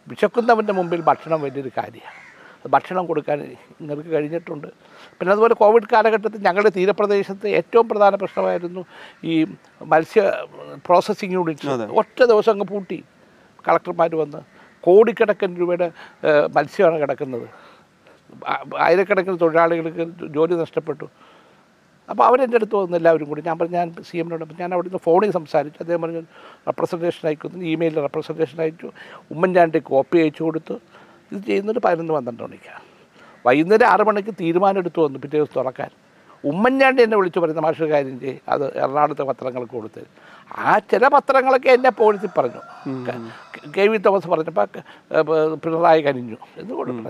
വിശക്കുന്നവന്റെ 0.09 0.73
മുമ്പിൽ 0.73 1.01
ഭക്ഷണം 1.01 1.43
വലിയൊരു 1.43 1.71
കാര്യമാണ്. 1.79 2.30
ഭക്ഷണം 2.69 3.07
കൊടുക്കാൻ 3.07 3.39
ഇങ്ങൾക്ക് 3.81 4.11
കഴിഞ്ഞിട്ടുണ്ട്. 4.11 4.69
പിന്നെ 5.19 5.33
അതുപോലെ 5.33 5.55
കോവിഡ് 5.55 5.89
കാലഘട്ടത്തിൽ 5.93 6.41
ഞങ്ങളുടെ 6.47 6.73
തീരപ്രദേശത്ത് 6.77 7.49
ഏറ്റവും 7.49 7.89
പ്രധാന 7.89 8.15
പ്രശ്നമായിരുന്നു 8.15 8.85
ഈ 9.25 9.47
മത്സ്യ 9.93 10.23
പ്രോസസ്സിംഗ് 10.87 11.35
യൂണിറ്റ് 11.35 11.89
ഒറ്റ 12.01 12.23
ദിവസം 12.25 12.53
അങ്ങ് 12.53 12.67
പൂട്ടി 12.73 13.05
കളക്ടർമാർ 13.69 14.15
വന്ന്. 14.15 14.43
കോടിക്കണക്കിന് 14.81 15.61
രൂപയുടെ 15.61 15.93
മത്സ്യമാണ് 16.57 17.01
കിടക്കുന്നത്. 17.01 17.49
ആയിരക്കണക്കിന് 18.79 19.39
തൊഴിലാളികൾക്ക് 19.41 20.05
ജോലി 20.37 20.55
നഷ്ടപ്പെട്ടു. 20.55 21.09
അപ്പോൾ 22.11 22.25
അവരെന്റെ 22.27 22.57
അടുത്ത് 22.57 22.75
വന്നു 22.75 22.97
എല്ലാവരും 22.97 23.29
കൂടി 23.29 23.43
ഞാൻ 23.47 23.59
പറഞ്ഞു 23.59 23.77
ഞാൻ 23.77 23.91
സി 24.07 24.17
എമ്മിനോട് 24.19 24.55
ഞാൻ 24.61 24.71
അവിടുന്ന് 24.75 24.99
ഫോണിൽ 24.99 25.31
സംസാരിച്ചു. 25.31 25.79
അദ്ദേഹം 25.83 26.03
പറഞ്ഞു 26.03 26.23
റെപ്രസെന്റേഷൻ 26.69 27.29
അയക്കുന്നു. 27.29 27.65
ഇമെയിലിൽ 27.65 28.01
റെപ്രസെന്റേഷൻ 28.07 28.63
അയച്ചു. 28.63 28.89
ഉമ്മൻചാണ്ടി 29.33 29.79
കോപ്പി 29.79 30.19
അയച്ചു 30.19 30.43
കൊടുത്തു. 30.43 30.77
ഇത് 31.33 31.43
ചെയ്യുന്നത് 31.43 31.79
പതിനൊന്ന് 31.79 32.13
പന്ത്രണ്ട് 32.13 32.43
മണിക്കാണ് 32.43 32.83
വൈകുന്നേരം 33.47 33.87
ആറ് 33.87 34.07
മണിക്ക് 34.07 34.35
തീരുമാനം 34.41 34.79
എടുത്തു 34.79 35.03
വന്നു 35.03 35.19
പിറ്റേ 35.19 35.37
ദിവസം 35.37 35.53
തുറക്കാൻ. 35.57 35.89
ഉമ്മൻചാണ്ടി 36.45 37.03
എന്നെ 37.03 37.17
വിളിച്ചു 37.17 37.41
പറയുന്ന 37.41 37.61
മാഷ 37.61 37.83
കാര്യം 37.83 38.21
ചെയ്യും 38.21 38.41
അത് 38.49 38.79
എറണാകുളത്തെ 38.79 39.23
പത്രങ്ങൾക്ക് 39.23 39.73
കൊടുത്ത്. 39.73 40.05
ആ 40.59 40.79
ചില 40.79 41.09
പത്രങ്ങളൊക്കെ 41.09 41.69
എന്നെ 41.69 41.91
പോളിസി 41.91 42.27
പറഞ്ഞു. 42.27 42.89
ക- 43.77 43.79
വി 43.79 43.97
തോമസ് 43.97 44.29
പറഞ്ഞപ്പോൾ 44.29 44.67
പിണറായി 45.55 46.03
കനിഞ്ഞു. 46.03 46.37
എന്ന് 46.57 46.75
പറഞ്ഞു. 46.75 47.03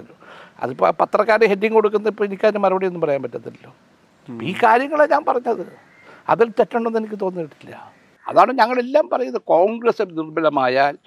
അതിപ്പോൾ 0.63 0.87
ആ 0.87 0.93
പത്രക്കാരെ 1.01 1.47
ഹെഡിങ് 1.47 1.73
കൊടുക്കുന്ന 1.73 2.09
ഇപ്പോൾ 2.09 2.25
എനിക്കതിന് 2.25 2.59
മറുപടി 2.59 2.87
ഒന്നും 2.87 3.01
പറയാൻ 3.01 3.23
പറ്റത്തില്ലല്ലോ. 3.23 3.75
ഈ 4.43 4.55
കാര്യങ്ങളാണ് 4.63 5.11
ഞാൻ 5.11 5.25
പറഞ്ഞത്. 5.25 5.67
അതിൽ 6.29 6.49
തെറ്റുണ്ടെന്ന് 6.49 6.99
എനിക്ക് 6.99 7.21
തോന്നിയിട്ടില്ല. 7.21 7.93
അതാണ് 8.29 8.53
ഞങ്ങളെല്ലാം 8.53 9.09
പറയുന്നത്. 9.09 9.41
കോൺഗ്രസ് 9.45 10.03
ദുർബലമായാൽ 10.03 10.99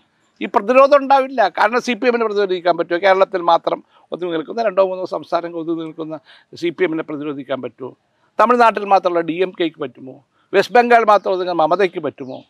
ഈ 0.42 0.46
പ്രതിരോധം 0.46 0.98
ഉണ്ടാവില്ല. 0.98 1.48
കാരണം 1.48 1.82
സി 1.82 1.94
പി 1.94 2.08
എമ്മിനെ 2.08 2.26
പ്രതിരോധിക്കാൻ 2.26 2.78
പറ്റുമോ? 2.78 3.00
കേരളത്തിൽ 3.00 3.42
മാത്രം 3.42 3.84
ഒതുങ്ങി 4.12 4.34
നിൽക്കുന്ന 4.34 4.64
രണ്ടോ 4.64 4.88
മൂന്നോ 4.88 5.06
സംസ്ഥാനങ്ങൾ 5.06 5.60
ഒതുങ്ങി 5.60 5.86
നിൽക്കുന്ന 5.86 6.20
സി 6.56 6.70
പി 6.70 6.84
എമ്മിനെ 6.84 7.04
പ്രതിരോധിക്കാൻ 7.04 7.62
പറ്റുമോ? 7.62 7.96
തമിഴ്നാട്ടിൽ 8.40 8.86
മാത്രമുള്ള 8.86 9.22
ഡി 9.22 9.42
എം 9.44 9.54
കെക്ക് 9.60 9.80
പറ്റുമോ? 9.80 10.26
വെസ്റ്റ് 10.54 10.74
ബംഗാൾ 10.74 11.04
മാത്രം 11.04 11.32
ഒതുങ്ങുന്ന 11.34 11.64
മമതയ്ക്ക് 11.64 12.00
പറ്റുമോ? 12.00 12.44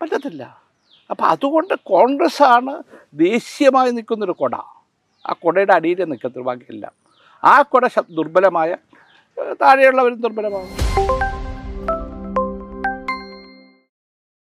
പറ്റത്തില്ല. 0.00 0.58
അപ്പോൾ 1.10 1.24
അതുകൊണ്ട് 1.24 1.74
കോൺഗ്രസ് 1.84 2.42
ആണ് 2.42 2.82
ദേശീയമായി 3.14 3.90
നിൽക്കുന്നൊരു 3.90 4.32
കൊട. 4.32 4.54
ആ 5.26 5.32
കൊടയുടെ 5.42 5.72
അടിയിലെ 5.72 6.04
നിൽക്കത്തുള്ളൂ 6.04 6.46
ബാക്കിയെല്ലാം. 6.46 6.92
ആ 7.44 7.62
കൊട 7.62 7.88
ദുർബലമായ 8.10 8.76
താഴെയുള്ളവരും 9.60 10.20
ദുർബലമാകും 10.20 10.87